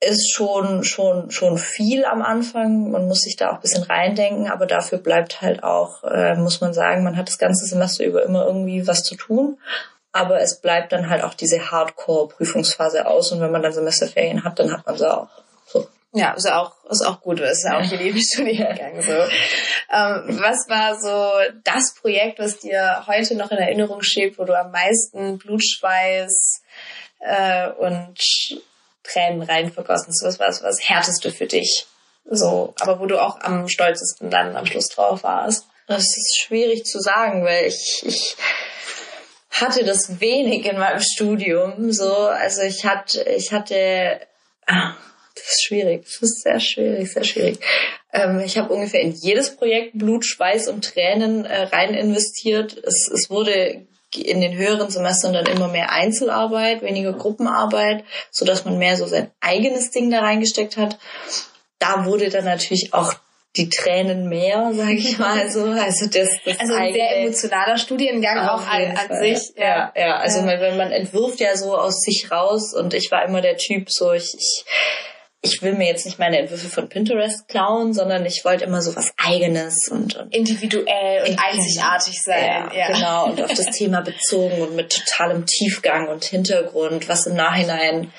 ist 0.00 0.32
schon 0.32 0.84
schon 0.84 1.30
schon 1.30 1.58
viel 1.58 2.04
am 2.04 2.22
Anfang. 2.22 2.90
Man 2.90 3.08
muss 3.08 3.22
sich 3.22 3.36
da 3.36 3.50
auch 3.50 3.54
ein 3.56 3.60
bisschen 3.60 3.82
reindenken, 3.82 4.48
aber 4.48 4.66
dafür 4.66 4.98
bleibt 4.98 5.42
halt 5.42 5.64
auch, 5.64 6.04
äh, 6.04 6.36
muss 6.36 6.60
man 6.60 6.72
sagen, 6.72 7.02
man 7.02 7.16
hat 7.16 7.28
das 7.28 7.38
ganze 7.38 7.66
Semester 7.66 8.04
über 8.04 8.22
immer 8.22 8.46
irgendwie 8.46 8.86
was 8.86 9.02
zu 9.02 9.16
tun. 9.16 9.58
Aber 10.12 10.40
es 10.40 10.60
bleibt 10.60 10.92
dann 10.92 11.10
halt 11.10 11.22
auch 11.22 11.34
diese 11.34 11.70
Hardcore-Prüfungsphase 11.70 13.06
aus 13.06 13.30
und 13.32 13.40
wenn 13.40 13.50
man 13.52 13.62
dann 13.62 13.72
Semesterferien 13.72 14.42
hat, 14.44 14.58
dann 14.58 14.72
hat 14.72 14.86
man 14.86 14.96
sie 14.96 15.12
auch. 15.12 15.28
Ja, 16.12 16.32
ist 16.32 16.50
auch, 16.50 16.72
ist 16.90 17.04
auch 17.04 17.20
gut, 17.20 17.38
ist 17.40 17.64
ja 17.64 17.78
auch 17.78 17.82
hier 17.82 17.98
Nebenstudiengang 17.98 19.02
so. 19.02 19.12
Ähm, 19.12 20.40
was 20.40 20.68
war 20.68 20.98
so 20.98 21.52
das 21.64 21.94
Projekt, 21.94 22.38
was 22.38 22.58
dir 22.58 23.04
heute 23.06 23.34
noch 23.34 23.50
in 23.50 23.58
Erinnerung 23.58 24.02
schwebt, 24.02 24.38
wo 24.38 24.44
du 24.44 24.58
am 24.58 24.70
meisten 24.70 25.38
Blutschweiß 25.38 26.62
äh, 27.20 27.68
und 27.68 28.18
Tränen 29.02 29.42
rein 29.42 29.70
vergossen 29.70 30.08
hast? 30.08 30.24
Was 30.24 30.38
war 30.38 30.46
das, 30.46 30.62
was 30.62 30.88
härteste 30.88 31.30
für 31.30 31.46
dich? 31.46 31.86
So, 32.30 32.74
aber 32.80 33.00
wo 33.00 33.06
du 33.06 33.18
auch 33.18 33.40
am 33.40 33.68
stolzesten 33.68 34.30
dann 34.30 34.56
am 34.56 34.66
Schluss 34.66 34.88
drauf 34.88 35.22
warst? 35.22 35.66
Das 35.86 36.04
ist 36.04 36.38
schwierig 36.38 36.84
zu 36.84 37.00
sagen, 37.00 37.44
weil 37.44 37.66
ich, 37.66 38.02
ich 38.04 38.36
hatte 39.50 39.84
das 39.84 40.20
wenig 40.20 40.66
in 40.66 40.78
meinem 40.78 41.00
Studium. 41.00 41.92
So, 41.92 42.14
also 42.14 42.62
ich 42.62 42.84
hatte, 42.84 43.22
ich 43.22 43.52
hatte, 43.52 44.20
ah, 44.66 44.94
das 45.38 45.54
ist 45.54 45.64
schwierig. 45.64 46.04
Das 46.04 46.22
ist 46.22 46.42
sehr 46.42 46.60
schwierig, 46.60 47.12
sehr 47.12 47.24
schwierig. 47.24 47.58
Ähm, 48.12 48.40
ich 48.40 48.58
habe 48.58 48.72
ungefähr 48.72 49.00
in 49.00 49.12
jedes 49.12 49.56
Projekt 49.56 49.98
Blut, 49.98 50.24
Schweiß 50.24 50.68
und 50.68 50.84
Tränen 50.84 51.44
äh, 51.44 51.62
rein 51.64 51.94
investiert. 51.94 52.76
Es, 52.84 53.08
es 53.08 53.30
wurde 53.30 53.86
in 54.14 54.40
den 54.40 54.56
höheren 54.56 54.90
Semestern 54.90 55.34
dann 55.34 55.46
immer 55.46 55.68
mehr 55.68 55.92
Einzelarbeit, 55.92 56.82
weniger 56.82 57.12
Gruppenarbeit, 57.12 58.04
so 58.30 58.44
dass 58.44 58.64
man 58.64 58.78
mehr 58.78 58.96
so 58.96 59.06
sein 59.06 59.30
eigenes 59.40 59.90
Ding 59.90 60.10
da 60.10 60.20
reingesteckt 60.20 60.76
hat. 60.76 60.98
Da 61.78 62.06
wurde 62.06 62.30
dann 62.30 62.44
natürlich 62.44 62.94
auch 62.94 63.14
die 63.56 63.68
Tränen 63.68 64.28
mehr, 64.28 64.72
sage 64.74 64.94
ich 64.94 65.18
mal 65.18 65.50
so. 65.50 65.64
Also 65.64 66.06
das, 66.06 66.28
das 66.44 66.60
also 66.60 66.74
ein 66.74 66.92
sehr 66.92 67.18
emotionaler 67.18 67.76
Studiengang 67.76 68.48
auch 68.48 68.66
an, 68.66 68.96
an 68.96 69.18
sich. 69.18 69.52
Ja, 69.56 69.64
ja. 69.64 69.92
ja. 69.96 70.16
Also 70.16 70.40
ja. 70.40 70.60
wenn 70.60 70.76
man 70.76 70.92
entwirft 70.92 71.40
ja 71.40 71.56
so 71.56 71.76
aus 71.76 72.00
sich 72.00 72.30
raus 72.30 72.74
und 72.74 72.94
ich 72.94 73.10
war 73.10 73.24
immer 73.24 73.40
der 73.40 73.56
Typ 73.56 73.90
so, 73.90 74.12
ich, 74.12 74.34
ich 74.38 74.64
ich 75.40 75.62
will 75.62 75.74
mir 75.74 75.86
jetzt 75.86 76.04
nicht 76.04 76.18
meine 76.18 76.38
Entwürfe 76.38 76.68
von 76.68 76.88
Pinterest 76.88 77.46
klauen, 77.46 77.94
sondern 77.94 78.26
ich 78.26 78.44
wollte 78.44 78.64
immer 78.64 78.82
so 78.82 78.96
was 78.96 79.12
Eigenes 79.16 79.88
und, 79.88 80.16
und 80.16 80.34
individuell 80.34 81.28
und 81.28 81.38
einzigartig 81.38 82.20
sein. 82.22 82.44
Ja, 82.44 82.72
ja, 82.74 82.92
genau. 82.92 83.26
Und 83.26 83.42
auf 83.42 83.52
das 83.54 83.66
Thema 83.66 84.00
bezogen 84.00 84.60
und 84.60 84.74
mit 84.74 84.90
totalem 84.90 85.46
Tiefgang 85.46 86.08
und 86.08 86.24
Hintergrund, 86.24 87.08
was 87.08 87.26
im 87.26 87.34
Nachhinein 87.34 88.12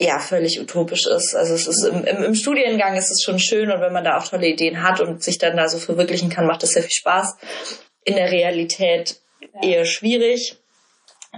ja 0.00 0.18
völlig 0.18 0.58
utopisch 0.58 1.06
ist. 1.06 1.34
Also 1.34 1.52
es 1.52 1.66
ist 1.66 1.84
im, 1.84 2.04
im, 2.04 2.22
im 2.22 2.34
Studiengang 2.34 2.96
ist 2.96 3.10
es 3.10 3.22
schon 3.22 3.38
schön 3.38 3.70
und 3.70 3.82
wenn 3.82 3.92
man 3.92 4.04
da 4.04 4.16
auch 4.16 4.26
tolle 4.26 4.46
Ideen 4.46 4.82
hat 4.82 5.00
und 5.00 5.22
sich 5.22 5.36
dann 5.36 5.58
da 5.58 5.68
so 5.68 5.78
verwirklichen 5.78 6.30
kann, 6.30 6.46
macht 6.46 6.62
das 6.62 6.70
sehr 6.70 6.82
viel 6.82 6.90
Spaß. 6.90 7.36
In 8.04 8.16
der 8.16 8.30
Realität 8.30 9.16
ja. 9.40 9.68
eher 9.68 9.84
schwierig. 9.84 10.56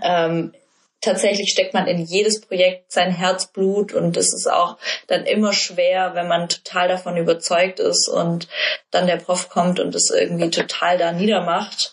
Ähm, 0.01 0.55
tatsächlich 1.03 1.51
steckt 1.51 1.75
man 1.75 1.87
in 1.87 1.99
jedes 1.99 2.41
Projekt 2.41 2.91
sein 2.91 3.11
Herzblut 3.11 3.93
und 3.93 4.17
es 4.17 4.33
ist 4.33 4.51
auch 4.51 4.79
dann 5.09 5.27
immer 5.27 5.53
schwer, 5.53 6.15
wenn 6.15 6.29
man 6.29 6.49
total 6.49 6.89
davon 6.89 7.19
überzeugt 7.19 7.81
ist 7.81 8.09
und 8.09 8.49
dann 8.91 9.07
der 9.07 9.17
Prof 9.17 9.51
kommt 9.51 9.81
und 9.81 9.95
es 9.95 10.11
irgendwie 10.11 10.49
total 10.49 10.97
da 10.97 11.13
niedermacht. 11.13 11.93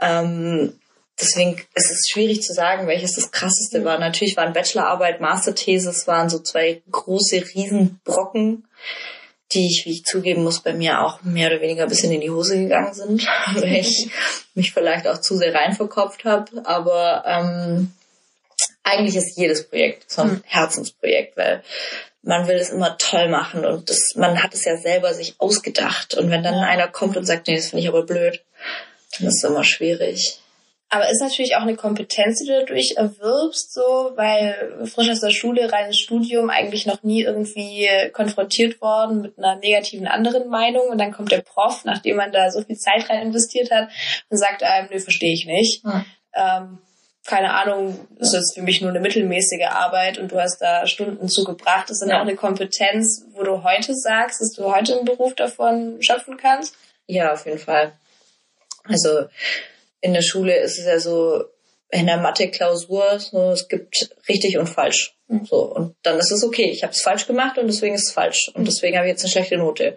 Ähm, 0.00 0.78
deswegen 1.18 1.62
ist 1.74 1.90
es 1.90 2.08
schwierig 2.10 2.42
zu 2.42 2.52
sagen, 2.52 2.88
welches 2.88 3.14
das 3.14 3.30
krasseste 3.30 3.84
war. 3.84 3.98
Natürlich 3.98 4.36
waren 4.36 4.52
Bachelorarbeit, 4.52 5.20
Masterthesis 5.20 6.06
waren 6.06 6.28
so 6.28 6.40
zwei 6.40 6.82
große 6.90 7.36
Riesenbrocken, 7.54 8.66
die 9.52 9.66
ich, 9.66 9.84
wie 9.86 9.92
ich 9.92 10.04
zugeben 10.04 10.42
muss, 10.42 10.60
bei 10.60 10.74
mir 10.74 11.02
auch 11.02 11.22
mehr 11.22 11.50
oder 11.52 11.60
weniger 11.60 11.84
ein 11.84 11.88
bisschen 11.88 12.10
in 12.10 12.20
die 12.20 12.30
Hose 12.30 12.58
gegangen 12.58 12.94
sind, 12.94 13.24
weil 13.54 13.76
ich 13.76 14.08
mich 14.54 14.72
vielleicht 14.72 15.06
auch 15.06 15.20
zu 15.20 15.36
sehr 15.36 15.54
reinverkopft 15.54 16.24
habe. 16.24 16.66
Aber 16.66 17.22
ähm, 17.26 17.92
eigentlich 18.84 19.16
ist 19.16 19.36
jedes 19.36 19.68
Projekt 19.68 20.10
so 20.10 20.22
ein 20.22 20.28
mhm. 20.28 20.42
Herzensprojekt, 20.46 21.36
weil 21.36 21.62
man 22.22 22.46
will 22.46 22.56
es 22.56 22.70
immer 22.70 22.96
toll 22.98 23.28
machen 23.28 23.64
und 23.64 23.90
das, 23.90 24.14
man 24.16 24.42
hat 24.42 24.54
es 24.54 24.64
ja 24.64 24.76
selber 24.76 25.12
sich 25.12 25.34
ausgedacht. 25.38 26.14
Und 26.14 26.30
wenn 26.30 26.42
dann 26.42 26.54
einer 26.54 26.88
kommt 26.88 27.16
und 27.16 27.24
sagt, 27.24 27.48
nee, 27.48 27.56
das 27.56 27.68
finde 27.68 27.82
ich 27.82 27.88
aber 27.88 28.06
blöd, 28.06 28.42
dann 29.18 29.28
ist 29.28 29.42
es 29.42 29.50
immer 29.50 29.64
schwierig. 29.64 30.38
Aber 30.90 31.10
ist 31.10 31.20
natürlich 31.20 31.56
auch 31.56 31.62
eine 31.62 31.74
Kompetenz, 31.74 32.38
die 32.38 32.46
du 32.46 32.60
dadurch 32.60 32.94
erwirbst, 32.96 33.72
so, 33.72 34.12
weil 34.14 34.86
frisch 34.86 35.10
aus 35.10 35.20
der 35.20 35.30
Schule, 35.30 35.72
reines 35.72 35.98
Studium, 35.98 36.50
eigentlich 36.50 36.86
noch 36.86 37.02
nie 37.02 37.22
irgendwie 37.22 37.88
konfrontiert 38.12 38.80
worden 38.80 39.22
mit 39.22 39.36
einer 39.36 39.56
negativen 39.56 40.06
anderen 40.06 40.48
Meinung. 40.48 40.88
Und 40.88 40.98
dann 40.98 41.10
kommt 41.10 41.32
der 41.32 41.40
Prof, 41.40 41.84
nachdem 41.84 42.16
man 42.16 42.30
da 42.30 42.50
so 42.50 42.62
viel 42.62 42.76
Zeit 42.76 43.10
rein 43.10 43.22
investiert 43.22 43.72
hat, 43.72 43.88
und 44.28 44.36
sagt 44.36 44.62
einem, 44.62 44.88
nö, 44.90 45.00
verstehe 45.00 45.32
ich 45.32 45.46
nicht. 45.46 45.82
Hm. 45.82 46.04
Ähm, 46.36 46.78
keine 47.26 47.54
Ahnung, 47.54 48.06
ist 48.18 48.34
jetzt 48.34 48.54
für 48.54 48.62
mich 48.62 48.80
nur 48.80 48.90
eine 48.90 49.00
mittelmäßige 49.00 49.66
Arbeit 49.70 50.18
und 50.18 50.32
du 50.32 50.40
hast 50.40 50.58
da 50.60 50.86
Stunden 50.86 51.28
zugebracht. 51.28 51.90
Ist 51.90 52.00
dann 52.00 52.10
ja. 52.10 52.18
auch 52.18 52.22
eine 52.22 52.36
Kompetenz, 52.36 53.24
wo 53.32 53.42
du 53.42 53.62
heute 53.62 53.94
sagst, 53.94 54.40
dass 54.40 54.52
du 54.52 54.74
heute 54.74 54.94
im 54.94 55.04
Beruf 55.04 55.34
davon 55.34 56.02
schöpfen 56.02 56.36
kannst? 56.36 56.76
Ja, 57.06 57.32
auf 57.32 57.46
jeden 57.46 57.58
Fall. 57.58 57.92
Also 58.84 59.26
in 60.00 60.12
der 60.12 60.22
Schule 60.22 60.56
ist 60.58 60.78
es 60.78 60.84
ja 60.84 60.98
so, 60.98 61.44
in 61.90 62.06
der 62.06 62.18
Mathe-Klausur, 62.18 63.18
so, 63.20 63.52
es 63.52 63.68
gibt 63.68 64.10
richtig 64.28 64.58
und 64.58 64.66
falsch. 64.66 65.16
Mhm. 65.28 65.46
So, 65.46 65.62
und 65.62 65.96
dann 66.02 66.18
ist 66.18 66.30
es 66.30 66.44
okay. 66.44 66.70
Ich 66.70 66.82
habe 66.82 66.92
es 66.92 67.00
falsch 67.00 67.26
gemacht 67.26 67.56
und 67.56 67.68
deswegen 67.68 67.94
ist 67.94 68.08
es 68.08 68.12
falsch. 68.12 68.50
Und 68.54 68.62
mhm. 68.62 68.66
deswegen 68.66 68.96
habe 68.96 69.06
ich 69.06 69.12
jetzt 69.12 69.24
eine 69.24 69.30
schlechte 69.30 69.56
Note. 69.56 69.96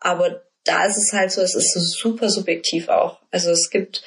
Aber 0.00 0.42
da 0.66 0.86
ist 0.86 0.96
es 0.96 1.12
halt 1.12 1.30
so, 1.30 1.40
es 1.40 1.54
ist 1.54 1.72
so 1.72 1.80
super 1.80 2.28
subjektiv 2.28 2.88
auch. 2.88 3.18
Also 3.30 3.50
es 3.50 3.70
gibt, 3.70 4.02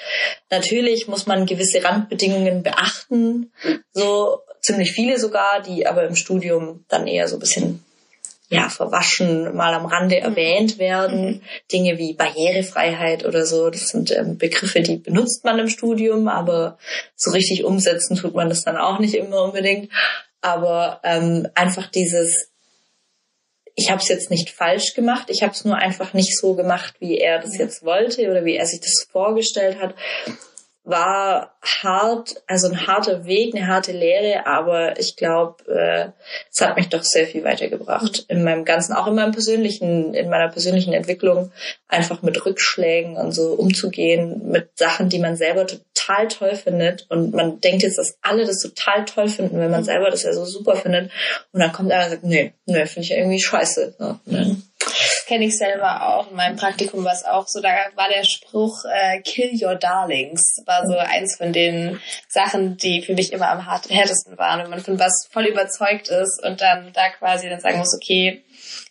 natürlich 0.52 1.08
muss 1.08 1.26
man 1.26 1.46
gewisse 1.46 1.84
Randbedingungen 1.84 2.64
beachten, 2.64 3.52
so 3.94 4.42
ziemlich 4.62 4.92
viele 4.92 5.20
sogar, 5.20 5.62
die 5.62 5.88
aber 5.88 6.06
im 6.06 6.16
Studium 6.16 6.86
dann 6.90 7.08
eher 7.08 7.28
so 7.28 7.38
ein 7.38 7.40
bisschen 7.40 7.84
ja, 8.50 8.68
verwaschen, 8.68 9.56
mal 9.56 9.74
am 9.76 9.86
Rande 9.86 10.18
mhm. 10.18 10.24
erwähnt 10.24 10.80
werden. 10.80 11.26
Mhm. 11.26 11.42
Dinge 11.72 11.98
wie 11.98 12.14
Barrierefreiheit 12.14 13.26
oder 13.26 13.46
so, 13.46 13.70
das 13.70 13.90
sind 13.90 14.12
ähm, 14.12 14.38
Begriffe, 14.38 14.82
die 14.82 14.98
benutzt 14.98 15.46
man 15.46 15.60
im 15.60 15.70
Studium, 15.70 16.28
aber 16.28 16.78
so 17.16 17.32
richtig 17.32 17.64
umsetzen 17.64 18.16
tut 18.16 18.34
man 18.34 18.50
das 18.50 18.64
dann 18.64 18.78
auch 18.78 19.00
nicht 19.00 19.14
immer 19.14 19.44
unbedingt. 19.44 19.92
Aber 20.42 21.00
ähm, 21.04 21.48
einfach 21.54 21.88
dieses, 21.92 22.49
ich 23.80 23.90
habe 23.90 24.02
es 24.02 24.10
jetzt 24.10 24.30
nicht 24.30 24.50
falsch 24.50 24.94
gemacht, 24.94 25.30
ich 25.30 25.42
habe 25.42 25.54
es 25.54 25.64
nur 25.64 25.78
einfach 25.78 26.14
nicht 26.14 26.38
so 26.38 26.54
gemacht, 26.54 26.96
wie 27.00 27.18
er 27.18 27.40
das 27.40 27.58
jetzt 27.58 27.84
wollte 27.84 28.30
oder 28.30 28.44
wie 28.44 28.58
er 28.58 28.66
sich 28.66 28.82
das 28.82 29.08
vorgestellt 29.10 29.80
hat 29.82 29.96
war 30.84 31.56
hart, 31.62 32.42
also 32.48 32.68
ein 32.68 32.88
harter 32.88 33.26
Weg, 33.26 33.54
eine 33.54 33.68
harte 33.68 33.92
Lehre, 33.92 34.48
aber 34.48 35.00
ich 35.00 35.16
glaube, 35.16 35.64
äh, 35.68 36.10
es 36.52 36.62
hat 36.62 36.78
mich 36.78 36.90
doch 36.90 37.04
sehr 37.04 37.28
viel 37.28 37.44
weitergebracht 37.44 38.26
in 38.28 38.44
meinem 38.44 38.66
ganzen, 38.66 38.94
auch 38.94 39.08
in 39.08 39.16
meinem 39.16 39.32
persönlichen, 39.32 40.14
in 40.14 40.30
meiner 40.30 40.50
persönlichen 40.50 40.94
Entwicklung, 40.94 41.52
einfach 41.88 42.22
mit 42.22 42.46
Rückschlägen 42.46 43.18
und 43.18 43.34
so 43.34 43.54
umzugehen, 43.54 44.50
mit 44.50 44.78
Sachen, 44.78 45.10
die 45.10 45.20
man 45.20 45.36
selber 45.36 45.68
total 45.68 46.28
toll 46.28 46.56
findet. 46.56 47.06
Und 47.10 47.34
man 47.34 47.60
denkt 47.60 47.84
jetzt, 47.84 47.98
dass 47.98 48.18
alle 48.22 48.46
das 48.46 48.62
total 48.62 49.06
toll 49.06 49.28
finden, 49.28 49.60
wenn 49.60 49.72
man 49.72 49.84
selber 49.84 50.10
das 50.10 50.24
ja 50.24 50.34
so 50.34 50.46
super 50.46 50.76
findet. 50.76 51.12
Und 51.52 51.60
dann 51.60 51.74
kommt 51.74 51.92
einer 51.92 52.06
und 52.06 52.12
sagt, 52.12 52.24
nee, 52.24 52.54
nee, 52.66 52.86
finde 52.86 53.06
ich 53.06 53.12
irgendwie 53.12 53.42
scheiße. 53.42 53.96
Ne? 54.00 54.20
Mhm 54.26 54.64
kenne 55.28 55.46
ich 55.46 55.58
selber 55.58 56.08
auch. 56.08 56.32
In 56.32 56.38
meinem 56.38 56.56
Praktikum 56.56 57.04
war 57.04 57.14
es 57.14 57.24
auch 57.24 57.48
so, 57.48 57.62
da 57.62 57.70
war 57.96 58.10
der 58.10 58.24
Spruch 58.24 58.84
äh, 58.86 59.22
Kill 59.22 59.52
your 59.64 59.76
darlings. 59.76 60.62
War 60.66 60.88
so 60.88 60.98
eins 60.98 61.36
von 61.36 61.54
den 61.54 62.00
Sachen, 62.28 62.78
die 62.78 63.02
für 63.02 63.14
mich 63.14 63.32
immer 63.32 63.50
am 63.50 63.66
härtesten 63.66 64.38
waren. 64.38 64.64
Wenn 64.64 64.70
man 64.72 64.82
von 64.82 65.00
was 65.00 65.28
voll 65.32 65.46
überzeugt 65.46 66.08
ist 66.08 66.44
und 66.44 66.62
dann 66.62 66.92
da 66.94 67.10
quasi 67.10 67.50
dann 67.50 67.60
sagen 67.60 67.78
muss, 67.78 67.94
okay, 67.94 68.44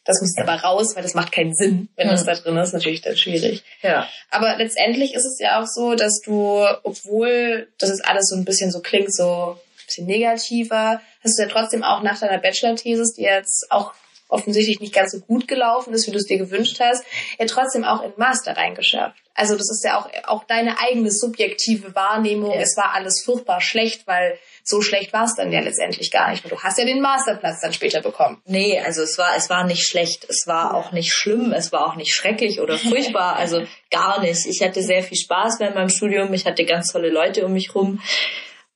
das 0.04 0.20
muss 0.20 0.36
aber 0.38 0.54
raus, 0.54 0.96
weil 0.96 1.02
das 1.02 1.14
macht 1.14 1.32
keinen 1.32 1.54
Sinn, 1.54 1.88
wenn 1.96 2.08
das 2.08 2.24
da 2.24 2.34
drin 2.34 2.56
ist, 2.56 2.72
natürlich 2.72 3.02
dann 3.02 3.16
schwierig. 3.16 3.62
Ja. 3.82 4.08
Aber 4.30 4.56
letztendlich 4.56 5.14
ist 5.14 5.26
es 5.26 5.38
ja 5.38 5.60
auch 5.60 5.66
so, 5.66 5.94
dass 5.94 6.20
du, 6.20 6.64
obwohl 6.82 7.68
das 7.78 7.90
ist 7.90 8.06
alles 8.06 8.28
so 8.28 8.36
ein 8.36 8.44
bisschen 8.44 8.70
so 8.70 8.80
klingt, 8.80 9.14
so 9.14 9.56
ein 9.56 9.86
bisschen 9.86 10.06
negativer, 10.06 11.00
hast 11.22 11.38
du 11.38 11.42
ja 11.42 11.48
trotzdem 11.48 11.82
auch 11.82 12.02
nach 12.02 12.18
deiner 12.18 12.38
Bachelor-Thesis, 12.38 13.14
die 13.14 13.22
jetzt 13.22 13.66
auch 13.70 13.92
offensichtlich 14.28 14.80
nicht 14.80 14.94
ganz 14.94 15.12
so 15.12 15.20
gut 15.20 15.48
gelaufen 15.48 15.92
ist, 15.92 16.06
wie 16.06 16.10
du 16.10 16.18
es 16.18 16.26
dir 16.26 16.38
gewünscht 16.38 16.78
hast, 16.80 17.04
ja 17.38 17.46
trotzdem 17.46 17.84
auch 17.84 18.02
in 18.02 18.12
Master 18.16 18.56
reingeschafft. 18.56 19.18
Also 19.34 19.56
das 19.56 19.70
ist 19.70 19.84
ja 19.84 19.98
auch, 19.98 20.08
auch 20.24 20.44
deine 20.44 20.80
eigene 20.80 21.10
subjektive 21.10 21.94
Wahrnehmung. 21.94 22.50
Ja. 22.50 22.60
Es 22.60 22.76
war 22.76 22.92
alles 22.94 23.22
furchtbar 23.22 23.60
schlecht, 23.60 24.06
weil 24.06 24.38
so 24.64 24.82
schlecht 24.82 25.12
war 25.12 25.24
es 25.24 25.34
dann 25.34 25.52
ja 25.52 25.60
letztendlich 25.60 26.10
gar 26.10 26.30
nicht. 26.30 26.44
Du 26.50 26.58
hast 26.58 26.78
ja 26.78 26.84
den 26.84 27.00
Masterplatz 27.00 27.60
dann 27.62 27.72
später 27.72 28.02
bekommen. 28.02 28.42
Nee, 28.44 28.78
also 28.80 29.02
es 29.02 29.16
war, 29.16 29.36
es 29.36 29.48
war 29.48 29.64
nicht 29.64 29.86
schlecht. 29.86 30.26
Es 30.28 30.46
war 30.46 30.74
auch 30.74 30.92
nicht 30.92 31.12
schlimm. 31.12 31.52
Es 31.52 31.72
war 31.72 31.86
auch 31.86 31.96
nicht 31.96 32.12
schrecklich 32.12 32.60
oder 32.60 32.76
furchtbar. 32.78 33.36
Also 33.36 33.62
gar 33.90 34.20
nicht. 34.20 34.44
Ich 34.46 34.60
hatte 34.60 34.82
sehr 34.82 35.02
viel 35.02 35.16
Spaß 35.16 35.60
während 35.60 35.76
meinem 35.76 35.88
Studium. 35.88 36.34
Ich 36.34 36.44
hatte 36.44 36.64
ganz 36.64 36.92
tolle 36.92 37.08
Leute 37.08 37.46
um 37.46 37.52
mich 37.52 37.74
rum. 37.74 38.02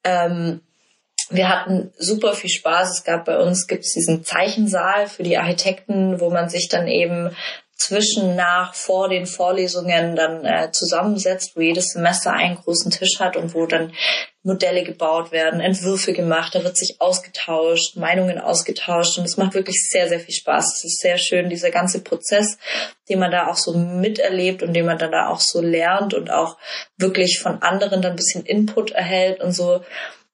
Ähm, 0.05 0.61
wir 1.31 1.49
hatten 1.49 1.93
super 1.99 2.35
viel 2.35 2.51
Spaß. 2.51 2.91
Es 2.91 3.05
gab 3.05 3.25
bei 3.25 3.39
uns 3.39 3.67
gibt's 3.67 3.95
diesen 3.95 4.25
Zeichensaal 4.25 5.07
für 5.07 5.23
die 5.23 5.39
Architekten, 5.39 6.21
wo 6.21 6.31
man 6.31 6.49
sich 6.49 6.69
dann 6.69 6.89
eben 6.89 7.31
zwischen, 7.83 8.37
nach, 8.37 8.75
vor 8.75 9.09
den 9.09 9.27
Vorlesungen 9.27 10.15
dann 10.15 10.45
äh, 10.45 10.71
zusammensetzt, 10.71 11.57
wo 11.57 11.61
jedes 11.61 11.89
Semester 11.89 12.33
einen 12.33 12.57
großen 12.57 12.93
Tisch 12.93 13.19
hat 13.19 13.37
und 13.37 13.55
wo 13.55 13.67
dann 13.67 13.93
Modelle 14.45 14.83
gebaut 14.85 15.33
werden, 15.33 15.61
Entwürfe 15.61 16.13
gemacht, 16.13 16.55
da 16.55 16.65
wird 16.65 16.77
sich 16.77 17.01
ausgetauscht, 17.01 17.97
Meinungen 17.97 18.39
ausgetauscht 18.39 19.19
und 19.19 19.25
es 19.25 19.37
macht 19.37 19.55
wirklich 19.55 19.89
sehr, 19.89 20.09
sehr 20.09 20.21
viel 20.21 20.35
Spaß. 20.35 20.79
Es 20.79 20.85
ist 20.85 21.01
sehr 21.01 21.19
schön, 21.19 21.49
dieser 21.49 21.71
ganze 21.71 22.01
Prozess, 22.01 22.59
den 23.09 23.19
man 23.19 23.31
da 23.31 23.49
auch 23.49 23.57
so 23.57 23.73
miterlebt 23.73 24.63
und 24.63 24.75
den 24.75 24.87
man 24.87 24.99
dann 24.99 25.13
da 25.13 25.29
auch 25.29 25.41
so 25.41 25.61
lernt 25.61 26.15
und 26.15 26.31
auch 26.31 26.57
wirklich 26.97 27.41
von 27.41 27.63
anderen 27.63 28.03
dann 28.03 28.13
ein 28.13 28.17
bisschen 28.17 28.45
Input 28.45 28.93
erhält 28.93 29.41
und 29.41 29.53
so 29.53 29.83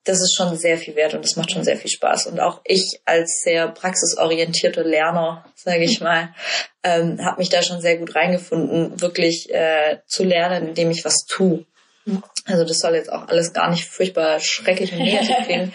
das 0.09 0.20
ist 0.20 0.34
schon 0.36 0.56
sehr 0.56 0.78
viel 0.78 0.96
wert 0.96 1.14
und 1.14 1.24
das 1.24 1.36
macht 1.36 1.50
schon 1.50 1.64
sehr 1.64 1.76
viel 1.76 1.90
Spaß. 1.90 2.26
Und 2.26 2.40
auch 2.40 2.61
ich 2.64 3.00
als 3.04 3.42
sehr 3.42 3.68
praxisorientierte 3.68 4.82
Lerner, 4.82 5.44
sage 5.54 5.84
ich 5.84 6.00
mal, 6.00 6.34
ähm, 6.82 7.24
habe 7.24 7.38
mich 7.38 7.50
da 7.50 7.62
schon 7.62 7.80
sehr 7.80 7.98
gut 7.98 8.14
reingefunden, 8.14 9.00
wirklich 9.00 9.52
äh, 9.52 9.98
zu 10.06 10.24
lernen, 10.24 10.68
indem 10.68 10.90
ich 10.90 11.04
was 11.04 11.26
tue. 11.26 11.66
Also 12.46 12.64
das 12.64 12.78
soll 12.78 12.94
jetzt 12.94 13.12
auch 13.12 13.28
alles 13.28 13.52
gar 13.52 13.68
nicht 13.70 13.84
furchtbar 13.84 14.40
schrecklich 14.40 14.92
und 14.92 15.00
negativ 15.00 15.36
klingen. 15.44 15.72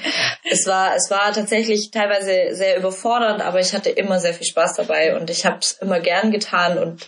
es 0.50 0.66
war, 0.66 0.96
es 0.96 1.12
war 1.12 1.32
tatsächlich 1.32 1.92
teilweise 1.92 2.56
sehr 2.56 2.78
überfordernd, 2.78 3.42
aber 3.42 3.60
ich 3.60 3.74
hatte 3.74 3.92
immer 3.92 4.20
sehr 4.20 4.34
viel 4.34 4.48
Spaß 4.48 4.74
dabei 4.78 5.16
und 5.16 5.30
ich 5.30 5.46
habe 5.46 5.60
es 5.62 5.74
immer 5.74 6.00
gern 6.00 6.32
getan 6.32 6.80
und 6.80 7.08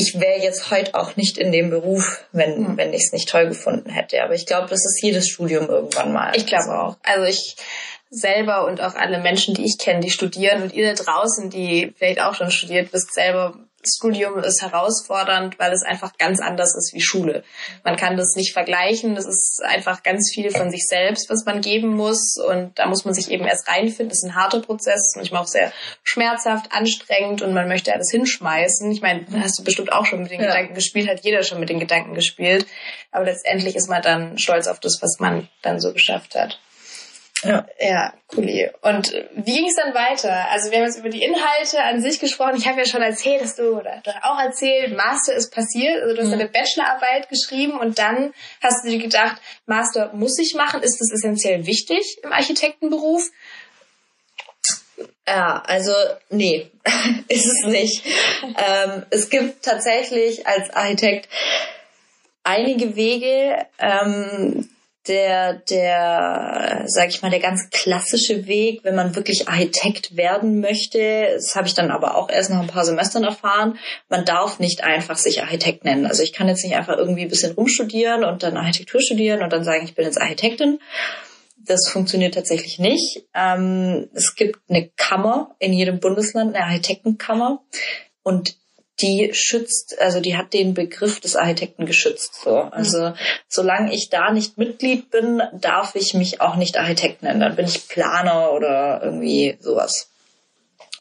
ich 0.00 0.20
wäre 0.20 0.38
jetzt 0.40 0.70
heute 0.70 0.94
auch 0.94 1.16
nicht 1.16 1.38
in 1.38 1.50
dem 1.50 1.70
Beruf, 1.70 2.24
wenn, 2.30 2.60
mhm. 2.60 2.76
wenn 2.76 2.92
ich 2.92 3.02
es 3.06 3.12
nicht 3.12 3.28
toll 3.28 3.48
gefunden 3.48 3.90
hätte. 3.90 4.22
Aber 4.22 4.32
ich 4.32 4.46
glaube, 4.46 4.68
das 4.68 4.84
ist 4.84 5.02
jedes 5.02 5.28
Studium 5.28 5.68
irgendwann 5.68 6.12
mal. 6.12 6.36
Ich 6.36 6.46
glaube 6.46 6.78
auch. 6.78 6.96
Also 7.02 7.24
ich 7.24 7.56
selber 8.08 8.64
und 8.66 8.80
auch 8.80 8.94
alle 8.94 9.18
Menschen, 9.18 9.54
die 9.54 9.64
ich 9.64 9.76
kenne, 9.76 9.98
die 9.98 10.10
studieren 10.10 10.62
und 10.62 10.72
ihr 10.72 10.94
da 10.94 11.02
draußen, 11.02 11.50
die 11.50 11.92
vielleicht 11.98 12.20
auch 12.20 12.34
schon 12.34 12.52
studiert, 12.52 12.92
wisst 12.92 13.12
selber, 13.12 13.58
Studium 13.96 14.38
ist 14.38 14.62
herausfordernd, 14.62 15.58
weil 15.58 15.72
es 15.72 15.82
einfach 15.82 16.16
ganz 16.18 16.40
anders 16.40 16.74
ist 16.76 16.92
wie 16.94 17.00
Schule. 17.00 17.44
Man 17.84 17.96
kann 17.96 18.16
das 18.16 18.34
nicht 18.36 18.52
vergleichen. 18.52 19.14
Das 19.14 19.26
ist 19.26 19.62
einfach 19.64 20.02
ganz 20.02 20.30
viel 20.32 20.50
von 20.50 20.70
sich 20.70 20.86
selbst, 20.86 21.30
was 21.30 21.44
man 21.44 21.60
geben 21.60 21.88
muss. 21.88 22.36
Und 22.36 22.78
da 22.78 22.86
muss 22.86 23.04
man 23.04 23.14
sich 23.14 23.30
eben 23.30 23.44
erst 23.44 23.68
reinfinden. 23.68 24.08
Das 24.10 24.18
ist 24.18 24.30
ein 24.30 24.34
harter 24.34 24.60
Prozess, 24.60 25.14
manchmal 25.16 25.42
auch 25.42 25.46
sehr 25.46 25.72
schmerzhaft, 26.02 26.72
anstrengend 26.72 27.42
und 27.42 27.54
man 27.54 27.68
möchte 27.68 27.92
alles 27.92 28.10
hinschmeißen. 28.10 28.90
Ich 28.90 29.00
meine, 29.00 29.24
da 29.30 29.40
hast 29.40 29.58
du 29.58 29.64
bestimmt 29.64 29.92
auch 29.92 30.06
schon 30.06 30.22
mit 30.22 30.30
den 30.30 30.40
ja. 30.40 30.48
Gedanken 30.48 30.74
gespielt, 30.74 31.08
hat 31.08 31.24
jeder 31.24 31.42
schon 31.42 31.60
mit 31.60 31.68
den 31.68 31.80
Gedanken 31.80 32.14
gespielt. 32.14 32.66
Aber 33.10 33.24
letztendlich 33.24 33.76
ist 33.76 33.88
man 33.88 34.02
dann 34.02 34.38
stolz 34.38 34.66
auf 34.66 34.80
das, 34.80 34.98
was 35.00 35.18
man 35.18 35.48
dann 35.62 35.80
so 35.80 35.92
geschafft 35.92 36.34
hat. 36.34 36.58
Ja. 37.42 37.66
Ja, 37.80 38.12
cool. 38.36 38.72
Und 38.82 39.14
wie 39.36 39.54
ging 39.54 39.68
es 39.68 39.76
dann 39.76 39.94
weiter? 39.94 40.50
Also 40.50 40.70
wir 40.70 40.78
haben 40.78 40.86
jetzt 40.86 40.98
über 40.98 41.08
die 41.08 41.22
Inhalte 41.22 41.82
an 41.82 42.02
sich 42.02 42.18
gesprochen. 42.18 42.56
Ich 42.56 42.66
habe 42.66 42.80
ja 42.80 42.86
schon 42.86 43.02
erzählt, 43.02 43.42
dass 43.42 43.54
du, 43.54 43.78
oder 43.78 44.00
du 44.02 44.10
auch 44.24 44.40
erzählt, 44.40 44.96
Master 44.96 45.34
ist 45.34 45.52
passiert. 45.54 46.02
Also 46.02 46.16
du 46.16 46.22
hast 46.22 46.28
mhm. 46.28 46.34
eine 46.34 46.48
Bachelorarbeit 46.48 47.28
geschrieben 47.28 47.78
und 47.78 47.98
dann 47.98 48.34
hast 48.60 48.84
du 48.84 48.90
dir 48.90 48.98
gedacht, 48.98 49.40
Master 49.66 50.12
muss 50.14 50.38
ich 50.38 50.54
machen. 50.54 50.82
Ist 50.82 51.00
das 51.00 51.12
essentiell 51.12 51.64
wichtig 51.66 52.18
im 52.24 52.32
Architektenberuf? 52.32 53.30
Ja, 55.26 55.62
also 55.66 55.92
nee, 56.30 56.70
ist 57.28 57.46
es 57.46 57.66
nicht. 57.66 58.04
ähm, 58.42 59.04
es 59.10 59.30
gibt 59.30 59.64
tatsächlich 59.64 60.46
als 60.46 60.70
Architekt 60.70 61.28
einige 62.42 62.96
Wege, 62.96 63.66
ähm, 63.78 64.68
der, 65.08 65.54
der, 65.54 66.84
sag 66.86 67.08
ich 67.08 67.22
mal, 67.22 67.30
der 67.30 67.40
ganz 67.40 67.70
klassische 67.70 68.46
Weg, 68.46 68.84
wenn 68.84 68.94
man 68.94 69.16
wirklich 69.16 69.48
Architekt 69.48 70.16
werden 70.16 70.60
möchte. 70.60 71.30
Das 71.34 71.56
habe 71.56 71.66
ich 71.66 71.74
dann 71.74 71.90
aber 71.90 72.16
auch 72.16 72.28
erst 72.28 72.50
nach 72.50 72.60
ein 72.60 72.66
paar 72.66 72.84
Semestern 72.84 73.24
erfahren. 73.24 73.78
Man 74.08 74.24
darf 74.24 74.60
nicht 74.60 74.84
einfach 74.84 75.16
sich 75.16 75.42
Architekt 75.42 75.84
nennen. 75.84 76.06
Also 76.06 76.22
ich 76.22 76.32
kann 76.32 76.48
jetzt 76.48 76.64
nicht 76.64 76.76
einfach 76.76 76.96
irgendwie 76.96 77.22
ein 77.22 77.28
bisschen 77.28 77.52
rumstudieren 77.52 78.24
und 78.24 78.42
dann 78.42 78.56
Architektur 78.56 79.00
studieren 79.00 79.42
und 79.42 79.52
dann 79.52 79.64
sagen, 79.64 79.84
ich 79.84 79.94
bin 79.94 80.04
jetzt 80.04 80.20
Architektin. 80.20 80.78
Das 81.56 81.88
funktioniert 81.88 82.34
tatsächlich 82.34 82.78
nicht. 82.78 83.24
Ähm, 83.34 84.08
es 84.14 84.34
gibt 84.36 84.58
eine 84.68 84.88
Kammer 84.96 85.54
in 85.58 85.72
jedem 85.72 86.00
Bundesland, 86.00 86.54
eine 86.54 86.64
Architektenkammer. 86.64 87.62
Und 88.22 88.56
die 89.00 89.30
schützt, 89.32 89.98
also 90.00 90.20
die 90.20 90.36
hat 90.36 90.52
den 90.52 90.74
Begriff 90.74 91.20
des 91.20 91.36
Architekten 91.36 91.86
geschützt. 91.86 92.34
So. 92.42 92.56
Also 92.56 93.12
solange 93.48 93.94
ich 93.94 94.10
da 94.10 94.32
nicht 94.32 94.58
Mitglied 94.58 95.10
bin, 95.10 95.42
darf 95.52 95.94
ich 95.94 96.14
mich 96.14 96.40
auch 96.40 96.56
nicht 96.56 96.78
Architekt 96.78 97.22
nennen. 97.22 97.40
Dann 97.40 97.56
bin 97.56 97.66
ich 97.66 97.88
Planer 97.88 98.52
oder 98.52 99.00
irgendwie 99.02 99.56
sowas. 99.60 100.08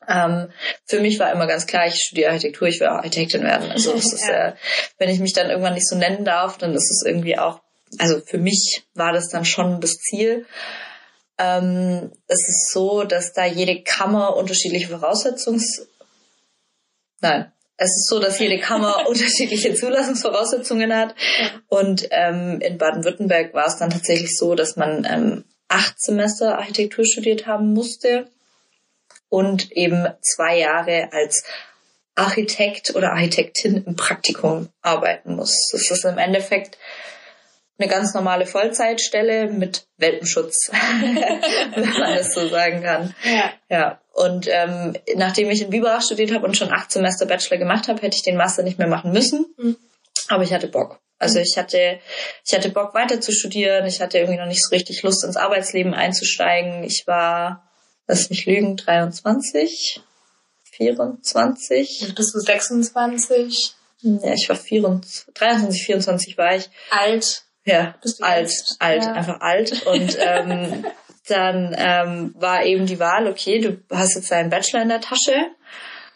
Ähm, 0.08 0.50
für 0.86 1.00
mich 1.00 1.20
war 1.20 1.32
immer 1.32 1.48
ganz 1.48 1.68
klar, 1.68 1.88
ich 1.88 1.96
studiere 1.96 2.30
Architektur, 2.30 2.68
ich 2.68 2.80
will 2.80 2.88
Architektin 2.88 3.44
werden. 3.44 3.72
Also 3.72 3.94
das 3.96 4.14
ist, 4.14 4.28
Ja. 4.28 4.50
äh, 4.50 4.54
wenn 4.98 5.10
ich 5.10 5.20
mich 5.20 5.34
dann 5.34 5.50
irgendwann 5.50 5.74
nicht 5.74 5.88
so 5.88 5.96
nennen 5.96 6.24
darf, 6.24 6.58
dann 6.58 6.74
ist 6.74 6.90
es 6.90 7.04
irgendwie 7.06 7.38
auch, 7.38 7.62
also 8.00 8.20
für 8.22 8.38
mich 8.38 8.84
war 8.94 9.12
das 9.12 9.30
dann 9.30 9.44
schon 9.46 9.82
das 9.82 9.96
Ziel. 9.98 10.46
Ähm, 11.38 12.12
es 12.28 12.48
ist 12.48 12.72
so, 12.72 13.04
dass 13.04 13.34
da 13.34 13.46
jede 13.46 13.82
Kammer 13.84 14.36
unterschiedliche 14.36 14.88
Voraussetzungs... 14.88 15.88
Nein. 17.22 17.52
Es 17.78 17.90
ist 17.92 18.10
so, 18.10 18.20
dass 18.20 18.40
jede 18.40 18.60
Kammer 18.60 19.06
unterschiedliche 19.08 19.74
Zulassungsvoraussetzungen 19.74 20.96
hat. 20.96 21.16
Und 21.68 22.08
ähm, 22.12 22.60
in 22.62 22.78
Baden-Württemberg 22.78 23.54
war 23.54 23.68
es 23.68 23.78
dann 23.78 23.90
tatsächlich 23.90 24.38
so, 24.38 24.56
dass 24.56 24.76
man 24.76 25.06
ähm, 25.10 25.44
acht 25.68 26.02
Semester 26.02 26.58
Architektur 26.58 27.06
studiert 27.06 27.46
haben 27.46 27.74
musste 27.74 28.28
und 29.30 29.72
eben 29.72 30.08
zwei 30.22 30.58
Jahre 30.60 31.10
als 31.12 31.44
Architekt 32.16 32.96
oder 32.96 33.12
Architektin 33.12 33.84
im 33.86 33.96
Praktikum 33.96 34.70
arbeiten 34.82 35.36
muss. 35.36 35.70
Das 35.72 35.92
ist 35.92 36.04
im 36.06 36.18
Endeffekt 36.18 36.78
eine 37.80 37.90
ganz 37.90 38.14
normale 38.16 38.48
Vollzeitstelle 38.48 39.50
mit 39.50 39.88
Welpenschutz, 39.98 40.72
wenn 41.76 41.90
man 41.90 42.16
das 42.16 42.34
so 42.34 42.48
sagen 42.48 42.82
kann. 42.82 43.14
Ja. 43.24 43.54
Ja, 43.70 44.02
und 44.18 44.48
ähm, 44.50 44.96
nachdem 45.16 45.50
ich 45.50 45.62
in 45.62 45.70
Biberach 45.70 46.02
studiert 46.02 46.34
habe 46.34 46.46
und 46.46 46.58
schon 46.58 46.72
acht 46.72 46.92
Semester 46.92 47.26
Bachelor 47.26 47.58
gemacht 47.58 47.88
habe, 47.88 48.02
hätte 48.02 48.16
ich 48.18 48.24
den 48.24 48.36
Master 48.38 48.64
nicht 48.64 48.78
mehr 48.80 48.88
machen 48.88 49.12
müssen. 49.12 49.46
Mhm. 49.58 49.78
Aber 50.28 50.44
ich 50.44 50.52
hatte 50.54 50.68
Bock. 50.68 51.00
Also 51.20 51.40
ich 51.40 51.56
hatte, 51.58 52.00
ich 52.46 52.54
hatte 52.54 52.70
Bock 52.70 52.94
weiter 52.94 53.20
zu 53.22 53.32
studieren. 53.32 53.86
Ich 53.88 54.02
hatte 54.02 54.18
irgendwie 54.20 54.38
noch 54.40 54.46
nicht 54.48 54.64
so 54.64 54.76
richtig 54.76 55.02
Lust 55.04 55.24
ins 55.24 55.38
Arbeitsleben 55.38 55.94
einzusteigen. 55.94 56.84
Ich 56.84 57.06
war, 57.08 57.70
lass 58.08 58.30
mich 58.30 58.46
lügen, 58.46 58.76
23, 58.78 60.02
24. 60.78 62.02
Jetzt 62.02 62.16
bist 62.16 62.34
du 62.36 62.40
26, 62.40 63.74
Ja, 64.02 64.34
ich 64.34 64.48
war 64.50 64.56
24, 64.56 65.34
23, 65.34 65.86
24 65.86 66.38
war 66.38 66.56
ich. 66.56 66.70
alt. 66.92 67.44
Ja, 67.66 67.96
Bist 68.02 68.20
du 68.20 68.24
alt, 68.24 68.52
alt, 68.80 69.04
Ja. 69.04 69.12
einfach 69.14 69.42
alt. 69.42 69.86
Und 69.88 70.18
ähm, 70.20 70.86
dann 71.28 71.76
ähm, 71.78 72.34
war 72.38 72.64
eben 72.64 72.86
die 72.86 73.00
Wahl, 73.00 73.28
okay, 73.28 73.60
du 73.60 73.82
hast 73.96 74.16
jetzt 74.16 74.32
deinen 74.32 74.50
Bachelor 74.50 74.82
in 74.82 74.90
der 74.90 75.02
Tasche, 75.02 75.52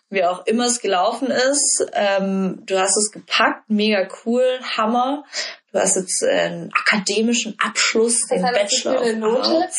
wie 0.10 0.24
auch 0.26 0.46
immer 0.46 0.66
es 0.66 0.82
gelaufen 0.82 1.32
ist. 1.32 1.86
Ähm, 1.94 2.64
du 2.66 2.78
hast 2.80 2.98
es 2.98 3.12
gepackt, 3.12 3.70
mega 3.70 4.08
cool, 4.26 4.60
Hammer. 4.78 5.24
Du 5.72 5.80
hast 5.80 5.96
jetzt 5.96 6.22
äh, 6.24 6.32
einen 6.32 6.74
akademischen 6.74 7.58
Abschluss, 7.60 8.28
den 8.28 8.42
Bachelor 8.42 9.00
für 9.00 9.10
eine 9.10 9.28
of 9.28 9.48
Note? 9.48 9.70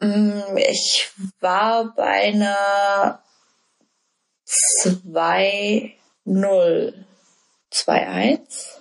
Mm, 0.00 0.56
Ich 0.56 1.10
war 1.40 1.94
bei 1.94 2.32
einer 2.32 3.22
2-0. 4.46 6.94
2-1? 7.72 8.79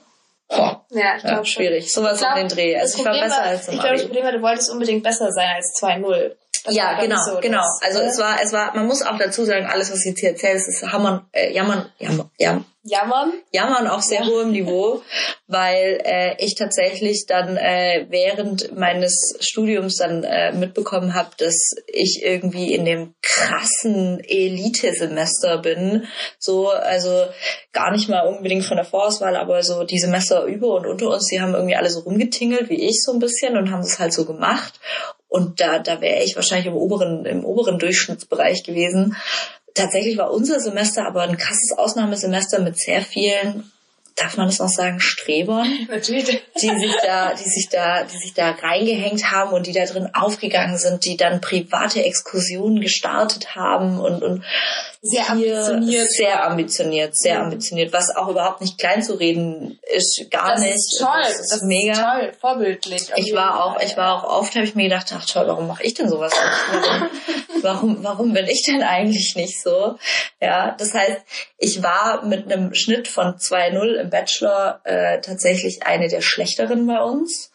Boah, 0.49 0.83
Ja, 0.89 1.15
ich 1.17 1.23
ja, 1.23 1.35
schon. 1.37 1.45
schwierig. 1.45 1.93
Sowas 1.93 2.21
um 2.23 2.35
den 2.35 2.47
Dreh. 2.47 2.75
Also 2.77 2.97
ich 2.99 3.05
war 3.05 3.11
Problem 3.13 3.29
besser 3.29 3.43
als 3.43 3.67
im 3.67 3.73
Ich 3.75 3.79
glaube, 3.79 3.95
das. 3.95 4.05
Problem 4.05 4.23
war, 4.25 4.31
du 4.31 4.41
wolltest 4.41 4.71
unbedingt 4.71 5.03
besser 5.03 5.31
sein 5.31 5.47
als 5.55 5.73
2-0. 5.81 6.35
Das 6.65 6.75
Ja, 6.75 6.83
war, 6.97 7.01
genau, 7.01 7.23
so 7.23 7.39
genau. 7.39 7.57
das, 7.61 7.81
Also 7.83 7.99
ne? 7.99 8.05
es 8.05 8.17
war, 8.19 8.41
es 8.43 8.51
war, 8.51 8.75
man 8.75 8.85
muss 8.87 9.01
auch 9.03 9.17
dazu 9.17 9.45
sagen, 9.45 9.65
alles, 9.67 9.91
was 9.91 9.99
ich 9.99 10.05
jetzt 10.11 10.19
hier 10.19 10.29
erzähle, 10.31 10.55
ist 10.55 10.83
Hammern, 10.91 11.25
äh, 11.31 11.53
Jammern, 11.53 11.89
Jammern, 11.99 12.29
Jammern, 12.37 12.65
Jammern. 12.83 13.33
Jammern 13.51 13.87
auf 13.87 14.01
sehr 14.01 14.21
Ja. 14.21 14.27
hohem 14.27 14.51
Niveau, 14.51 15.01
weil 15.47 16.01
äh, 16.05 16.35
ich 16.43 16.55
tatsächlich 16.55 17.25
dann 17.27 17.57
äh, 17.57 18.05
während 18.09 18.75
meines 18.77 19.35
Studiums 19.41 19.97
dann 19.97 20.23
äh, 20.23 20.53
mitbekommen 20.53 21.13
habe, 21.13 21.31
dass 21.37 21.75
ich 21.87 22.21
irgendwie 22.23 22.73
in 22.73 22.85
dem 22.85 23.15
krassen 23.21 24.21
Elite-Semester 24.21 25.57
bin. 25.57 26.07
So, 26.37 26.69
also 26.69 27.25
gar 27.73 27.91
nicht 27.91 28.07
mal 28.07 28.27
unbedingt 28.27 28.65
von 28.65 28.77
der 28.77 28.85
Vorauswahl, 28.85 29.35
aber 29.35 29.61
so 29.61 29.83
die 29.83 29.99
Semester 29.99 30.45
über 30.45 30.75
und 30.75 30.87
unter 30.87 31.09
uns, 31.09 31.27
die 31.27 31.41
haben 31.41 31.53
irgendwie 31.53 31.75
alle 31.75 31.89
so 31.89 31.99
rumgetingelt 31.99 32.69
wie 32.69 32.87
ich 32.87 33.01
so 33.03 33.11
ein 33.11 33.19
bisschen 33.19 33.57
und 33.57 33.71
haben 33.71 33.81
das 33.81 33.99
halt 33.99 34.13
so 34.13 34.25
gemacht. 34.25 34.79
Und 35.27 35.59
da, 35.59 35.77
da 35.77 36.01
wäre 36.01 36.23
ich 36.23 36.35
wahrscheinlich 36.35 36.65
im 36.65 36.73
oberen, 36.73 37.23
im 37.25 37.45
oberen 37.45 37.77
Durchschnittsbereich 37.77 38.63
gewesen. 38.63 39.15
Tatsächlich 39.79 40.17
war 40.17 40.31
unser 40.31 40.59
Semester 40.59 41.05
aber 41.05 41.21
ein 41.21 41.37
krasses 41.37 41.77
Ausnahmesemester 41.77 42.59
mit 42.61 42.77
sehr 42.77 43.01
vielen, 43.01 43.71
darf 44.19 44.37
man 44.37 44.47
das 44.47 44.59
noch 44.59 44.69
sagen, 44.69 44.99
Strebern, 44.99 45.67
Natürlich. 45.89 46.41
die 46.61 46.69
sich 46.79 46.95
da, 47.03 47.33
die 47.33 47.49
sich 47.49 47.69
da, 47.69 48.03
die 48.03 48.17
sich 48.17 48.33
da 48.33 48.51
reingehängt 48.51 49.31
haben 49.31 49.51
und 49.53 49.65
die 49.67 49.71
da 49.73 49.85
drin 49.85 50.09
aufgegangen 50.13 50.77
sind, 50.77 51.05
die 51.05 51.17
dann 51.17 51.41
private 51.41 52.03
Exkursionen 52.03 52.81
gestartet 52.81 53.55
haben 53.55 53.99
und, 53.99 54.21
und 54.23 54.43
Sehr 55.01 55.29
ambitioniert. 55.29 56.11
sehr 56.11 56.43
ambitioniert, 56.45 57.17
sehr 57.17 57.39
Mhm. 57.39 57.45
ambitioniert, 57.45 57.93
was 57.93 58.15
auch 58.15 58.27
überhaupt 58.27 58.61
nicht 58.61 58.77
klein 58.77 59.01
zu 59.01 59.13
reden 59.13 59.79
ist, 59.95 60.25
gar 60.29 60.51
Das 60.51 60.61
nicht. 60.61 60.75
ist 60.75 60.97
toll. 60.99 61.09
Das 61.21 61.39
ist 61.39 61.51
das 61.53 61.61
mega. 61.63 61.91
ist 61.93 61.99
toll. 62.01 62.31
Vorbildlich. 62.41 63.03
Ich 63.15 63.33
war 63.33 63.63
auch, 63.63 63.79
ich 63.81 63.95
war 63.97 64.15
auch 64.23 64.39
oft, 64.41 64.55
habe 64.55 64.65
ich 64.65 64.75
mir 64.75 64.83
gedacht, 64.89 65.07
ach 65.15 65.25
toll, 65.25 65.47
warum 65.47 65.67
mache 65.67 65.83
ich 65.83 65.93
denn 65.93 66.09
sowas? 66.09 66.33
Warum, 67.61 67.97
warum, 67.97 68.03
warum 68.03 68.33
bin 68.33 68.45
ich 68.47 68.63
denn 68.65 68.81
eigentlich 68.83 69.35
nicht 69.35 69.61
so? 69.61 69.95
Ja, 70.41 70.75
das 70.77 70.93
heißt, 70.93 71.19
ich 71.57 71.83
war 71.83 72.23
mit 72.25 72.49
einem 72.51 72.73
Schnitt 72.73 73.07
von 73.09 73.35
2-0 73.35 73.95
im 73.95 74.08
Bachelor 74.09 74.81
äh, 74.83 75.21
tatsächlich 75.21 75.83
eine 75.83 76.07
der 76.07 76.21
schlechteren 76.21 76.87
bei 76.87 77.01
uns. 77.01 77.51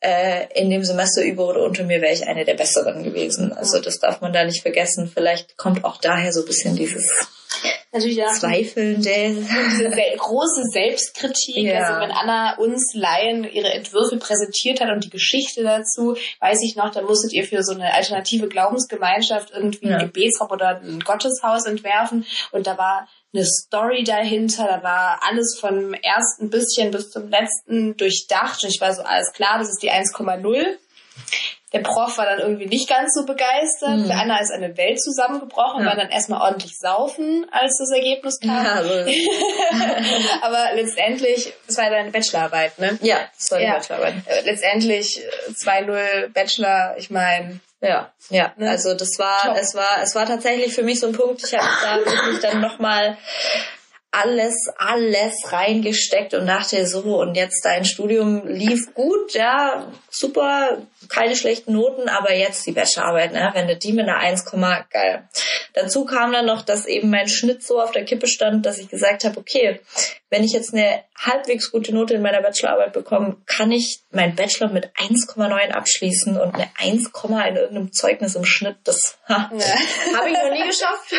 Äh, 0.00 0.46
in 0.54 0.70
dem 0.70 0.84
Semester 0.84 1.24
über 1.24 1.48
oder 1.48 1.64
unter 1.64 1.82
mir 1.82 2.00
wäre 2.00 2.12
ich 2.12 2.28
eine 2.28 2.44
der 2.44 2.54
besseren 2.54 3.02
gewesen. 3.02 3.52
Also 3.52 3.80
das 3.80 3.98
darf 3.98 4.20
man 4.20 4.32
da 4.32 4.44
nicht 4.44 4.62
vergessen. 4.62 5.10
Vielleicht 5.12 5.56
kommt 5.56 5.84
auch 5.84 6.00
daher 6.00 6.32
so 6.32 6.40
ein 6.40 6.46
bisschen 6.46 6.76
dieses 6.76 7.10
Natürlich 7.92 8.18
ja. 8.18 8.28
Zweifelnde. 8.32 9.00
diese 9.00 9.90
sel 9.90 10.16
große 10.18 10.62
Selbstkritik. 10.72 11.56
Ja. 11.56 11.80
Also 11.80 12.00
wenn 12.00 12.10
Anna 12.10 12.56
uns 12.58 12.92
Laien 12.94 13.44
ihre 13.44 13.72
Entwürfe 13.72 14.18
präsentiert 14.18 14.80
hat 14.80 14.90
und 14.90 15.04
die 15.04 15.10
Geschichte 15.10 15.62
dazu, 15.62 16.16
weiß 16.40 16.58
ich 16.62 16.76
noch, 16.76 16.90
da 16.92 17.00
musstet 17.02 17.32
ihr 17.32 17.44
für 17.44 17.62
so 17.62 17.72
eine 17.72 17.94
alternative 17.94 18.48
Glaubensgemeinschaft 18.48 19.50
irgendwie 19.52 19.88
Ja. 19.88 19.96
ein 19.96 20.06
Gebetsraum 20.06 20.50
oder 20.50 20.80
ein 20.80 21.00
Gotteshaus 21.00 21.64
entwerfen 21.66 22.26
und 22.52 22.66
da 22.66 22.76
war 22.76 23.08
eine 23.34 23.44
Story 23.44 24.04
dahinter, 24.04 24.66
da 24.66 24.82
war 24.82 25.20
alles 25.28 25.58
vom 25.58 25.92
ersten 25.94 26.50
bisschen 26.50 26.90
bis 26.90 27.10
zum 27.10 27.28
letzten 27.28 27.96
durchdacht 27.96 28.62
und 28.64 28.70
ich 28.70 28.80
war 28.80 28.94
so, 28.94 29.02
alles 29.02 29.32
klar, 29.32 29.58
das 29.58 29.68
ist 29.68 29.82
die 29.82 29.90
1,0. 29.90 30.76
Der 31.72 31.80
Prof 31.80 32.16
war 32.16 32.24
dann 32.24 32.38
irgendwie 32.38 32.66
nicht 32.66 32.88
ganz 32.88 33.12
so 33.14 33.26
begeistert. 33.26 33.96
Mhm. 33.98 34.06
Für 34.06 34.14
Anna 34.14 34.40
ist 34.40 34.50
eine 34.52 34.76
Welt 34.78 35.02
zusammengebrochen, 35.02 35.82
Ja. 35.82 35.88
war 35.90 35.96
dann 35.96 36.08
erstmal 36.10 36.40
ordentlich 36.40 36.78
saufen, 36.78 37.46
als 37.50 37.76
das 37.78 37.90
Ergebnis 37.94 38.40
kam. 38.40 38.64
Ja, 38.64 38.72
also, 38.74 38.90
Aber 40.42 40.74
letztendlich, 40.74 41.52
es 41.66 41.76
war 41.76 41.84
ja 41.84 41.90
deine 41.90 42.10
Bachelorarbeit, 42.10 42.78
ne? 42.78 42.98
ja, 43.02 43.18
das 43.36 43.50
war 43.50 43.58
die 43.58 43.64
Ja. 43.64 43.74
Bachelorarbeit. 43.74 44.14
Äh, 44.26 44.40
Letztendlich 44.44 45.20
äh, 45.22 45.50
2-0 45.52 46.32
Bachelor, 46.32 46.94
ich 46.96 47.10
meine, 47.10 47.60
Ja, 47.80 48.10
ja. 48.30 48.52
Ne? 48.56 48.70
Also 48.70 48.94
das 48.94 49.18
war, 49.18 49.42
Top. 49.46 49.56
es 49.60 49.74
war, 49.74 50.02
es 50.02 50.14
war 50.14 50.26
tatsächlich 50.26 50.74
für 50.74 50.82
mich 50.82 50.98
so 51.00 51.06
ein 51.08 51.12
Punkt. 51.12 51.42
Ich 51.44 51.54
habe 51.54 51.68
da 51.82 51.96
wirklich 51.98 52.40
dann 52.40 52.60
nochmal 52.60 53.16
alles, 54.10 54.68
alles 54.78 55.52
reingesteckt 55.52 56.32
und 56.32 56.46
dachte 56.46 56.86
so, 56.86 57.20
und 57.20 57.34
jetzt 57.34 57.64
dein 57.64 57.84
Studium 57.84 58.46
lief 58.46 58.94
gut, 58.94 59.34
ja, 59.34 59.92
super, 60.10 60.78
keine 61.08 61.36
schlechten 61.36 61.74
Noten, 61.74 62.08
aber 62.08 62.32
jetzt 62.34 62.66
die 62.66 62.72
Bachelorarbeit, 62.72 63.32
ne, 63.32 63.50
wenn 63.52 63.68
du 63.68 63.76
die 63.76 63.92
mit 63.92 64.08
einer 64.08 64.18
1, 64.18 64.46
geil. 64.90 65.28
Dazu 65.74 66.06
kam 66.06 66.32
dann 66.32 66.46
noch, 66.46 66.62
dass 66.62 66.86
eben 66.86 67.10
mein 67.10 67.28
Schnitt 67.28 67.62
so 67.62 67.80
auf 67.80 67.90
der 67.90 68.04
Kippe 68.04 68.26
stand, 68.26 68.64
dass 68.64 68.78
ich 68.78 68.88
gesagt 68.88 69.24
habe, 69.24 69.38
okay, 69.38 69.80
wenn 70.30 70.44
ich 70.44 70.52
jetzt 70.52 70.74
eine 70.74 71.02
halbwegs 71.18 71.70
gute 71.70 71.94
Note 71.94 72.14
in 72.14 72.22
meiner 72.22 72.42
Bachelorarbeit 72.42 72.92
bekomme, 72.92 73.36
kann 73.46 73.72
ich 73.72 74.00
meinen 74.10 74.34
Bachelor 74.36 74.68
mit 74.68 74.90
1,9 74.96 75.70
abschließen 75.70 76.38
und 76.38 76.54
eine 76.54 76.68
1, 76.78 77.10
in 77.24 77.56
irgendeinem 77.56 77.92
Zeugnis 77.92 78.34
im 78.34 78.44
Schnitt, 78.44 78.76
das 78.84 79.18
ha, 79.28 79.50
Ja. 79.52 80.16
habe 80.18 80.28
ich 80.28 80.36
noch 80.36 80.50
nie 80.50 80.66
geschafft. 80.66 81.14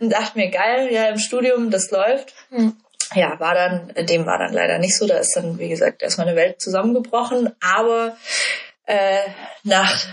und 0.00 0.10
dachte 0.12 0.38
mir, 0.38 0.50
geil, 0.50 0.92
ja, 0.92 1.08
im 1.08 1.18
Studium, 1.18 1.70
das 1.70 1.90
läuft. 1.90 2.32
Hm. 2.50 2.76
Ja, 3.14 3.38
war 3.38 3.54
dann, 3.54 3.92
dem 4.06 4.26
war 4.26 4.38
dann 4.38 4.52
leider 4.52 4.78
nicht 4.78 4.96
so. 4.96 5.06
Da 5.06 5.18
ist 5.18 5.36
dann, 5.36 5.58
wie 5.58 5.68
gesagt, 5.68 6.02
erstmal 6.02 6.26
eine 6.26 6.36
Welt 6.36 6.60
zusammengebrochen. 6.60 7.54
Aber 7.60 8.16
äh, 8.86 9.20
nach 9.62 10.06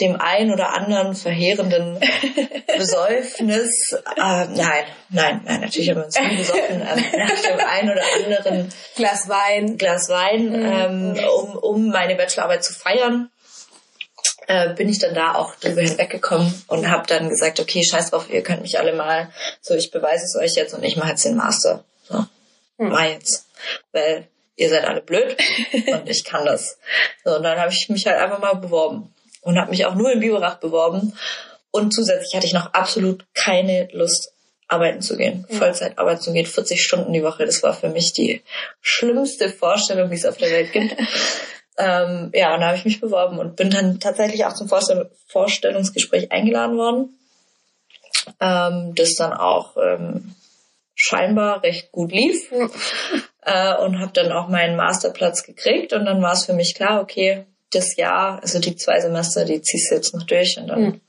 dem 0.00 0.20
ein 0.20 0.52
oder 0.52 0.74
anderen 0.74 1.14
verheerenden 1.14 1.98
Besäufnis, 2.76 3.92
äh, 3.92 4.00
nein, 4.16 4.84
nein, 5.08 5.40
nein, 5.44 5.60
natürlich 5.60 5.90
haben 5.90 5.98
wir 5.98 6.04
uns 6.06 6.20
nie 6.20 6.36
besoffen, 6.36 6.82
äh, 6.82 7.18
nach 7.18 7.40
dem 7.40 7.60
ein 7.60 7.90
oder 7.90 8.02
anderen 8.14 8.72
Glas 8.96 9.28
Wein. 9.28 9.78
Glas 9.78 10.08
Wein, 10.08 10.50
Mhm. 10.50 11.16
ähm, 11.16 11.18
um, 11.34 11.56
um 11.56 11.88
meine 11.88 12.16
Bachelorarbeit 12.16 12.64
zu 12.64 12.72
feiern, 12.72 13.30
äh, 14.46 14.74
bin 14.74 14.88
ich 14.88 14.98
dann 14.98 15.14
da 15.14 15.34
auch 15.34 15.54
drüber 15.56 15.82
hinweggekommen 15.82 16.62
und 16.68 16.90
habe 16.90 17.06
dann 17.06 17.28
gesagt, 17.28 17.60
okay, 17.60 17.82
scheiß 17.82 18.10
drauf, 18.10 18.30
ihr 18.30 18.42
könnt 18.42 18.62
mich 18.62 18.78
alle 18.78 18.94
mal, 18.94 19.30
so 19.60 19.74
ich 19.74 19.90
beweise 19.90 20.24
es 20.24 20.36
euch 20.36 20.54
jetzt 20.54 20.74
und 20.74 20.84
ich 20.84 20.96
mache 20.96 21.10
jetzt 21.10 21.24
den 21.24 21.36
Master. 21.36 21.84
So, 22.08 22.18
hm. 22.78 22.88
mach 22.90 23.04
jetzt. 23.04 23.46
Weil 23.92 24.28
ihr 24.56 24.68
seid 24.68 24.84
alle 24.84 25.02
blöd 25.02 25.36
und 25.92 26.08
ich 26.08 26.24
kann 26.24 26.44
das. 26.44 26.78
So, 27.24 27.36
und 27.36 27.42
dann 27.42 27.58
habe 27.58 27.72
ich 27.72 27.88
mich 27.88 28.06
halt 28.06 28.18
einfach 28.18 28.38
mal 28.38 28.54
beworben 28.54 29.12
und 29.46 29.58
habe 29.58 29.70
mich 29.70 29.86
auch 29.86 29.94
nur 29.94 30.12
in 30.12 30.20
Biberach 30.20 30.56
beworben. 30.56 31.12
Und 31.70 31.92
zusätzlich 31.92 32.34
hatte 32.34 32.46
ich 32.46 32.52
noch 32.52 32.74
absolut 32.74 33.24
keine 33.32 33.88
Lust, 33.92 34.32
arbeiten 34.66 35.00
zu 35.00 35.16
gehen, 35.16 35.46
ja. 35.48 35.58
Vollzeit 35.58 35.98
arbeiten 35.98 36.20
zu 36.20 36.32
gehen, 36.32 36.46
40 36.46 36.82
Stunden 36.82 37.12
die 37.12 37.22
Woche. 37.22 37.46
Das 37.46 37.62
war 37.62 37.72
für 37.72 37.88
mich 37.88 38.12
die 38.12 38.42
schlimmste 38.80 39.48
Vorstellung, 39.48 40.10
die 40.10 40.16
es 40.16 40.26
auf 40.26 40.36
der 40.36 40.50
Welt 40.50 40.72
gibt. 40.72 40.96
ähm, 41.78 42.32
ja, 42.34 42.54
und 42.54 42.60
da 42.60 42.66
habe 42.66 42.76
ich 42.76 42.84
mich 42.84 43.00
beworben 43.00 43.38
und 43.38 43.54
bin 43.54 43.70
dann 43.70 44.00
tatsächlich 44.00 44.44
auch 44.44 44.54
zum 44.54 44.68
Vorstell 44.68 45.10
Vorstellungsgespräch 45.28 46.32
eingeladen 46.32 46.76
worden. 46.76 47.16
Ähm, 48.40 48.94
das 48.96 49.14
dann 49.14 49.32
auch 49.32 49.76
ähm, 49.76 50.34
scheinbar 50.96 51.62
recht 51.62 51.92
gut 51.92 52.10
lief. 52.10 52.50
äh, 53.42 53.76
und 53.76 54.00
habe 54.00 54.10
dann 54.12 54.32
auch 54.32 54.48
meinen 54.48 54.74
Masterplatz 54.74 55.44
gekriegt 55.44 55.92
und 55.92 56.04
dann 56.04 56.20
war 56.20 56.32
es 56.32 56.46
für 56.46 56.52
mich 56.52 56.74
klar, 56.74 57.00
okay, 57.00 57.46
das 57.70 57.96
Jahr, 57.96 58.40
also 58.42 58.58
die 58.58 58.76
zwei 58.76 59.00
Semester, 59.00 59.44
die 59.44 59.60
ziehst 59.60 59.90
du 59.90 59.96
jetzt 59.96 60.14
noch 60.14 60.24
durch 60.24 60.56
und 60.58 60.68
dann 60.68 60.82
mhm. 60.82 61.00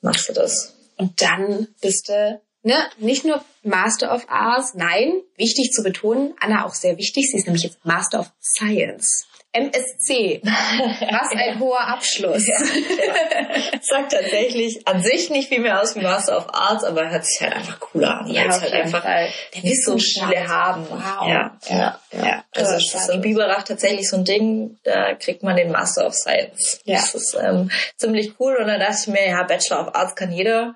machst 0.00 0.28
du 0.28 0.32
das. 0.32 0.74
Und 0.96 1.20
dann 1.22 1.68
bist 1.80 2.08
du 2.08 2.40
ne, 2.62 2.76
nicht 2.98 3.24
nur 3.24 3.42
Master 3.62 4.14
of 4.14 4.24
Arts, 4.28 4.74
nein, 4.74 5.22
wichtig 5.36 5.72
zu 5.72 5.82
betonen, 5.82 6.34
Anna 6.40 6.66
auch 6.66 6.74
sehr 6.74 6.98
wichtig, 6.98 7.30
sie 7.30 7.38
ist 7.38 7.46
nämlich 7.46 7.64
jetzt 7.64 7.84
Master 7.84 8.20
of 8.20 8.32
Science. 8.40 9.26
MSC. 9.56 10.40
Was 10.44 11.32
ein 11.32 11.58
hoher 11.58 11.80
Abschluss. 11.80 12.46
Ja, 12.46 12.58
ja. 12.58 13.80
Sagt 13.80 14.12
tatsächlich 14.12 14.86
an 14.86 15.02
sich 15.02 15.30
nicht 15.30 15.48
viel 15.48 15.60
mehr 15.60 15.80
aus 15.80 15.96
wie 15.96 16.00
Master 16.00 16.36
of 16.36 16.48
Arts, 16.52 16.84
aber 16.84 17.08
hört 17.10 17.24
sich 17.24 17.40
halt 17.40 17.54
einfach 17.54 17.80
cooler 17.80 18.20
an. 18.20 18.30
Ja, 18.30 18.44
es 18.44 18.60
halt 18.60 18.72
einfach 18.72 19.02
Fall. 19.02 19.28
nicht 19.62 19.84
so 19.84 19.98
viele 19.98 20.46
haben. 20.46 20.86
Wow. 20.90 21.28
Ja, 21.28 21.58
ja, 21.68 22.00
ja. 22.12 22.44
Also 22.54 22.72
das 22.72 22.94
ist 22.94 23.10
in 23.10 23.20
Biberach 23.20 23.62
tatsächlich 23.62 24.08
so 24.08 24.16
ein 24.16 24.24
Ding, 24.24 24.78
da 24.84 25.14
kriegt 25.14 25.42
man 25.42 25.56
den 25.56 25.70
Master 25.70 26.06
of 26.06 26.14
Science. 26.14 26.80
Ja. 26.84 26.96
Das 26.96 27.14
ist 27.14 27.36
ähm, 27.40 27.70
ziemlich 27.96 28.34
cool 28.38 28.56
und 28.56 28.66
dann 28.66 28.80
dachte 28.80 28.98
ich 29.02 29.06
mir, 29.08 29.26
ja, 29.26 29.42
Bachelor 29.42 29.88
of 29.88 29.94
Arts 29.94 30.14
kann 30.14 30.32
jeder. 30.32 30.74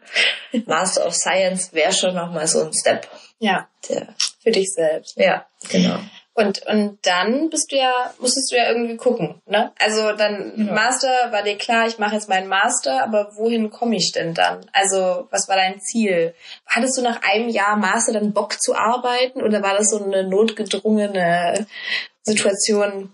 Master 0.67 1.07
of 1.07 1.15
Science 1.15 1.73
wäre 1.73 1.93
schon 1.93 2.15
nochmal 2.15 2.47
so 2.47 2.65
ein 2.65 2.73
Step. 2.73 3.09
Ja. 3.39 3.69
Der, 3.89 4.15
für 4.43 4.51
dich 4.51 4.71
selbst. 4.73 5.17
Ja, 5.17 5.47
genau. 5.69 5.99
Und, 6.41 6.67
und 6.67 6.99
dann 7.03 7.51
bist 7.51 7.71
du 7.71 7.77
ja, 7.77 8.15
musstest 8.19 8.51
du 8.51 8.57
ja 8.57 8.71
irgendwie 8.71 8.97
gucken, 8.97 9.43
ne? 9.47 9.73
Also 9.79 10.13
dann 10.13 10.55
ja. 10.57 10.73
Master 10.73 11.31
war 11.33 11.43
dir 11.43 11.59
klar, 11.59 11.87
ich 11.87 11.99
mache 11.99 12.15
jetzt 12.15 12.31
meinen 12.31 12.49
Master, 12.49 13.03
aber 13.03 13.37
wohin 13.37 13.71
komme 13.71 13.97
ich 13.97 14.13
denn 14.13 14.33
dann? 14.33 14.65
Also 14.73 15.29
was 15.31 15.49
war 15.49 15.57
dein 15.57 15.81
Ziel? 15.81 16.35
Hattest 16.67 16.97
du 16.97 17.03
nach 17.03 17.21
einem 17.23 17.51
Jahr 17.51 17.77
Master 17.77 18.15
dann 18.15 18.33
Bock 18.33 18.59
zu 18.59 18.75
arbeiten 18.75 19.43
oder 19.43 19.63
war 19.63 19.77
das 19.77 19.91
so 19.91 20.03
eine 20.03 20.25
notgedrungene 20.25 21.67
Situation, 22.23 23.13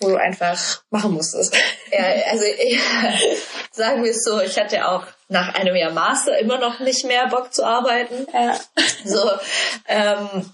wo 0.00 0.08
du 0.08 0.16
einfach 0.16 0.82
machen 0.90 1.12
musstest? 1.12 1.56
Ja, 1.92 2.04
also 2.30 2.44
ich, 2.58 2.80
sagen 3.70 4.02
wir 4.02 4.10
es 4.10 4.24
so, 4.24 4.40
ich 4.40 4.58
hatte 4.58 4.88
auch 4.88 5.04
nach 5.28 5.54
einem 5.54 5.76
Jahr 5.76 5.92
Master 5.92 6.36
immer 6.38 6.58
noch 6.58 6.80
nicht 6.80 7.04
mehr 7.04 7.28
Bock 7.28 7.54
zu 7.54 7.64
arbeiten. 7.64 8.26
Ja. 8.32 8.58
So, 9.04 9.30
ähm, 9.86 10.52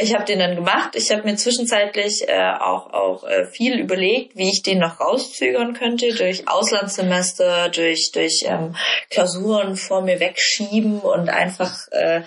ich 0.00 0.14
habe 0.14 0.24
den 0.24 0.38
dann 0.38 0.56
gemacht. 0.56 0.94
Ich 0.94 1.10
habe 1.10 1.22
mir 1.22 1.36
zwischenzeitlich 1.36 2.28
äh, 2.28 2.52
auch 2.58 2.92
auch 2.92 3.24
äh, 3.24 3.44
viel 3.44 3.78
überlegt, 3.78 4.36
wie 4.36 4.50
ich 4.50 4.62
den 4.62 4.78
noch 4.78 5.00
rauszögern 5.00 5.74
könnte 5.74 6.14
durch 6.14 6.48
Auslandssemester, 6.48 7.68
durch 7.68 8.10
durch 8.12 8.44
ähm, 8.46 8.74
Klausuren 9.10 9.76
vor 9.76 10.02
mir 10.02 10.20
wegschieben 10.20 11.00
und 11.00 11.28
einfach 11.28 11.74
äh, 11.90 12.22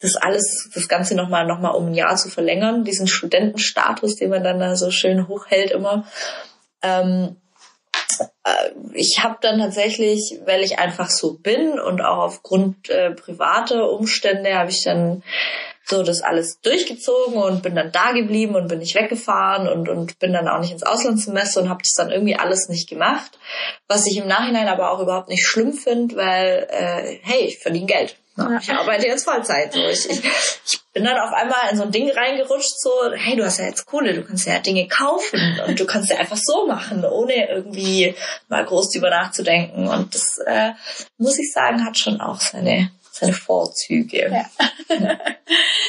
das 0.00 0.16
alles, 0.16 0.70
das 0.74 0.88
Ganze 0.88 1.14
nochmal 1.14 1.46
noch 1.46 1.60
mal 1.60 1.70
um 1.70 1.88
ein 1.88 1.94
Jahr 1.94 2.16
zu 2.16 2.28
verlängern, 2.28 2.84
diesen 2.84 3.06
Studentenstatus, 3.06 4.16
den 4.16 4.30
man 4.30 4.42
dann 4.42 4.58
da 4.58 4.74
so 4.74 4.90
schön 4.90 5.28
hochhält 5.28 5.70
immer. 5.70 6.04
Ähm, 6.82 7.36
äh, 8.44 8.70
ich 8.94 9.22
habe 9.22 9.38
dann 9.40 9.60
tatsächlich, 9.60 10.40
weil 10.44 10.62
ich 10.62 10.78
einfach 10.78 11.08
so 11.08 11.38
bin 11.38 11.78
und 11.78 12.00
auch 12.00 12.18
aufgrund 12.18 12.90
äh, 12.90 13.12
privater 13.12 13.90
Umstände, 13.90 14.54
habe 14.54 14.70
ich 14.70 14.82
dann 14.82 15.22
so 15.92 16.02
das 16.02 16.22
alles 16.22 16.60
durchgezogen 16.60 17.36
und 17.36 17.62
bin 17.62 17.74
dann 17.74 17.92
da 17.92 18.12
geblieben 18.12 18.56
und 18.56 18.68
bin 18.68 18.80
nicht 18.80 18.94
weggefahren 18.94 19.68
und, 19.68 19.88
und 19.88 20.18
bin 20.18 20.32
dann 20.32 20.48
auch 20.48 20.60
nicht 20.60 20.72
ins 20.72 20.82
Auslandssemester 20.82 21.60
und 21.60 21.68
habe 21.68 21.82
das 21.82 21.92
dann 21.92 22.10
irgendwie 22.10 22.36
alles 22.36 22.68
nicht 22.68 22.88
gemacht. 22.88 23.38
Was 23.88 24.06
ich 24.06 24.16
im 24.16 24.26
Nachhinein 24.26 24.68
aber 24.68 24.90
auch 24.90 25.00
überhaupt 25.00 25.28
nicht 25.28 25.46
schlimm 25.46 25.72
finde, 25.72 26.16
weil, 26.16 26.66
äh, 26.70 27.18
hey, 27.22 27.42
ich 27.46 27.58
verdiene 27.58 27.86
Geld. 27.86 28.16
Ja. 28.36 28.58
Ich 28.60 28.70
arbeite 28.70 29.06
jetzt 29.06 29.24
Vollzeit. 29.24 29.74
So. 29.74 29.80
Ich, 29.80 30.08
ich, 30.08 30.24
ich 30.66 30.80
bin 30.94 31.04
dann 31.04 31.18
auf 31.18 31.32
einmal 31.32 31.70
in 31.70 31.76
so 31.76 31.82
ein 31.82 31.92
Ding 31.92 32.10
reingerutscht, 32.10 32.80
so, 32.80 32.90
hey, 33.14 33.36
du 33.36 33.44
hast 33.44 33.58
ja 33.58 33.66
jetzt 33.66 33.84
Kohle, 33.84 34.14
du 34.14 34.24
kannst 34.24 34.46
ja 34.46 34.58
Dinge 34.58 34.88
kaufen 34.88 35.60
und 35.66 35.78
du 35.78 35.84
kannst 35.84 36.10
ja 36.10 36.16
einfach 36.16 36.38
so 36.38 36.66
machen, 36.66 37.04
ohne 37.04 37.48
irgendwie 37.48 38.14
mal 38.48 38.64
groß 38.64 38.90
drüber 38.90 39.10
nachzudenken. 39.10 39.86
Und 39.86 40.14
das, 40.14 40.38
äh, 40.46 40.72
muss 41.18 41.38
ich 41.38 41.52
sagen, 41.52 41.84
hat 41.84 41.98
schon 41.98 42.20
auch 42.20 42.40
seine 42.40 42.90
seine 43.12 43.32
Vorzüge. 43.32 44.30
Ja. 44.30 44.50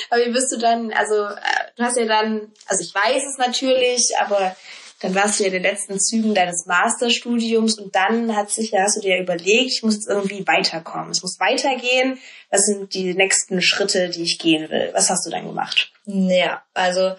aber 0.10 0.26
wie 0.26 0.32
bist 0.32 0.52
du 0.52 0.58
dann, 0.58 0.92
also 0.92 1.26
äh, 1.26 1.72
du 1.76 1.84
hast 1.84 1.98
ja 1.98 2.06
dann, 2.06 2.52
also 2.68 2.84
ich 2.84 2.94
weiß 2.94 3.24
es 3.32 3.38
natürlich, 3.38 4.14
aber 4.20 4.56
dann 5.04 5.16
warst 5.16 5.40
du 5.40 5.44
ja 5.44 5.48
in 5.48 5.54
den 5.54 5.64
letzten 5.64 6.00
Zügen 6.00 6.34
deines 6.34 6.66
Masterstudiums 6.66 7.78
und 7.78 7.94
dann 7.94 8.36
hat 8.36 8.52
sich, 8.52 8.74
hast 8.74 8.98
du 8.98 9.02
dir 9.02 9.20
überlegt, 9.20 9.74
ich 9.74 9.84
muss 9.84 9.96
jetzt 9.96 10.08
irgendwie 10.08 10.48
weiterkommen. 10.48 11.12
Es 11.12 11.22
muss 11.22 11.40
weitergehen. 11.42 12.20
Was 12.50 12.62
sind 12.66 12.94
die 12.94 13.14
nächsten 13.14 13.62
Schritte, 13.62 14.10
die 14.10 14.24
ich 14.24 14.40
gehen 14.40 14.70
will? 14.70 14.92
Was 14.94 15.10
hast 15.10 15.26
du 15.26 15.30
dann 15.30 15.46
gemacht? 15.46 15.92
Ja, 16.06 16.64
also 16.74 17.16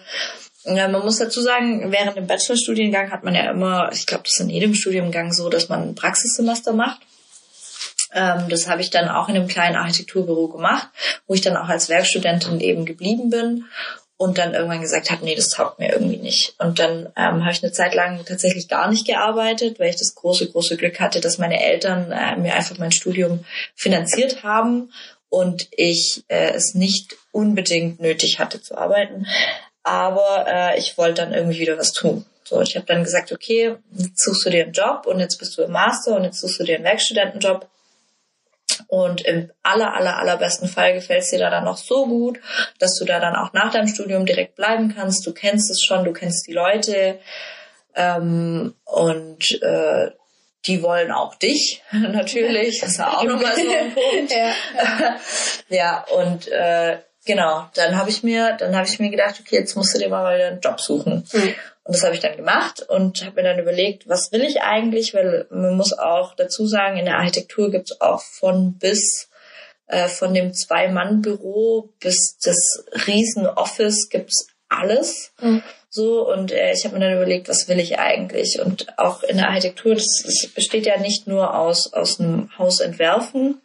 ja, 0.63 0.87
man 0.87 1.03
muss 1.03 1.17
dazu 1.17 1.41
sagen, 1.41 1.91
während 1.91 2.17
dem 2.17 2.25
Bachelorstudiengang 2.25 3.11
hat 3.11 3.23
man 3.23 3.35
ja 3.35 3.51
immer, 3.51 3.91
ich 3.93 4.07
glaube, 4.07 4.23
das 4.23 4.33
ist 4.33 4.39
in 4.39 4.49
jedem 4.49 4.73
Studiengang 4.73 5.31
so, 5.31 5.49
dass 5.49 5.69
man 5.69 5.89
ein 5.89 5.95
Praxissemester 5.95 6.73
macht. 6.73 7.01
Ähm, 8.15 8.49
das 8.49 8.67
habe 8.67 8.81
ich 8.81 8.89
dann 8.89 9.09
auch 9.09 9.29
in 9.29 9.35
einem 9.35 9.47
kleinen 9.47 9.75
Architekturbüro 9.75 10.47
gemacht, 10.47 10.87
wo 11.27 11.33
ich 11.33 11.41
dann 11.41 11.57
auch 11.57 11.67
als 11.69 11.89
Werkstudentin 11.89 12.59
eben 12.61 12.85
geblieben 12.85 13.29
bin 13.29 13.65
und 14.17 14.37
dann 14.37 14.53
irgendwann 14.53 14.81
gesagt 14.81 15.11
habe, 15.11 15.25
nee, 15.25 15.35
das 15.35 15.49
taugt 15.49 15.77
mir 15.77 15.91
irgendwie 15.91 16.17
nicht. 16.17 16.55
Und 16.59 16.79
dann 16.79 17.07
ähm, 17.17 17.43
habe 17.43 17.51
ich 17.51 17.61
eine 17.61 17.73
Zeit 17.73 17.93
lang 17.93 18.23
tatsächlich 18.25 18.69
gar 18.69 18.89
nicht 18.89 19.05
gearbeitet, 19.05 19.79
weil 19.79 19.89
ich 19.89 19.97
das 19.97 20.15
große, 20.15 20.49
große 20.49 20.77
Glück 20.77 20.99
hatte, 21.01 21.19
dass 21.19 21.37
meine 21.37 21.61
Eltern 21.61 22.11
äh, 22.11 22.37
mir 22.37 22.55
einfach 22.55 22.77
mein 22.77 22.93
Studium 22.93 23.43
finanziert 23.75 24.43
haben 24.43 24.91
und 25.27 25.67
ich 25.71 26.23
äh, 26.29 26.53
es 26.53 26.75
nicht 26.75 27.17
unbedingt 27.31 27.99
nötig 27.99 28.39
hatte 28.39 28.61
zu 28.61 28.77
arbeiten. 28.77 29.27
Aber 29.83 30.45
äh, 30.47 30.79
ich 30.79 30.97
wollte 30.97 31.21
dann 31.21 31.33
irgendwie 31.33 31.59
wieder 31.59 31.77
was 31.77 31.91
tun. 31.91 32.25
So, 32.45 32.61
ich 32.61 32.75
habe 32.75 32.85
dann 32.85 33.03
gesagt, 33.03 33.31
okay, 33.31 33.75
jetzt 33.91 34.23
suchst 34.23 34.45
du 34.45 34.49
dir 34.49 34.63
einen 34.63 34.71
Job 34.71 35.07
und 35.07 35.19
jetzt 35.19 35.37
bist 35.39 35.57
du 35.57 35.63
im 35.63 35.71
Master 35.71 36.15
und 36.15 36.23
jetzt 36.23 36.39
suchst 36.39 36.59
du 36.59 36.63
dir 36.63 36.75
einen 36.75 36.85
Werkstudentenjob 36.85 37.67
und 38.87 39.21
im 39.21 39.51
aller, 39.63 39.93
aller, 39.93 40.17
allerbesten 40.17 40.67
Fall 40.67 40.93
gefällt 40.93 41.23
es 41.23 41.29
dir 41.29 41.39
da 41.39 41.49
dann 41.49 41.65
noch 41.65 41.77
so 41.77 42.05
gut, 42.05 42.39
dass 42.79 42.95
du 42.97 43.05
da 43.05 43.19
dann 43.19 43.35
auch 43.35 43.53
nach 43.53 43.71
deinem 43.71 43.87
Studium 43.87 44.25
direkt 44.25 44.55
bleiben 44.55 44.93
kannst. 44.95 45.25
Du 45.25 45.33
kennst 45.33 45.69
es 45.71 45.83
schon, 45.83 46.03
du 46.03 46.13
kennst 46.13 46.47
die 46.47 46.53
Leute 46.53 47.19
ähm, 47.95 48.75
und 48.85 49.61
äh, 49.61 50.11
die 50.65 50.81
wollen 50.81 51.11
auch 51.11 51.35
dich 51.35 51.83
natürlich. 51.91 52.81
Das 52.81 52.91
ist 52.91 52.97
ja 52.97 53.17
auch 53.17 53.23
nochmal 53.23 53.55
so 53.55 53.69
ein 53.69 53.93
Punkt. 53.93 54.31
ja, 54.31 55.17
ja 55.69 56.05
und 56.15 56.47
äh, 56.47 56.99
genau, 57.25 57.69
dann 57.75 57.97
habe 57.97 58.09
ich 58.09 58.23
mir, 58.23 58.55
dann 58.59 58.75
habe 58.75 58.87
ich 58.87 58.99
mir 58.99 59.09
gedacht, 59.09 59.35
okay, 59.39 59.57
jetzt 59.57 59.75
musst 59.75 59.95
du 59.95 59.99
dir 59.99 60.09
mal 60.09 60.35
wieder 60.35 60.47
einen 60.47 60.61
Job 60.61 60.79
suchen. 60.79 61.27
Mhm. 61.31 61.55
Und 61.85 61.95
das 61.95 62.03
habe 62.03 62.15
ich 62.15 62.19
dann 62.19 62.35
gemacht 62.35 62.81
und 62.81 63.23
habe 63.23 63.41
mir 63.41 63.49
dann 63.49 63.59
überlegt, 63.59 64.09
was 64.09 64.31
will 64.31 64.41
ich 64.41 64.61
eigentlich, 64.61 65.13
weil 65.13 65.45
man 65.51 65.77
muss 65.77 65.93
auch 65.93 66.33
dazu 66.35 66.65
sagen, 66.65 66.97
in 66.97 67.05
der 67.05 67.19
Architektur 67.19 67.69
gibt 67.69 67.91
es 67.91 68.01
auch 68.01 68.21
von 68.21 68.77
bis 68.79 69.29
äh, 69.87 70.07
von 70.07 70.33
dem 70.33 70.51
Zwei-Mann-Büro 70.51 71.93
bis 71.99 72.37
das 72.43 72.83
Riesen-Office 73.05 74.09
gibt's 74.09 74.47
alles. 74.67 75.31
Mhm. 75.39 75.61
So, 75.89 76.27
und 76.27 76.51
äh, 76.51 76.73
ich 76.73 76.85
habe 76.85 76.95
mir 76.95 77.05
dann 77.05 77.17
überlegt, 77.17 77.47
was 77.49 77.69
will 77.69 77.79
ich 77.79 77.99
eigentlich? 77.99 78.59
Und 78.59 78.97
auch 78.97 79.21
in 79.21 79.37
der 79.37 79.49
Architektur, 79.49 79.93
das, 79.93 80.23
das 80.25 80.47
besteht 80.53 80.87
ja 80.87 80.97
nicht 80.97 81.27
nur 81.27 81.55
aus, 81.55 81.93
aus 81.93 82.19
einem 82.19 82.49
Haus 82.57 82.79
entwerfen 82.79 83.61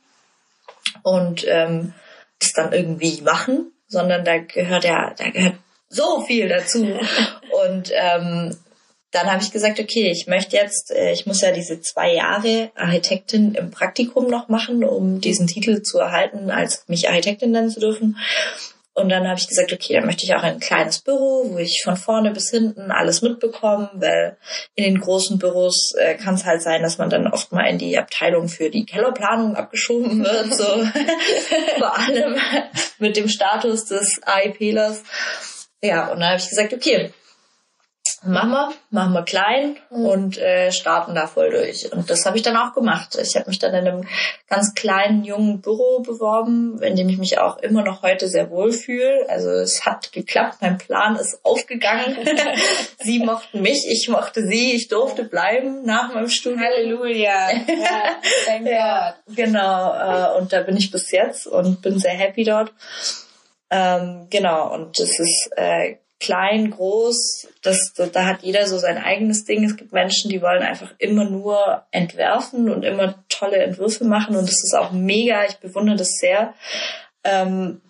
und 1.02 1.46
ähm, 1.48 1.94
das 2.38 2.52
dann 2.52 2.72
irgendwie 2.72 3.22
machen, 3.22 3.72
sondern 3.88 4.24
da 4.24 4.38
gehört 4.38 4.84
ja, 4.84 5.14
da 5.16 5.30
gehört 5.30 5.56
so 5.88 6.20
viel 6.20 6.48
dazu. 6.48 6.86
Und 7.70 7.90
ähm, 7.94 8.56
dann 9.10 9.30
habe 9.30 9.42
ich 9.42 9.50
gesagt, 9.50 9.80
okay, 9.80 10.10
ich 10.10 10.26
möchte 10.26 10.56
jetzt, 10.56 10.90
äh, 10.90 11.12
ich 11.12 11.26
muss 11.26 11.40
ja 11.40 11.52
diese 11.52 11.80
zwei 11.80 12.14
Jahre 12.14 12.70
Architektin 12.76 13.54
im 13.54 13.70
Praktikum 13.70 14.28
noch 14.28 14.48
machen, 14.48 14.84
um 14.84 15.20
diesen 15.20 15.46
Titel 15.46 15.82
zu 15.82 15.98
erhalten, 15.98 16.50
als 16.50 16.84
mich 16.86 17.08
Architektin 17.08 17.50
nennen 17.50 17.70
zu 17.70 17.80
dürfen. 17.80 18.16
Und 18.92 19.08
dann 19.08 19.26
habe 19.26 19.38
ich 19.38 19.48
gesagt, 19.48 19.72
okay, 19.72 19.94
dann 19.94 20.04
möchte 20.04 20.24
ich 20.24 20.34
auch 20.34 20.42
ein 20.42 20.60
kleines 20.60 20.98
Büro, 20.98 21.50
wo 21.50 21.58
ich 21.58 21.82
von 21.82 21.96
vorne 21.96 22.32
bis 22.32 22.50
hinten 22.50 22.90
alles 22.90 23.22
mitbekomme, 23.22 23.88
weil 23.94 24.36
in 24.74 24.84
den 24.84 25.00
großen 25.00 25.38
Büros 25.38 25.94
äh, 25.94 26.16
kann 26.16 26.34
es 26.34 26.44
halt 26.44 26.60
sein, 26.60 26.82
dass 26.82 26.98
man 26.98 27.08
dann 27.08 27.28
oft 27.28 27.52
mal 27.52 27.66
in 27.66 27.78
die 27.78 27.96
Abteilung 27.96 28.48
für 28.48 28.68
die 28.68 28.84
Kellerplanung 28.84 29.54
abgeschoben 29.54 30.22
wird, 30.24 30.52
so 30.54 30.64
vor 31.78 31.98
allem 31.98 32.36
mit 32.98 33.16
dem 33.16 33.28
Status 33.28 33.86
des 33.86 34.20
AIPlers. 34.24 35.02
Ja, 35.82 36.08
und 36.08 36.20
dann 36.20 36.30
habe 36.30 36.40
ich 36.40 36.48
gesagt, 36.48 36.74
okay, 36.74 37.12
machen 38.22 38.50
wir, 38.50 38.72
machen 38.90 39.12
wir 39.14 39.22
klein 39.22 39.76
mhm. 39.90 40.06
und 40.06 40.38
äh, 40.38 40.72
starten 40.72 41.14
da 41.14 41.26
voll 41.26 41.50
durch. 41.50 41.90
Und 41.92 42.10
das 42.10 42.26
habe 42.26 42.36
ich 42.36 42.42
dann 42.42 42.56
auch 42.56 42.74
gemacht. 42.74 43.18
Ich 43.20 43.34
habe 43.34 43.48
mich 43.48 43.58
dann 43.58 43.74
in 43.74 43.88
einem 43.88 44.08
ganz 44.48 44.74
kleinen, 44.74 45.24
jungen 45.24 45.60
Büro 45.60 46.00
beworben, 46.00 46.82
in 46.82 46.96
dem 46.96 47.08
ich 47.08 47.18
mich 47.18 47.38
auch 47.38 47.58
immer 47.58 47.82
noch 47.82 48.02
heute 48.02 48.28
sehr 48.28 48.50
wohl 48.50 48.72
fühle. 48.72 49.26
Also 49.28 49.50
es 49.50 49.86
hat 49.86 50.12
geklappt, 50.12 50.58
mein 50.60 50.76
Plan 50.76 51.16
ist 51.16 51.40
aufgegangen. 51.44 52.16
sie 52.98 53.20
mochten 53.20 53.62
mich, 53.62 53.86
ich 53.88 54.08
mochte 54.08 54.46
sie, 54.46 54.72
ich 54.72 54.88
durfte 54.88 55.24
bleiben 55.24 55.82
nach 55.84 56.12
meinem 56.12 56.28
Studium. 56.28 56.60
Halleluja. 56.60 57.52
Ja, 57.52 58.64
ja 58.64 59.14
genau. 59.34 59.94
Äh, 59.94 60.38
und 60.38 60.52
da 60.52 60.60
bin 60.60 60.76
ich 60.76 60.90
bis 60.90 61.10
jetzt 61.10 61.46
und 61.46 61.80
bin 61.80 61.98
sehr 61.98 62.12
happy 62.12 62.44
dort. 62.44 62.72
Ähm, 63.70 64.26
genau, 64.30 64.74
und 64.74 64.98
das 64.98 65.20
ist 65.20 65.48
äh, 65.56 65.96
klein, 66.20 66.70
groß, 66.70 67.48
das, 67.62 67.92
da 68.12 68.26
hat 68.26 68.42
jeder 68.42 68.66
so 68.66 68.78
sein 68.78 68.98
eigenes 68.98 69.44
Ding. 69.44 69.64
Es 69.64 69.76
gibt 69.76 69.92
Menschen, 69.92 70.30
die 70.30 70.42
wollen 70.42 70.62
einfach 70.62 70.92
immer 70.98 71.24
nur 71.24 71.82
entwerfen 71.90 72.70
und 72.70 72.84
immer 72.84 73.14
tolle 73.28 73.56
Entwürfe 73.56 74.04
machen 74.04 74.36
und 74.36 74.46
das 74.46 74.62
ist 74.62 74.74
auch 74.76 74.92
mega. 74.92 75.44
Ich 75.46 75.56
bewundere 75.56 75.96
das 75.96 76.18
sehr. 76.20 76.54
Ähm, 77.24 77.80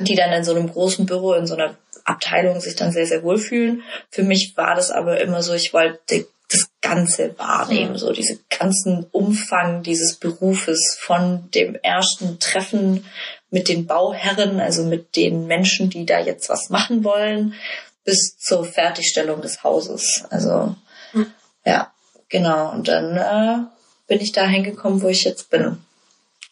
die 0.00 0.16
dann 0.16 0.32
in 0.32 0.44
so 0.44 0.54
einem 0.54 0.70
großen 0.70 1.06
Büro, 1.06 1.34
in 1.34 1.46
so 1.46 1.54
einer 1.54 1.76
Abteilung 2.04 2.60
sich 2.60 2.74
dann 2.74 2.92
sehr, 2.92 3.06
sehr 3.06 3.22
wohlfühlen. 3.22 3.82
Für 4.10 4.22
mich 4.22 4.54
war 4.56 4.74
das 4.74 4.90
aber 4.90 5.20
immer 5.20 5.42
so, 5.42 5.54
ich 5.54 5.72
wollte 5.72 6.26
das 6.50 6.68
Ganze 6.82 7.38
wahrnehmen, 7.38 7.96
so 7.96 8.12
diese 8.12 8.38
ganzen 8.58 9.06
Umfang 9.12 9.82
dieses 9.82 10.16
Berufes 10.16 10.96
von 11.00 11.50
dem 11.52 11.74
ersten 11.76 12.38
Treffen 12.38 13.06
mit 13.54 13.68
den 13.68 13.86
Bauherren, 13.86 14.58
also 14.58 14.82
mit 14.82 15.14
den 15.14 15.46
Menschen, 15.46 15.88
die 15.88 16.04
da 16.04 16.18
jetzt 16.18 16.48
was 16.48 16.70
machen 16.70 17.04
wollen, 17.04 17.54
bis 18.02 18.36
zur 18.36 18.64
Fertigstellung 18.64 19.42
des 19.42 19.62
Hauses. 19.62 20.24
Also 20.28 20.74
mhm. 21.12 21.32
ja, 21.64 21.92
genau. 22.28 22.72
Und 22.72 22.88
dann 22.88 23.16
äh, 23.16 23.64
bin 24.08 24.20
ich 24.20 24.32
da 24.32 24.44
hingekommen, 24.44 25.02
wo 25.02 25.06
ich 25.06 25.22
jetzt 25.22 25.50
bin, 25.50 25.80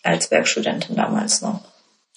als 0.05 0.31
Werkstudentin 0.31 0.95
damals 0.95 1.43
noch. 1.43 1.61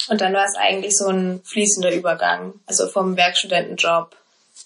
Und 0.07 0.21
dann 0.21 0.35
war 0.35 0.45
es 0.45 0.55
eigentlich 0.55 0.95
so 0.95 1.07
ein 1.07 1.41
fließender 1.43 1.91
Übergang, 1.91 2.53
also 2.67 2.87
vom 2.87 3.17
Werkstudentenjob 3.17 4.15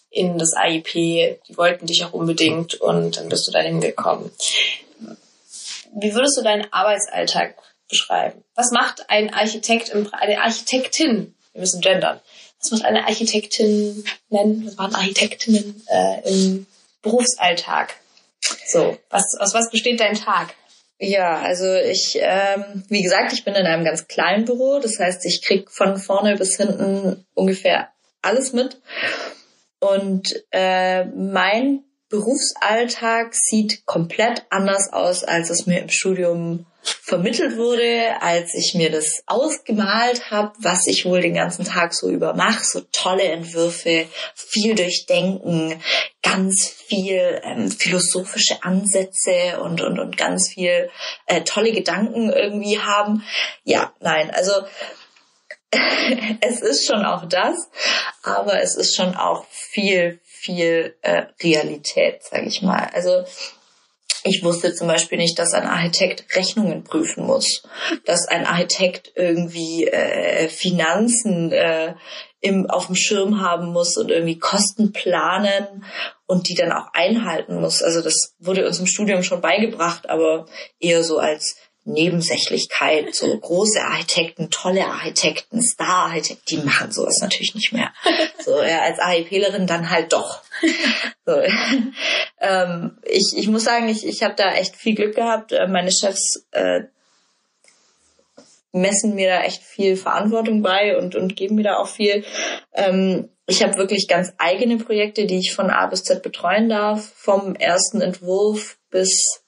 in 0.09 0.38
das 0.38 0.51
AIP. 0.53 0.91
Die 0.91 1.55
wollten 1.55 1.86
dich 1.86 2.03
auch 2.03 2.11
unbedingt 2.11 2.76
und 2.76 3.15
dann 3.15 3.30
bist 3.30 3.47
du 3.47 3.53
da 3.53 3.59
hingekommen. 3.59 4.30
Wie 5.93 6.13
würdest 6.13 6.38
du 6.38 6.41
deinen 6.41 6.67
Arbeitsalltag 6.74 7.55
beschreiben. 7.89 8.43
Was 8.55 8.71
macht 8.71 9.09
ein 9.09 9.33
Architekt, 9.33 9.89
im, 9.89 10.07
eine 10.13 10.41
Architektin, 10.41 11.35
wir 11.53 11.61
müssen 11.61 11.81
gendern, 11.81 12.19
was 12.61 12.71
macht 12.71 12.85
eine 12.85 13.05
Architektin 13.05 14.03
nennen, 14.29 14.65
was 14.65 14.77
machen 14.77 14.95
Architektinnen 14.95 15.83
äh, 15.87 16.29
im 16.29 16.67
Berufsalltag? 17.01 17.95
So, 18.67 18.97
was, 19.09 19.35
aus 19.39 19.53
was 19.53 19.69
besteht 19.69 19.99
dein 19.99 20.15
Tag? 20.15 20.53
Ja, 21.01 21.39
also 21.39 21.73
ich, 21.75 22.17
ähm, 22.19 22.83
wie 22.89 23.01
gesagt, 23.01 23.31
ich 23.31 23.45
bin 23.45 23.55
in 23.55 23.65
einem 23.65 23.85
ganz 23.85 24.07
kleinen 24.07 24.43
Büro. 24.43 24.79
Das 24.79 24.99
heißt, 24.99 25.25
ich 25.25 25.41
krieg 25.41 25.71
von 25.71 25.97
vorne 25.97 26.35
bis 26.35 26.57
hinten 26.57 27.25
ungefähr 27.33 27.89
alles 28.21 28.51
mit. 28.51 28.81
Und 29.79 30.43
äh, 30.51 31.05
mein 31.05 31.83
Berufsalltag 32.09 33.33
sieht 33.33 33.85
komplett 33.85 34.45
anders 34.49 34.91
aus, 34.91 35.23
als 35.23 35.49
es 35.49 35.67
mir 35.67 35.79
im 35.79 35.89
Studium 35.89 36.65
vermittelt 36.82 37.57
wurde, 37.57 38.21
als 38.21 38.53
ich 38.53 38.75
mir 38.75 38.89
das 38.89 39.23
ausgemalt 39.25 40.32
habe, 40.32 40.53
was 40.59 40.88
ich 40.88 41.05
wohl 41.05 41.21
den 41.21 41.34
ganzen 41.34 41.65
Tag 41.65 41.93
so 41.93 42.09
über 42.09 42.34
mache. 42.34 42.63
So 42.63 42.82
tolle 42.91 43.23
Entwürfe, 43.23 44.07
viel 44.36 44.75
durchdenken, 44.75 45.82
ganz 46.21 46.67
viel 46.88 47.41
ähm, 47.43 47.69
philosophische 47.69 48.63
Ansätze 48.63 49.59
und, 49.61 49.82
und, 49.82 49.99
und 49.99 50.17
ganz 50.17 50.51
viel 50.53 50.89
äh, 51.25 51.41
tolle 51.41 51.71
Gedanken 51.71 52.32
irgendwie 52.32 52.80
haben. 52.80 53.23
Ja, 53.63 53.93
nein, 53.99 54.32
also 54.32 54.51
es 56.41 56.61
ist 56.61 56.88
schon 56.88 57.05
auch 57.05 57.27
das, 57.27 57.69
aber 58.23 58.61
es 58.61 58.75
ist 58.75 58.95
schon 58.95 59.15
auch 59.15 59.45
viel, 59.49 60.19
viel 60.23 60.95
äh, 61.01 61.25
Realität, 61.43 62.23
sage 62.23 62.47
ich 62.47 62.61
mal. 62.61 62.89
Also 62.93 63.25
ich 64.24 64.43
wusste 64.43 64.74
zum 64.74 64.88
Beispiel 64.88 65.17
nicht, 65.17 65.39
dass 65.39 65.53
ein 65.53 65.67
Architekt 65.67 66.36
Rechnungen 66.36 66.84
prüfen 66.84 67.26
muss, 67.26 67.63
dass 68.05 68.28
ein 68.28 68.45
Architekt 68.45 69.13
irgendwie 69.15 69.88
äh, 69.88 70.47
Finanzen 70.49 71.51
äh, 71.51 71.95
im, 72.41 72.70
auf 72.70 72.88
dem 72.88 72.95
Schirm 72.95 73.41
haben 73.41 73.72
muss 73.72 73.97
und 73.97 74.09
irgendwie 74.11 74.39
Kosten 74.39 74.91
planen 74.91 75.84
und 76.26 76.47
die 76.47 76.55
dann 76.55 76.72
auch 76.72 76.93
einhalten 76.93 77.59
muss. 77.59 77.82
Also 77.82 78.01
das 78.01 78.36
wurde 78.39 78.65
uns 78.65 78.80
im 78.80 78.88
Studium 78.88 79.24
schon 79.24 79.41
beigebracht, 79.41 80.09
aber 80.09 80.45
eher 80.80 81.03
so 81.03 81.17
als 81.17 81.57
Nebensächlichkeit, 81.89 83.13
so 83.13 83.37
große 83.41 83.81
Architekten, 83.81 84.49
tolle 84.49 84.85
Architekten, 84.85 85.61
Star-Architekten, 85.61 86.43
die 86.49 86.57
machen 86.57 86.91
sowas 86.91 87.19
natürlich 87.21 87.55
nicht 87.55 87.71
mehr. 87.73 87.91
So, 88.41 88.63
ja, 88.63 88.81
als 88.81 88.99
AIPlerin 88.99 89.67
dann 89.67 89.89
halt 89.89 90.13
doch. 90.13 90.41
So. 91.25 91.41
ähm, 92.39 92.97
ich, 93.03 93.33
ich 93.35 93.47
muss 93.47 93.65
sagen, 93.65 93.89
ich, 93.89 94.07
ich 94.07 94.23
habe 94.23 94.33
da 94.35 94.53
echt 94.53 94.77
viel 94.77 94.95
Glück 94.95 95.13
gehabt. 95.13 95.51
Äh, 95.51 95.67
meine 95.67 95.91
Chefs 95.91 96.47
äh, 96.51 96.83
messen 98.71 99.15
mir 99.15 99.29
da 99.29 99.43
echt 99.43 99.61
viel 99.61 99.97
Verantwortung 99.97 100.61
bei 100.61 100.97
und, 100.97 101.15
und 101.15 101.35
geben 101.35 101.55
mir 101.55 101.63
da 101.63 101.77
auch 101.77 101.87
viel. 101.87 102.23
Ähm, 102.73 103.29
ich 103.45 103.63
habe 103.63 103.77
wirklich 103.77 104.07
ganz 104.07 104.33
eigene 104.37 104.77
Projekte, 104.77 105.25
die 105.25 105.39
ich 105.39 105.53
von 105.53 105.69
A 105.69 105.87
bis 105.87 106.03
Z 106.03 106.21
betreuen 106.21 106.69
darf, 106.69 107.11
vom 107.15 107.55
ersten 107.55 107.99
Entwurf 107.99 108.77
bis 108.91 109.43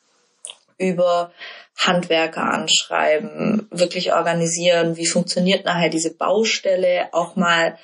über 0.77 1.31
Handwerker 1.78 2.43
anschreiben, 2.43 3.67
wirklich 3.72 4.13
organisieren, 4.13 4.97
wie 4.97 5.07
funktioniert 5.07 5.65
nachher 5.65 5.89
diese 5.89 6.13
Baustelle, 6.13 7.09
auch 7.11 7.36
mal 7.36 7.78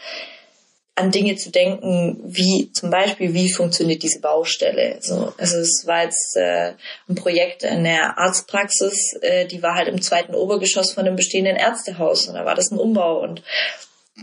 an 0.97 1.11
Dinge 1.11 1.35
zu 1.35 1.51
denken, 1.51 2.19
wie 2.23 2.71
zum 2.71 2.89
Beispiel, 2.89 3.33
wie 3.35 3.51
funktioniert 3.51 4.01
diese 4.01 4.19
Baustelle. 4.19 4.97
So, 4.99 5.31
also 5.37 5.57
es 5.57 5.85
war 5.85 6.03
jetzt 6.03 6.35
äh, 6.35 6.73
ein 7.07 7.15
Projekt 7.15 7.63
in 7.63 7.83
der 7.83 8.17
Arztpraxis, 8.17 9.13
äh, 9.21 9.45
die 9.45 9.61
war 9.61 9.75
halt 9.75 9.87
im 9.89 10.01
zweiten 10.01 10.33
Obergeschoss 10.33 10.93
von 10.93 11.05
einem 11.05 11.15
bestehenden 11.15 11.55
Ärztehaus 11.55 12.27
und 12.27 12.33
da 12.33 12.45
war 12.45 12.55
das 12.55 12.71
ein 12.71 12.79
Umbau 12.79 13.21
und 13.21 13.43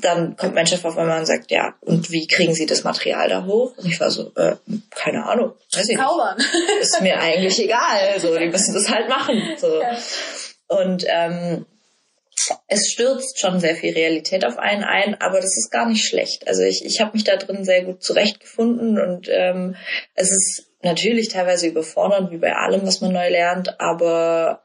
dann 0.01 0.37
kommt 0.37 0.55
mein 0.55 0.67
Chef 0.67 0.85
auf 0.85 0.99
einmal 0.99 1.21
und 1.21 1.27
sagt, 1.27 1.51
ja, 1.51 1.75
und 1.81 2.11
wie 2.11 2.27
kriegen 2.27 2.55
Sie 2.55 2.67
das 2.67 2.85
Material 2.85 3.29
da 3.29 3.45
hoch? 3.45 3.77
Und 3.77 3.87
ich 3.87 4.01
war 4.01 4.11
so, 4.11 4.33
äh, 4.37 4.57
keine 4.91 5.25
Ahnung, 5.25 5.53
weiß 5.73 5.89
ich 5.89 5.97
Zaubern. 5.97 6.37
nicht. 6.37 6.49
Ist 6.81 7.01
mir 7.01 7.19
eigentlich 7.21 7.59
egal. 7.61 8.19
So, 8.19 8.37
die 8.37 8.49
müssen 8.49 8.75
das 8.75 8.91
halt 8.91 9.09
machen. 9.09 9.41
So. 9.57 9.81
Ja. 9.81 9.97
Und 10.69 11.05
ähm, 11.09 11.67
es 12.67 12.91
stürzt 12.91 13.39
schon 13.39 13.61
sehr 13.61 13.77
viel 13.77 13.95
Realität 13.95 14.45
auf 14.45 14.59
einen 14.59 14.85
ein, 14.85 15.21
aber 15.21 15.41
das 15.41 15.57
ist 15.57 15.71
gar 15.71 15.87
nicht 15.87 16.05
schlecht. 16.05 16.49
Also 16.49 16.63
ich, 16.63 16.85
ich 16.85 17.01
habe 17.01 17.13
mich 17.15 17.25
da 17.25 17.37
drin 17.37 17.65
sehr 17.65 17.85
gut 17.85 18.03
zurechtgefunden 18.03 19.01
und 19.01 19.29
ähm, 19.31 19.77
es 20.15 20.31
ist 20.31 20.67
natürlich 20.83 21.29
teilweise 21.29 21.69
überfordernd, 21.69 22.31
wie 22.31 22.39
bei 22.39 22.55
allem, 22.55 22.87
was 22.87 23.01
man 23.01 23.13
neu 23.13 23.31
lernt, 23.31 23.81
aber 23.81 24.64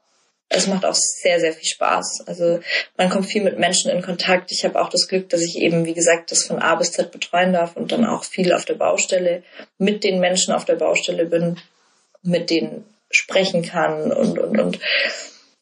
es 0.50 0.66
macht 0.66 0.84
auch 0.84 0.96
sehr, 0.96 1.40
sehr 1.40 1.54
viel 1.54 1.68
Spaß. 1.68 2.24
Also 2.26 2.60
man 2.98 3.10
kommt 3.10 3.28
viel 3.28 3.44
mit 3.44 3.60
Menschen 3.60 3.92
in 3.92 4.02
Kontakt. 4.02 4.52
Ich 4.52 4.66
habe 4.66 4.82
auch 4.82 4.90
das 4.90 5.08
Glück, 5.08 5.30
dass 5.30 5.42
ich 5.42 5.58
eben, 5.58 5.86
wie 5.86 5.94
gesagt, 5.94 6.32
das 6.32 6.44
von 6.44 6.60
A 6.60 6.76
bis 6.76 6.92
Z 6.92 7.12
betreuen 7.12 7.54
darf 7.54 7.78
und 7.78 7.92
dann 7.92 8.04
auch 8.04 8.24
viel 8.24 8.52
auf 8.52 8.66
der 8.66 8.74
Baustelle 8.74 9.44
mit 9.78 10.04
den 10.04 10.20
Menschen 10.20 10.54
auf 10.54 10.66
der 10.66 10.76
Baustelle 10.76 11.26
bin, 11.28 11.58
mit 12.24 12.50
denen 12.50 12.84
sprechen 13.12 13.62
kann 13.62 14.12
und, 14.12 14.40
und, 14.40 14.60
und 14.60 14.80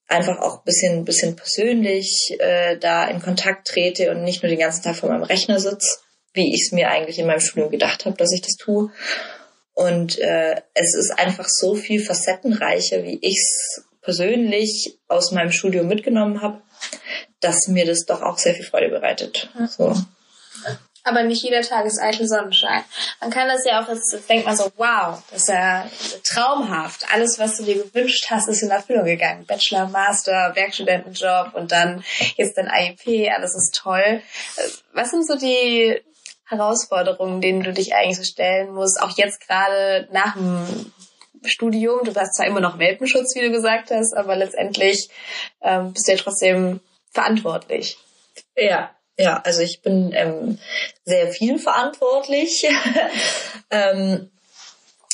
einfach 0.08 0.40
auch 0.40 0.64
bisschen, 0.64 1.04
bisschen 1.04 1.36
persönlich 1.36 2.36
äh, 2.40 2.78
da 2.78 3.08
in 3.10 3.22
Kontakt 3.22 3.68
trete 3.68 4.12
und 4.12 4.24
nicht 4.24 4.42
nur 4.42 4.50
den 4.50 4.60
ganzen 4.60 4.84
Tag 4.84 4.96
vor 4.96 5.10
meinem 5.10 5.24
Rechner 5.24 5.60
sitze, 5.60 6.00
wie 6.34 6.54
ich 6.54 6.62
es 6.66 6.72
mir 6.72 6.90
eigentlich 6.90 7.20
in 7.20 7.28
meinem 7.28 7.42
Studium 7.42 7.72
gedacht 7.72 8.06
habe, 8.06 8.16
dass 8.16 8.32
ich 8.32 8.42
das 8.42 8.56
tue. 8.56 8.90
Und 9.74 10.18
äh, 10.20 10.62
es 10.74 10.96
ist 10.96 11.12
einfach 11.18 11.48
so 11.50 11.76
viel 11.76 12.04
facettenreicher, 12.04 13.04
wie 13.04 13.20
ich 13.22 13.38
es 13.38 13.84
persönlich 14.08 14.98
aus 15.10 15.34
meinem 15.34 15.52
Studium 15.52 15.90
mitgenommen 15.90 16.42
habe, 16.42 16.62
dass 17.42 17.68
mir 17.68 17.86
das 17.86 18.06
doch 18.06 18.22
auch 18.22 18.38
sehr 18.38 18.56
viel 18.56 18.64
Freude 18.64 18.88
bereitet. 18.88 19.50
So. 19.68 19.94
Aber 21.04 21.24
nicht 21.24 21.44
jeder 21.44 21.62
Tag 21.62 21.86
ist 21.86 22.02
eitel 22.02 22.26
Sonnenschein. 22.26 22.86
Man 23.20 23.32
kann 23.32 23.50
das 23.50 23.66
ja 23.66 23.84
auch, 23.84 23.90
jetzt 23.90 24.18
denkt 24.30 24.46
man 24.46 24.56
so, 24.56 24.72
wow, 24.78 25.22
das 25.30 25.42
ist 25.42 25.50
ja 25.50 25.90
traumhaft. 26.24 27.06
Alles, 27.14 27.38
was 27.38 27.58
du 27.58 27.64
dir 27.64 27.84
gewünscht 27.84 28.28
hast, 28.30 28.48
ist 28.48 28.64
in 28.64 28.70
Erfüllung 28.70 29.04
gegangen. 29.04 29.46
Bachelor, 29.46 29.88
Master, 29.90 30.54
Werkstudentenjob 30.56 31.54
und 31.54 31.74
dann 31.74 32.02
jetzt 32.38 32.58
dein 32.58 32.72
IEP, 32.74 33.30
alles 33.36 33.56
ist 33.56 33.76
toll. 33.76 34.22
Was 34.94 35.12
sind 35.12 35.28
so 35.28 35.36
die 35.36 36.02
Herausforderungen, 36.46 37.42
denen 37.42 37.62
du 37.62 37.74
dich 37.74 37.94
eigentlich 37.94 38.18
so 38.18 38.24
stellen 38.24 38.74
musst, 38.74 39.02
auch 39.02 39.18
jetzt 39.18 39.46
gerade 39.46 40.08
nach 40.14 40.34
dem 40.36 40.94
Studium? 41.48 42.04
Du 42.04 42.14
hast 42.16 42.36
zwar 42.36 42.48
immer 42.48 42.60
noch 42.60 42.80
Welpenschutz, 42.80 43.36
wie 43.36 43.42
du 43.42 43.52
gesagt 43.52 43.92
hast, 43.92 44.16
aber 44.16 44.36
letztendlich 44.36 45.10
ähm, 45.62 45.94
bist 45.94 46.08
du 46.08 46.12
ja 46.12 46.18
trotzdem 46.18 46.80
verantwortlich. 47.12 47.98
Ja, 48.56 48.92
ja, 49.18 49.42
also 49.44 49.62
ich 49.62 49.82
bin 49.82 50.12
ähm, 50.14 50.60
sehr 51.06 51.30
viel 51.30 51.58
verantwortlich. 51.58 52.68
ähm, 53.72 54.30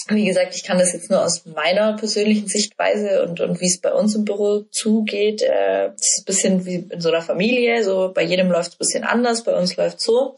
wie 0.09 0.25
gesagt, 0.25 0.53
ich 0.55 0.63
kann 0.63 0.77
das 0.77 0.91
jetzt 0.91 1.09
nur 1.09 1.23
aus 1.23 1.45
meiner 1.45 1.93
persönlichen 1.95 2.47
Sichtweise 2.47 3.23
und, 3.23 3.39
und 3.39 3.61
wie 3.61 3.67
es 3.67 3.79
bei 3.79 3.93
uns 3.93 4.15
im 4.15 4.25
Büro 4.25 4.65
zugeht. 4.71 5.41
Äh, 5.41 5.91
das 5.91 6.17
ist 6.17 6.21
ein 6.21 6.25
bisschen 6.25 6.65
wie 6.65 6.87
in 6.89 6.99
so 6.99 7.09
einer 7.09 7.21
Familie. 7.21 7.83
So 7.83 8.11
bei 8.13 8.23
jedem 8.23 8.51
läuft 8.51 8.71
es 8.71 8.75
ein 8.75 8.79
bisschen 8.79 9.03
anders, 9.05 9.43
bei 9.43 9.55
uns 9.55 9.77
läuft 9.77 10.01
so. 10.01 10.35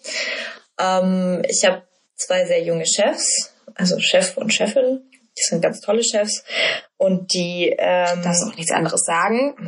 Ähm, 0.80 1.42
ich 1.48 1.66
habe 1.66 1.82
zwei 2.16 2.46
sehr 2.46 2.62
junge 2.64 2.86
Chefs, 2.86 3.54
also 3.74 4.00
Chef 4.00 4.38
und 4.38 4.54
Chefin. 4.54 5.02
Die 5.38 5.44
sind 5.44 5.62
ganz 5.62 5.82
tolle 5.82 6.04
Chefs. 6.04 6.44
Und 6.98 7.34
die 7.34 7.76
ähm, 7.78 8.22
darfst 8.24 8.44
auch 8.46 8.56
nichts 8.56 8.72
anderes 8.72 9.02
sagen. 9.02 9.56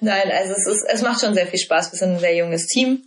Nein, 0.00 0.32
also 0.32 0.52
es 0.54 0.66
ist, 0.66 0.86
es 0.88 1.02
macht 1.02 1.20
schon 1.20 1.34
sehr 1.34 1.46
viel 1.46 1.58
Spaß. 1.58 1.92
Wir 1.92 1.98
sind 1.98 2.14
ein 2.14 2.18
sehr 2.18 2.34
junges 2.34 2.66
Team. 2.66 3.02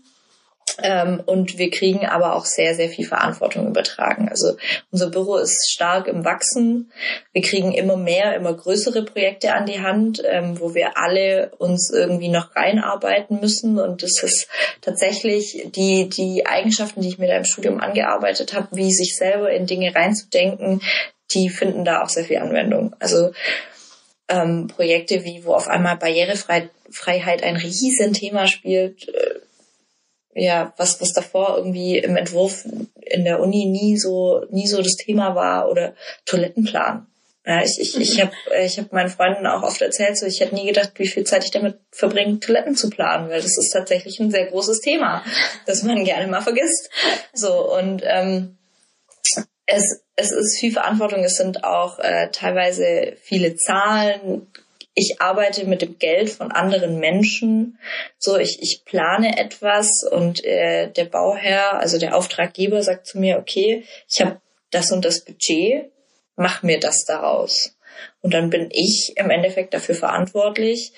Ähm, 0.81 1.21
und 1.25 1.57
wir 1.57 1.69
kriegen 1.69 2.05
aber 2.05 2.35
auch 2.35 2.45
sehr, 2.45 2.73
sehr 2.73 2.89
viel 2.89 3.05
Verantwortung 3.05 3.67
übertragen. 3.67 4.29
Also 4.29 4.57
unser 4.91 5.09
Büro 5.09 5.37
ist 5.37 5.71
stark 5.71 6.07
im 6.07 6.25
Wachsen. 6.25 6.91
Wir 7.31 7.41
kriegen 7.41 7.73
immer 7.73 7.95
mehr, 7.95 8.35
immer 8.35 8.53
größere 8.53 9.03
Projekte 9.03 9.53
an 9.53 9.65
die 9.65 9.81
Hand, 9.81 10.23
ähm, 10.25 10.59
wo 10.59 10.73
wir 10.73 10.97
alle 10.97 11.51
uns 11.57 11.91
irgendwie 11.91 12.29
noch 12.29 12.55
reinarbeiten 12.55 13.39
müssen. 13.39 13.79
Und 13.79 14.01
das 14.01 14.23
ist 14.23 14.47
tatsächlich 14.81 15.67
die, 15.75 16.09
die 16.09 16.45
Eigenschaften, 16.47 17.01
die 17.01 17.09
ich 17.09 17.19
mir 17.19 17.27
da 17.27 17.37
im 17.37 17.45
Studium 17.45 17.79
angearbeitet 17.79 18.53
habe, 18.53 18.69
wie 18.71 18.91
sich 18.91 19.15
selber 19.15 19.51
in 19.51 19.67
Dinge 19.67 19.93
reinzudenken, 19.93 20.81
die 21.31 21.49
finden 21.49 21.85
da 21.85 22.01
auch 22.01 22.09
sehr 22.09 22.25
viel 22.25 22.37
Anwendung. 22.37 22.95
Also 22.99 23.31
ähm, 24.27 24.67
Projekte 24.67 25.23
wie, 25.23 25.45
wo 25.45 25.53
auf 25.53 25.67
einmal 25.67 25.97
Barrierefreiheit 25.97 27.43
ein 27.43 27.57
Riesenthema 27.57 28.47
spielt, 28.47 29.07
äh, 29.09 29.39
ja, 30.35 30.73
was, 30.77 31.01
was 31.01 31.13
davor 31.13 31.57
irgendwie 31.57 31.97
im 31.97 32.15
Entwurf 32.15 32.65
in 33.01 33.23
der 33.23 33.39
Uni 33.39 33.65
nie 33.65 33.97
so, 33.97 34.45
nie 34.49 34.67
so 34.67 34.81
das 34.81 34.95
Thema 34.95 35.35
war 35.35 35.69
oder 35.69 35.93
Toilettenplan. 36.25 37.07
Ja, 37.45 37.61
ich, 37.61 37.77
ich, 37.79 37.99
ich 37.99 38.21
habe 38.21 38.31
ich 38.63 38.79
hab 38.79 38.93
meinen 38.93 39.09
Freunden 39.09 39.45
auch 39.45 39.63
oft 39.63 39.81
erzählt, 39.81 40.17
so 40.17 40.25
ich 40.25 40.39
hätte 40.39 40.55
nie 40.55 40.65
gedacht, 40.65 40.91
wie 40.95 41.07
viel 41.07 41.25
Zeit 41.25 41.43
ich 41.43 41.51
damit 41.51 41.77
verbringe, 41.91 42.39
Toiletten 42.39 42.77
zu 42.77 42.89
planen, 42.89 43.29
weil 43.29 43.41
das 43.41 43.57
ist 43.57 43.71
tatsächlich 43.71 44.19
ein 44.19 44.31
sehr 44.31 44.45
großes 44.45 44.79
Thema, 44.79 45.25
das 45.65 45.83
man 45.83 46.05
gerne 46.05 46.27
mal 46.27 46.41
vergisst. 46.41 46.89
So 47.33 47.75
und 47.75 48.01
ähm, 48.05 48.57
es, 49.65 50.03
es 50.15 50.31
ist 50.31 50.57
viel 50.57 50.71
Verantwortung, 50.71 51.23
es 51.23 51.35
sind 51.35 51.65
auch 51.65 51.99
äh, 51.99 52.29
teilweise 52.31 53.17
viele 53.21 53.57
Zahlen, 53.57 54.47
ich 54.95 55.21
arbeite 55.21 55.65
mit 55.65 55.81
dem 55.81 55.97
Geld 55.97 56.29
von 56.29 56.51
anderen 56.51 56.99
Menschen. 56.99 57.79
So, 58.17 58.37
ich, 58.37 58.61
ich 58.61 58.85
plane 58.85 59.37
etwas 59.37 60.03
und 60.03 60.43
äh, 60.43 60.91
der 60.91 61.05
Bauherr, 61.05 61.79
also 61.79 61.97
der 61.97 62.15
Auftraggeber, 62.15 62.83
sagt 62.83 63.07
zu 63.07 63.19
mir, 63.19 63.37
okay, 63.37 63.83
ich 64.07 64.21
habe 64.21 64.39
das 64.71 64.91
und 64.91 65.03
das 65.05 65.21
Budget, 65.21 65.91
mach 66.35 66.63
mir 66.63 66.79
das 66.79 67.05
daraus. 67.05 67.75
Und 68.21 68.33
dann 68.33 68.49
bin 68.49 68.69
ich 68.71 69.13
im 69.15 69.29
Endeffekt 69.29 69.73
dafür 69.73 69.95
verantwortlich, 69.95 70.93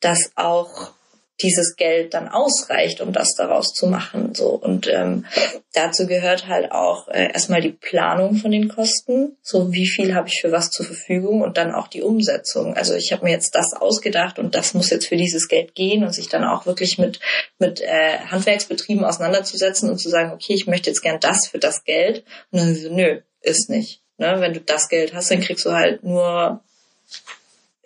dass 0.00 0.32
auch 0.36 0.92
dieses 1.40 1.76
Geld 1.76 2.14
dann 2.14 2.28
ausreicht, 2.28 3.00
um 3.00 3.12
das 3.12 3.34
daraus 3.36 3.72
zu 3.72 3.86
machen. 3.86 4.34
So 4.34 4.48
und 4.48 4.88
ähm, 4.88 5.26
dazu 5.72 6.06
gehört 6.06 6.48
halt 6.48 6.72
auch 6.72 7.08
äh, 7.08 7.32
erstmal 7.32 7.60
die 7.60 7.72
Planung 7.72 8.36
von 8.36 8.50
den 8.50 8.68
Kosten. 8.68 9.36
So 9.42 9.72
wie 9.72 9.86
viel 9.86 10.14
habe 10.14 10.28
ich 10.28 10.40
für 10.40 10.50
was 10.50 10.70
zur 10.70 10.86
Verfügung 10.86 11.42
und 11.42 11.56
dann 11.56 11.72
auch 11.72 11.88
die 11.88 12.02
Umsetzung. 12.02 12.76
Also 12.76 12.94
ich 12.94 13.12
habe 13.12 13.24
mir 13.24 13.30
jetzt 13.30 13.54
das 13.54 13.72
ausgedacht 13.72 14.38
und 14.38 14.54
das 14.54 14.74
muss 14.74 14.90
jetzt 14.90 15.06
für 15.06 15.16
dieses 15.16 15.48
Geld 15.48 15.74
gehen 15.74 16.02
und 16.02 16.12
sich 16.12 16.28
dann 16.28 16.44
auch 16.44 16.66
wirklich 16.66 16.98
mit 16.98 17.20
mit 17.58 17.80
äh, 17.80 18.18
Handwerksbetrieben 18.26 19.04
auseinanderzusetzen 19.04 19.90
und 19.90 19.98
zu 19.98 20.08
sagen, 20.08 20.32
okay, 20.32 20.54
ich 20.54 20.66
möchte 20.66 20.90
jetzt 20.90 21.02
gern 21.02 21.20
das 21.20 21.46
für 21.46 21.58
das 21.58 21.84
Geld 21.84 22.24
und 22.50 22.60
dann 22.60 22.74
so, 22.74 22.92
nö, 22.92 23.20
ist 23.42 23.70
nicht. 23.70 24.02
Ne? 24.18 24.36
Wenn 24.40 24.54
du 24.54 24.60
das 24.60 24.88
Geld 24.88 25.14
hast, 25.14 25.30
dann 25.30 25.40
kriegst 25.40 25.64
du 25.64 25.72
halt 25.72 26.02
nur 26.02 26.62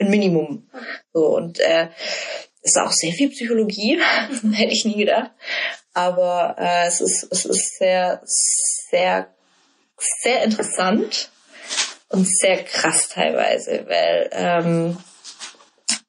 ein 0.01 0.11
Minimum. 0.11 0.69
So 1.13 1.37
und 1.37 1.61
äh, 1.61 1.89
ist 2.63 2.79
auch 2.79 2.93
sehr 2.93 3.13
viel 3.13 3.31
Psychologie, 3.31 4.01
hätte 4.53 4.73
ich 4.73 4.85
nie 4.85 4.97
gedacht. 4.97 5.31
Aber 5.95 6.57
äh, 6.59 6.87
es, 6.87 7.01
ist, 7.01 7.29
es 7.31 7.45
ist 7.45 7.79
sehr, 7.79 8.21
sehr, 8.25 9.29
sehr 9.99 10.43
interessant 10.45 11.31
und 12.09 12.27
sehr 12.27 12.63
krass 12.65 13.09
teilweise, 13.09 13.85
weil 13.89 14.29
ähm, 14.33 14.97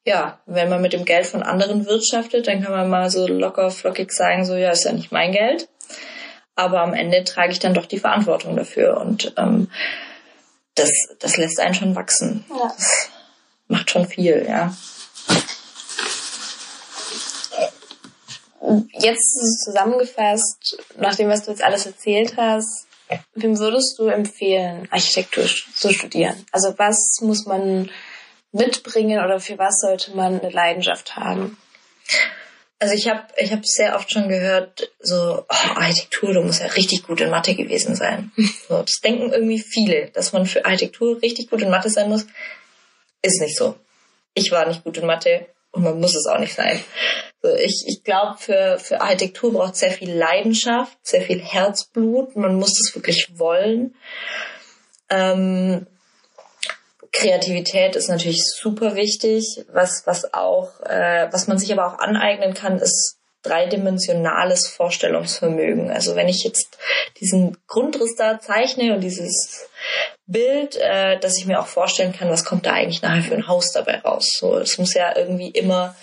ja, 0.04 0.38
wenn 0.46 0.68
man 0.68 0.82
mit 0.82 0.92
dem 0.92 1.04
Geld 1.04 1.26
von 1.26 1.42
anderen 1.42 1.86
wirtschaftet, 1.86 2.46
dann 2.46 2.62
kann 2.62 2.72
man 2.72 2.90
mal 2.90 3.10
so 3.10 3.26
locker 3.26 3.70
flockig 3.70 4.12
sagen, 4.12 4.44
so 4.44 4.54
ja, 4.54 4.70
ist 4.70 4.84
ja 4.84 4.92
nicht 4.92 5.12
mein 5.12 5.32
Geld. 5.32 5.68
Aber 6.56 6.82
am 6.82 6.94
Ende 6.94 7.24
trage 7.24 7.52
ich 7.52 7.58
dann 7.58 7.74
doch 7.74 7.86
die 7.86 7.98
Verantwortung 7.98 8.54
dafür 8.54 8.98
und 8.98 9.32
ähm, 9.36 9.70
das, 10.74 10.90
das 11.18 11.36
lässt 11.36 11.58
einen 11.58 11.74
schon 11.74 11.96
wachsen. 11.96 12.44
Ja. 12.50 12.68
Das 12.76 13.08
macht 13.66 13.90
schon 13.90 14.06
viel, 14.06 14.46
ja. 14.48 14.74
Jetzt 18.92 19.64
zusammengefasst, 19.64 20.78
nach 20.96 21.14
dem, 21.14 21.28
was 21.28 21.44
du 21.44 21.50
jetzt 21.50 21.62
alles 21.62 21.86
erzählt 21.86 22.36
hast, 22.36 22.86
wem 23.34 23.58
würdest 23.58 23.98
du 23.98 24.06
empfehlen, 24.06 24.88
Architektur 24.90 25.44
zu 25.44 25.92
studieren? 25.92 26.34
Also 26.50 26.74
was 26.78 27.20
muss 27.20 27.46
man 27.46 27.90
mitbringen 28.52 29.22
oder 29.22 29.40
für 29.40 29.58
was 29.58 29.80
sollte 29.80 30.16
man 30.16 30.40
eine 30.40 30.50
Leidenschaft 30.50 31.16
haben? 31.16 31.58
Also 32.78 32.94
ich 32.94 33.08
habe 33.08 33.22
ich 33.36 33.52
hab 33.52 33.64
sehr 33.66 33.96
oft 33.96 34.10
schon 34.10 34.28
gehört, 34.28 34.90
so 35.00 35.44
oh, 35.48 35.74
Architektur, 35.74 36.34
du 36.34 36.42
musst 36.42 36.60
ja 36.60 36.66
richtig 36.66 37.06
gut 37.06 37.20
in 37.20 37.30
Mathe 37.30 37.54
gewesen 37.54 37.94
sein. 37.94 38.32
So, 38.68 38.82
das 38.82 39.00
denken 39.00 39.30
irgendwie 39.30 39.60
viele, 39.60 40.10
dass 40.10 40.32
man 40.32 40.46
für 40.46 40.64
Architektur 40.64 41.20
richtig 41.20 41.50
gut 41.50 41.60
in 41.60 41.70
Mathe 41.70 41.90
sein 41.90 42.08
muss. 42.08 42.26
Ist 43.20 43.40
nicht 43.40 43.56
so. 43.56 43.76
Ich 44.32 44.50
war 44.50 44.66
nicht 44.66 44.84
gut 44.84 44.96
in 44.96 45.06
Mathe 45.06 45.46
und 45.74 45.82
man 45.82 46.00
muss 46.00 46.14
es 46.14 46.26
auch 46.26 46.38
nicht 46.38 46.54
sein. 46.54 46.80
Ich, 47.58 47.84
ich 47.86 48.04
glaube, 48.04 48.36
für, 48.38 48.78
für 48.78 49.00
Architektur 49.00 49.52
braucht 49.52 49.76
sehr 49.76 49.90
viel 49.90 50.12
Leidenschaft, 50.12 50.96
sehr 51.02 51.20
viel 51.20 51.40
Herzblut. 51.40 52.36
Man 52.36 52.54
muss 52.56 52.80
es 52.80 52.94
wirklich 52.94 53.28
wollen. 53.36 53.94
Ähm, 55.10 55.86
Kreativität 57.12 57.96
ist 57.96 58.08
natürlich 58.08 58.44
super 58.44 58.94
wichtig. 58.94 59.64
Was, 59.72 60.06
was 60.06 60.32
auch, 60.32 60.80
äh, 60.80 61.28
was 61.32 61.46
man 61.46 61.58
sich 61.58 61.72
aber 61.72 61.86
auch 61.86 61.98
aneignen 61.98 62.54
kann, 62.54 62.78
ist 62.78 63.18
dreidimensionales 63.42 64.68
Vorstellungsvermögen. 64.68 65.90
Also 65.90 66.16
wenn 66.16 66.28
ich 66.28 66.44
jetzt 66.44 66.78
diesen 67.20 67.58
Grundriss 67.66 68.14
da 68.16 68.40
zeichne 68.40 68.94
und 68.94 69.00
dieses 69.00 69.68
Bild, 70.26 70.76
äh, 70.76 71.18
dass 71.18 71.36
ich 71.36 71.46
mir 71.46 71.60
auch 71.60 71.66
vorstellen 71.66 72.12
kann, 72.12 72.30
was 72.30 72.44
kommt 72.44 72.66
da 72.66 72.72
eigentlich 72.72 73.02
nachher 73.02 73.22
für 73.22 73.34
ein 73.34 73.48
Haus 73.48 73.72
dabei 73.72 73.98
raus. 73.98 74.36
So, 74.38 74.56
es 74.58 74.78
muss 74.78 74.94
ja 74.94 75.16
irgendwie 75.16 75.48
immer 75.48 75.94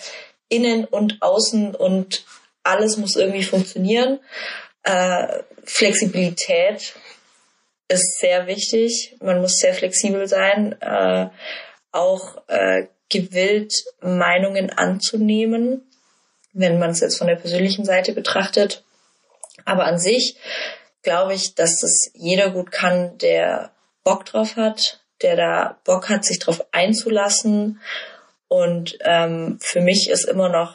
innen 0.48 0.84
und 0.84 1.20
außen 1.20 1.74
und 1.74 2.24
alles 2.62 2.96
muss 2.96 3.16
irgendwie 3.16 3.42
funktionieren. 3.42 4.20
Äh, 4.84 5.42
Flexibilität 5.64 6.94
ist 7.88 8.20
sehr 8.20 8.46
wichtig. 8.46 9.16
Man 9.20 9.40
muss 9.40 9.56
sehr 9.56 9.74
flexibel 9.74 10.28
sein, 10.28 10.80
äh, 10.80 11.28
auch 11.90 12.42
äh, 12.48 12.86
gewillt, 13.08 13.74
Meinungen 14.00 14.70
anzunehmen, 14.70 15.90
wenn 16.52 16.78
man 16.78 16.90
es 16.90 17.00
jetzt 17.00 17.18
von 17.18 17.26
der 17.26 17.36
persönlichen 17.36 17.84
Seite 17.84 18.12
betrachtet. 18.12 18.84
Aber 19.64 19.84
an 19.84 19.98
sich 19.98 20.36
glaube 21.02 21.34
ich, 21.34 21.54
dass 21.54 21.80
das 21.80 22.10
jeder 22.14 22.50
gut 22.50 22.70
kann, 22.70 23.18
der 23.18 23.71
Bock 24.04 24.24
drauf 24.24 24.56
hat, 24.56 25.00
der 25.22 25.36
da 25.36 25.78
Bock 25.84 26.08
hat, 26.08 26.24
sich 26.24 26.38
drauf 26.38 26.64
einzulassen 26.72 27.80
und 28.48 28.98
ähm, 29.00 29.58
für 29.60 29.80
mich 29.80 30.10
ist 30.10 30.28
immer 30.28 30.50
noch 30.50 30.74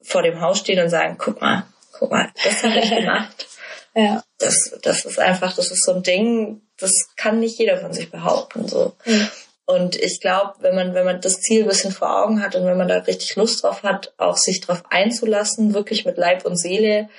vor 0.00 0.22
dem 0.22 0.40
Haus 0.40 0.60
stehen 0.60 0.82
und 0.82 0.88
sagen, 0.88 1.16
guck 1.18 1.40
mal, 1.40 1.64
guck 1.92 2.10
mal, 2.10 2.30
das 2.42 2.62
habe 2.62 2.78
ich 2.78 2.88
gemacht. 2.88 3.46
ja. 3.94 4.22
Das, 4.38 4.78
das 4.82 5.04
ist 5.04 5.18
einfach, 5.18 5.54
das 5.54 5.70
ist 5.70 5.84
so 5.84 5.92
ein 5.92 6.02
Ding, 6.02 6.62
das 6.78 6.92
kann 7.16 7.38
nicht 7.38 7.58
jeder 7.58 7.76
von 7.76 7.92
sich 7.92 8.10
behaupten. 8.10 8.66
So. 8.66 8.94
Mhm. 9.04 9.28
Und 9.66 9.96
ich 9.96 10.20
glaube, 10.20 10.54
wenn 10.60 10.74
man, 10.74 10.94
wenn 10.94 11.04
man 11.04 11.20
das 11.20 11.40
Ziel 11.40 11.62
ein 11.62 11.68
bisschen 11.68 11.92
vor 11.92 12.24
Augen 12.24 12.42
hat 12.42 12.56
und 12.56 12.64
wenn 12.64 12.78
man 12.78 12.88
da 12.88 12.96
richtig 12.96 13.36
Lust 13.36 13.62
drauf 13.62 13.82
hat, 13.82 14.14
auch 14.16 14.38
sich 14.38 14.60
drauf 14.60 14.82
einzulassen, 14.88 15.74
wirklich 15.74 16.06
mit 16.06 16.16
Leib 16.16 16.46
und 16.46 16.56
Seele, 16.56 17.10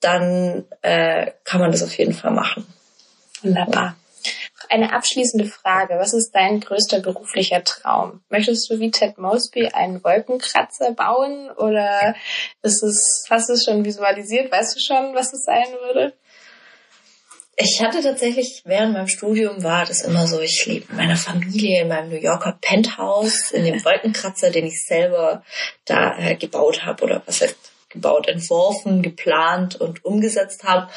dann 0.00 0.64
äh, 0.82 1.32
kann 1.44 1.60
man 1.60 1.70
das 1.70 1.82
auf 1.82 1.96
jeden 1.98 2.14
Fall 2.14 2.32
machen. 2.32 2.66
Wunderbar. 3.42 3.96
Eine 4.68 4.92
abschließende 4.92 5.46
Frage. 5.46 5.98
Was 5.98 6.12
ist 6.12 6.32
dein 6.32 6.60
größter 6.60 7.00
beruflicher 7.00 7.62
Traum? 7.64 8.22
Möchtest 8.28 8.70
du 8.70 8.78
wie 8.80 8.90
Ted 8.90 9.18
Mosby 9.18 9.68
einen 9.68 10.02
Wolkenkratzer 10.02 10.92
bauen 10.92 11.50
oder 11.50 12.14
ist 12.62 12.82
es, 12.82 13.26
hast 13.30 13.48
du 13.48 13.54
es 13.54 13.64
schon 13.64 13.84
visualisiert? 13.84 14.50
Weißt 14.50 14.76
du 14.76 14.80
schon, 14.80 15.14
was 15.14 15.32
es 15.32 15.44
sein 15.44 15.66
würde? 15.82 16.14
Ich 17.58 17.80
hatte 17.82 18.02
tatsächlich, 18.02 18.62
während 18.66 18.92
meinem 18.92 19.08
Studium 19.08 19.62
war 19.62 19.86
das 19.86 20.02
immer 20.02 20.26
so, 20.26 20.40
ich 20.40 20.66
lebe 20.66 20.88
mit 20.88 20.96
meiner 20.98 21.16
Familie 21.16 21.82
in 21.82 21.88
meinem 21.88 22.10
New 22.10 22.20
Yorker 22.20 22.58
Penthouse, 22.60 23.50
in 23.52 23.64
dem 23.64 23.82
Wolkenkratzer, 23.82 24.50
den 24.50 24.66
ich 24.66 24.84
selber 24.84 25.42
da 25.86 26.18
äh, 26.18 26.36
gebaut 26.36 26.84
habe 26.84 27.02
oder 27.04 27.22
was 27.24 27.40
heißt 27.40 27.56
gebaut, 27.88 28.28
entworfen, 28.28 29.00
geplant 29.00 29.76
und 29.76 30.04
umgesetzt 30.04 30.64
habe. 30.64 30.90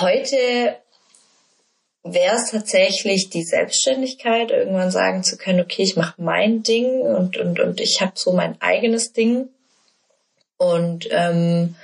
Heute 0.00 0.76
wäre 2.04 2.36
es 2.36 2.50
tatsächlich 2.50 3.30
die 3.30 3.42
Selbstständigkeit, 3.42 4.50
irgendwann 4.50 4.90
sagen 4.90 5.24
zu 5.24 5.38
können, 5.38 5.60
okay, 5.60 5.82
ich 5.82 5.96
mache 5.96 6.20
mein 6.20 6.62
Ding 6.62 7.00
und, 7.00 7.38
und, 7.38 7.58
und 7.58 7.80
ich 7.80 8.00
habe 8.02 8.12
so 8.14 8.32
mein 8.32 8.60
eigenes 8.60 9.12
Ding. 9.14 9.48
Und 10.58 11.08
ähm, 11.10 11.74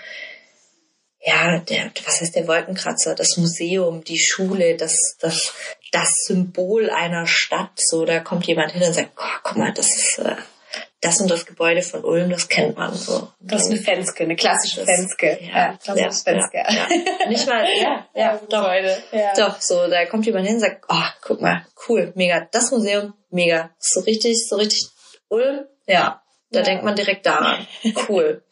ja, 1.22 1.58
der, 1.58 1.90
was 2.04 2.20
heißt 2.20 2.36
der 2.36 2.46
Wolkenkratzer, 2.46 3.14
das 3.14 3.38
Museum, 3.38 4.04
die 4.04 4.18
Schule, 4.18 4.76
das, 4.76 5.16
das, 5.18 5.54
das 5.90 6.24
Symbol 6.26 6.90
einer 6.90 7.26
Stadt. 7.26 7.72
So, 7.76 8.04
da 8.04 8.20
kommt 8.20 8.46
jemand 8.46 8.72
hin 8.72 8.82
und 8.82 8.92
sagt, 8.92 9.12
oh, 9.18 9.38
guck 9.42 9.56
mal, 9.56 9.72
das 9.72 9.88
ist 9.88 10.18
äh, 10.18 10.36
das 11.00 11.20
und 11.20 11.30
das 11.30 11.46
Gebäude 11.46 11.82
von 11.82 12.04
Ulm, 12.04 12.30
das 12.30 12.48
kennt 12.48 12.76
man 12.76 12.94
so. 12.94 13.28
Das 13.40 13.62
ist 13.62 13.70
eine 13.70 13.80
Fenske, 13.80 14.24
eine 14.24 14.36
klassische 14.36 14.84
Fenske. 14.84 15.38
Ja, 15.42 15.78
das 15.84 15.98
ja, 15.98 16.08
ist 16.08 16.24
Fenske. 16.24 16.58
Ja, 16.58 16.70
ja. 16.70 17.28
Nicht 17.28 17.46
mal, 17.46 17.66
ja, 17.82 18.06
ja, 18.14 18.40
doch. 18.48 18.70
Ja. 19.12 19.32
Doch, 19.34 19.60
so, 19.60 19.88
da 19.88 20.04
kommt 20.06 20.26
jemand 20.26 20.46
hin 20.46 20.56
und 20.56 20.60
sagt, 20.60 20.84
oh, 20.88 21.08
guck 21.22 21.40
mal, 21.40 21.64
cool, 21.88 22.12
mega, 22.16 22.46
das 22.52 22.70
Museum, 22.70 23.14
mega. 23.30 23.70
So 23.78 24.00
richtig, 24.00 24.46
so 24.46 24.56
richtig 24.56 24.88
Ulm, 25.28 25.64
ja. 25.86 26.22
Da 26.50 26.58
ja. 26.58 26.64
denkt 26.64 26.84
man 26.84 26.96
direkt 26.96 27.24
daran. 27.26 27.66
Cool. 28.08 28.42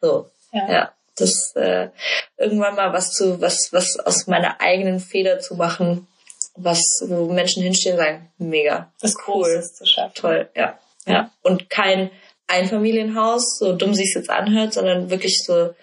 So, 0.00 0.30
ja. 0.52 0.72
ja. 0.72 0.92
Das 1.16 1.52
äh, 1.56 1.90
irgendwann 2.38 2.74
mal 2.74 2.92
was 2.92 3.12
zu, 3.12 3.40
was, 3.40 3.68
was 3.72 3.98
aus 3.98 4.26
meiner 4.26 4.60
eigenen 4.60 4.98
Feder 4.98 5.38
zu 5.38 5.54
machen, 5.56 6.08
was, 6.56 6.80
wo 7.06 7.30
Menschen 7.30 7.62
hinstehen 7.62 7.96
und 7.96 8.04
sagen, 8.04 8.32
mega. 8.38 8.92
Das 9.00 9.10
ist 9.12 9.28
cool. 9.28 9.54
Das 9.54 9.74
zu 9.74 9.86
schaffen. 9.86 10.14
Toll, 10.14 10.50
ja. 10.56 10.78
Ja. 11.06 11.30
Und 11.42 11.70
kein 11.70 12.10
Einfamilienhaus, 12.46 13.58
so 13.58 13.74
dumm 13.74 13.94
sich 13.94 14.14
jetzt 14.14 14.30
anhört, 14.30 14.74
sondern 14.74 15.10
wirklich 15.10 15.42
so 15.42 15.74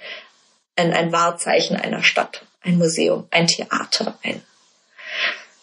ein, 0.75 0.93
ein 0.93 1.11
Wahrzeichen 1.11 1.75
einer 1.75 2.03
Stadt, 2.03 2.45
ein 2.61 2.77
Museum, 2.77 3.27
ein 3.31 3.47
Theater, 3.47 4.17
ein, 4.23 4.41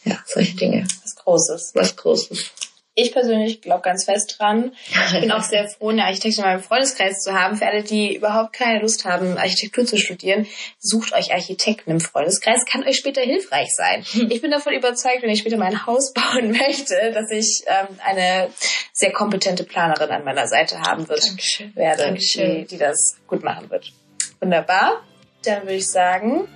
ja, 0.05 0.19
solche 0.27 0.57
Dinge. 0.57 0.87
Was 1.03 1.17
Großes. 1.17 1.73
Was 1.75 1.97
Großes. 1.97 2.51
Ich 2.99 3.13
persönlich 3.13 3.61
glaube 3.61 3.83
ganz 3.83 4.07
fest 4.07 4.37
dran. 4.39 4.73
Ich 4.89 5.21
bin 5.21 5.31
auch 5.31 5.43
sehr 5.45 5.69
froh, 5.69 5.91
eine 5.91 6.07
Architektin 6.07 6.43
in 6.43 6.51
meinem 6.51 6.63
Freundeskreis 6.63 7.21
zu 7.21 7.35
haben. 7.35 7.57
Für 7.57 7.67
alle, 7.67 7.83
die 7.83 8.17
überhaupt 8.17 8.55
keine 8.55 8.81
Lust 8.81 9.05
haben, 9.05 9.37
Architektur 9.37 9.85
zu 9.85 9.99
studieren, 9.99 10.47
sucht 10.79 11.13
euch 11.13 11.35
Architekten 11.35 11.91
im 11.91 12.01
Freundeskreis. 12.01 12.65
Kann 12.65 12.85
euch 12.85 12.97
später 12.97 13.21
hilfreich 13.21 13.69
sein. 13.77 14.03
Hm. 14.03 14.31
Ich 14.31 14.41
bin 14.41 14.51
davon 14.51 14.73
überzeugt, 14.73 15.23
wenn 15.23 15.29
ich 15.29 15.41
später 15.41 15.59
mein 15.59 15.85
Haus 15.85 16.13
bauen 16.15 16.53
möchte, 16.53 17.13
dass 17.13 17.31
ich 17.31 17.65
ähm, 17.67 17.99
eine 18.03 18.49
sehr 18.95 19.13
kompetente 19.13 19.65
Planerin 19.65 20.11
an 20.11 20.25
meiner 20.25 20.49
Seite 20.49 20.81
haben 20.81 21.07
wird, 21.07 21.23
Dankeschön. 21.23 21.77
werde, 21.77 22.03
Dankeschön. 22.05 22.61
Die, 22.61 22.65
die 22.65 22.79
das 22.79 23.17
gut 23.27 23.45
machen 23.45 23.69
wird. 23.69 23.93
Wunderbar. 24.41 25.03
Dann 25.45 25.65
würde 25.65 25.75
ich 25.75 25.91
sagen, 25.91 26.49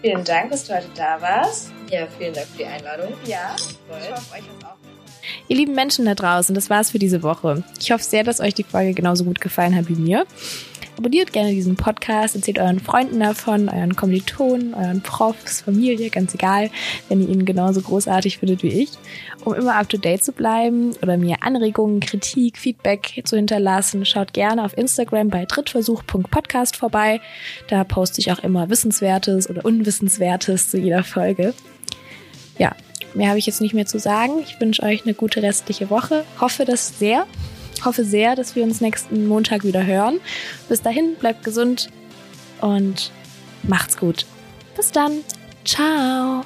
vielen 0.00 0.22
Dank, 0.22 0.52
dass 0.52 0.64
du 0.68 0.76
heute 0.76 0.90
da 0.94 1.20
warst. 1.20 1.72
Ja, 1.90 2.06
vielen 2.18 2.34
Dank 2.34 2.46
für 2.46 2.58
die 2.58 2.66
Einladung. 2.66 3.14
Ja, 3.24 3.56
ich 3.58 4.10
hoffe, 4.10 4.34
euch 4.34 4.42
hat 4.42 4.64
auch 4.64 4.77
Ihr 5.48 5.56
lieben 5.56 5.74
Menschen 5.74 6.04
da 6.04 6.14
draußen, 6.14 6.54
das 6.54 6.70
war's 6.70 6.90
für 6.90 6.98
diese 6.98 7.22
Woche. 7.22 7.62
Ich 7.80 7.90
hoffe 7.90 8.04
sehr, 8.04 8.24
dass 8.24 8.40
euch 8.40 8.54
die 8.54 8.64
Folge 8.64 8.94
genauso 8.94 9.24
gut 9.24 9.40
gefallen 9.40 9.74
hat 9.74 9.88
wie 9.88 9.94
mir. 9.94 10.26
Abonniert 10.98 11.32
gerne 11.32 11.52
diesen 11.52 11.76
Podcast, 11.76 12.34
erzählt 12.34 12.58
euren 12.58 12.80
Freunden 12.80 13.20
davon, 13.20 13.68
euren 13.68 13.94
Kommilitonen, 13.94 14.74
euren 14.74 15.00
Profs, 15.00 15.60
Familie, 15.60 16.10
ganz 16.10 16.34
egal, 16.34 16.70
wenn 17.08 17.20
ihr 17.20 17.28
ihn 17.28 17.44
genauso 17.44 17.80
großartig 17.80 18.38
findet 18.38 18.64
wie 18.64 18.82
ich. 18.82 18.90
Um 19.44 19.54
immer 19.54 19.76
up 19.76 19.88
to 19.88 19.96
date 19.96 20.24
zu 20.24 20.32
bleiben 20.32 20.96
oder 21.00 21.16
mir 21.16 21.36
Anregungen, 21.42 22.00
Kritik, 22.00 22.58
Feedback 22.58 23.22
zu 23.24 23.36
hinterlassen, 23.36 24.04
schaut 24.06 24.32
gerne 24.32 24.64
auf 24.64 24.76
Instagram 24.76 25.28
bei 25.28 25.44
drittversuch.podcast 25.44 26.74
vorbei. 26.76 27.20
Da 27.68 27.84
poste 27.84 28.20
ich 28.20 28.32
auch 28.32 28.40
immer 28.40 28.68
Wissenswertes 28.68 29.48
oder 29.48 29.64
Unwissenswertes 29.64 30.68
zu 30.68 30.78
jeder 30.78 31.04
Folge. 31.04 31.54
Ja, 32.58 32.74
Mehr 33.18 33.30
habe 33.30 33.40
ich 33.40 33.46
jetzt 33.46 33.60
nicht 33.60 33.74
mehr 33.74 33.84
zu 33.84 33.98
sagen. 33.98 34.38
Ich 34.44 34.60
wünsche 34.60 34.80
euch 34.84 35.02
eine 35.04 35.12
gute 35.12 35.42
restliche 35.42 35.90
Woche. 35.90 36.24
Hoffe 36.40 36.64
das 36.64 37.00
sehr. 37.00 37.26
Hoffe 37.84 38.04
sehr, 38.04 38.36
dass 38.36 38.54
wir 38.54 38.62
uns 38.62 38.80
nächsten 38.80 39.26
Montag 39.26 39.64
wieder 39.64 39.84
hören. 39.84 40.20
Bis 40.68 40.82
dahin, 40.82 41.16
bleibt 41.16 41.42
gesund 41.42 41.90
und 42.60 43.10
macht's 43.64 43.96
gut. 43.96 44.24
Bis 44.76 44.92
dann. 44.92 45.24
Ciao. 45.64 46.44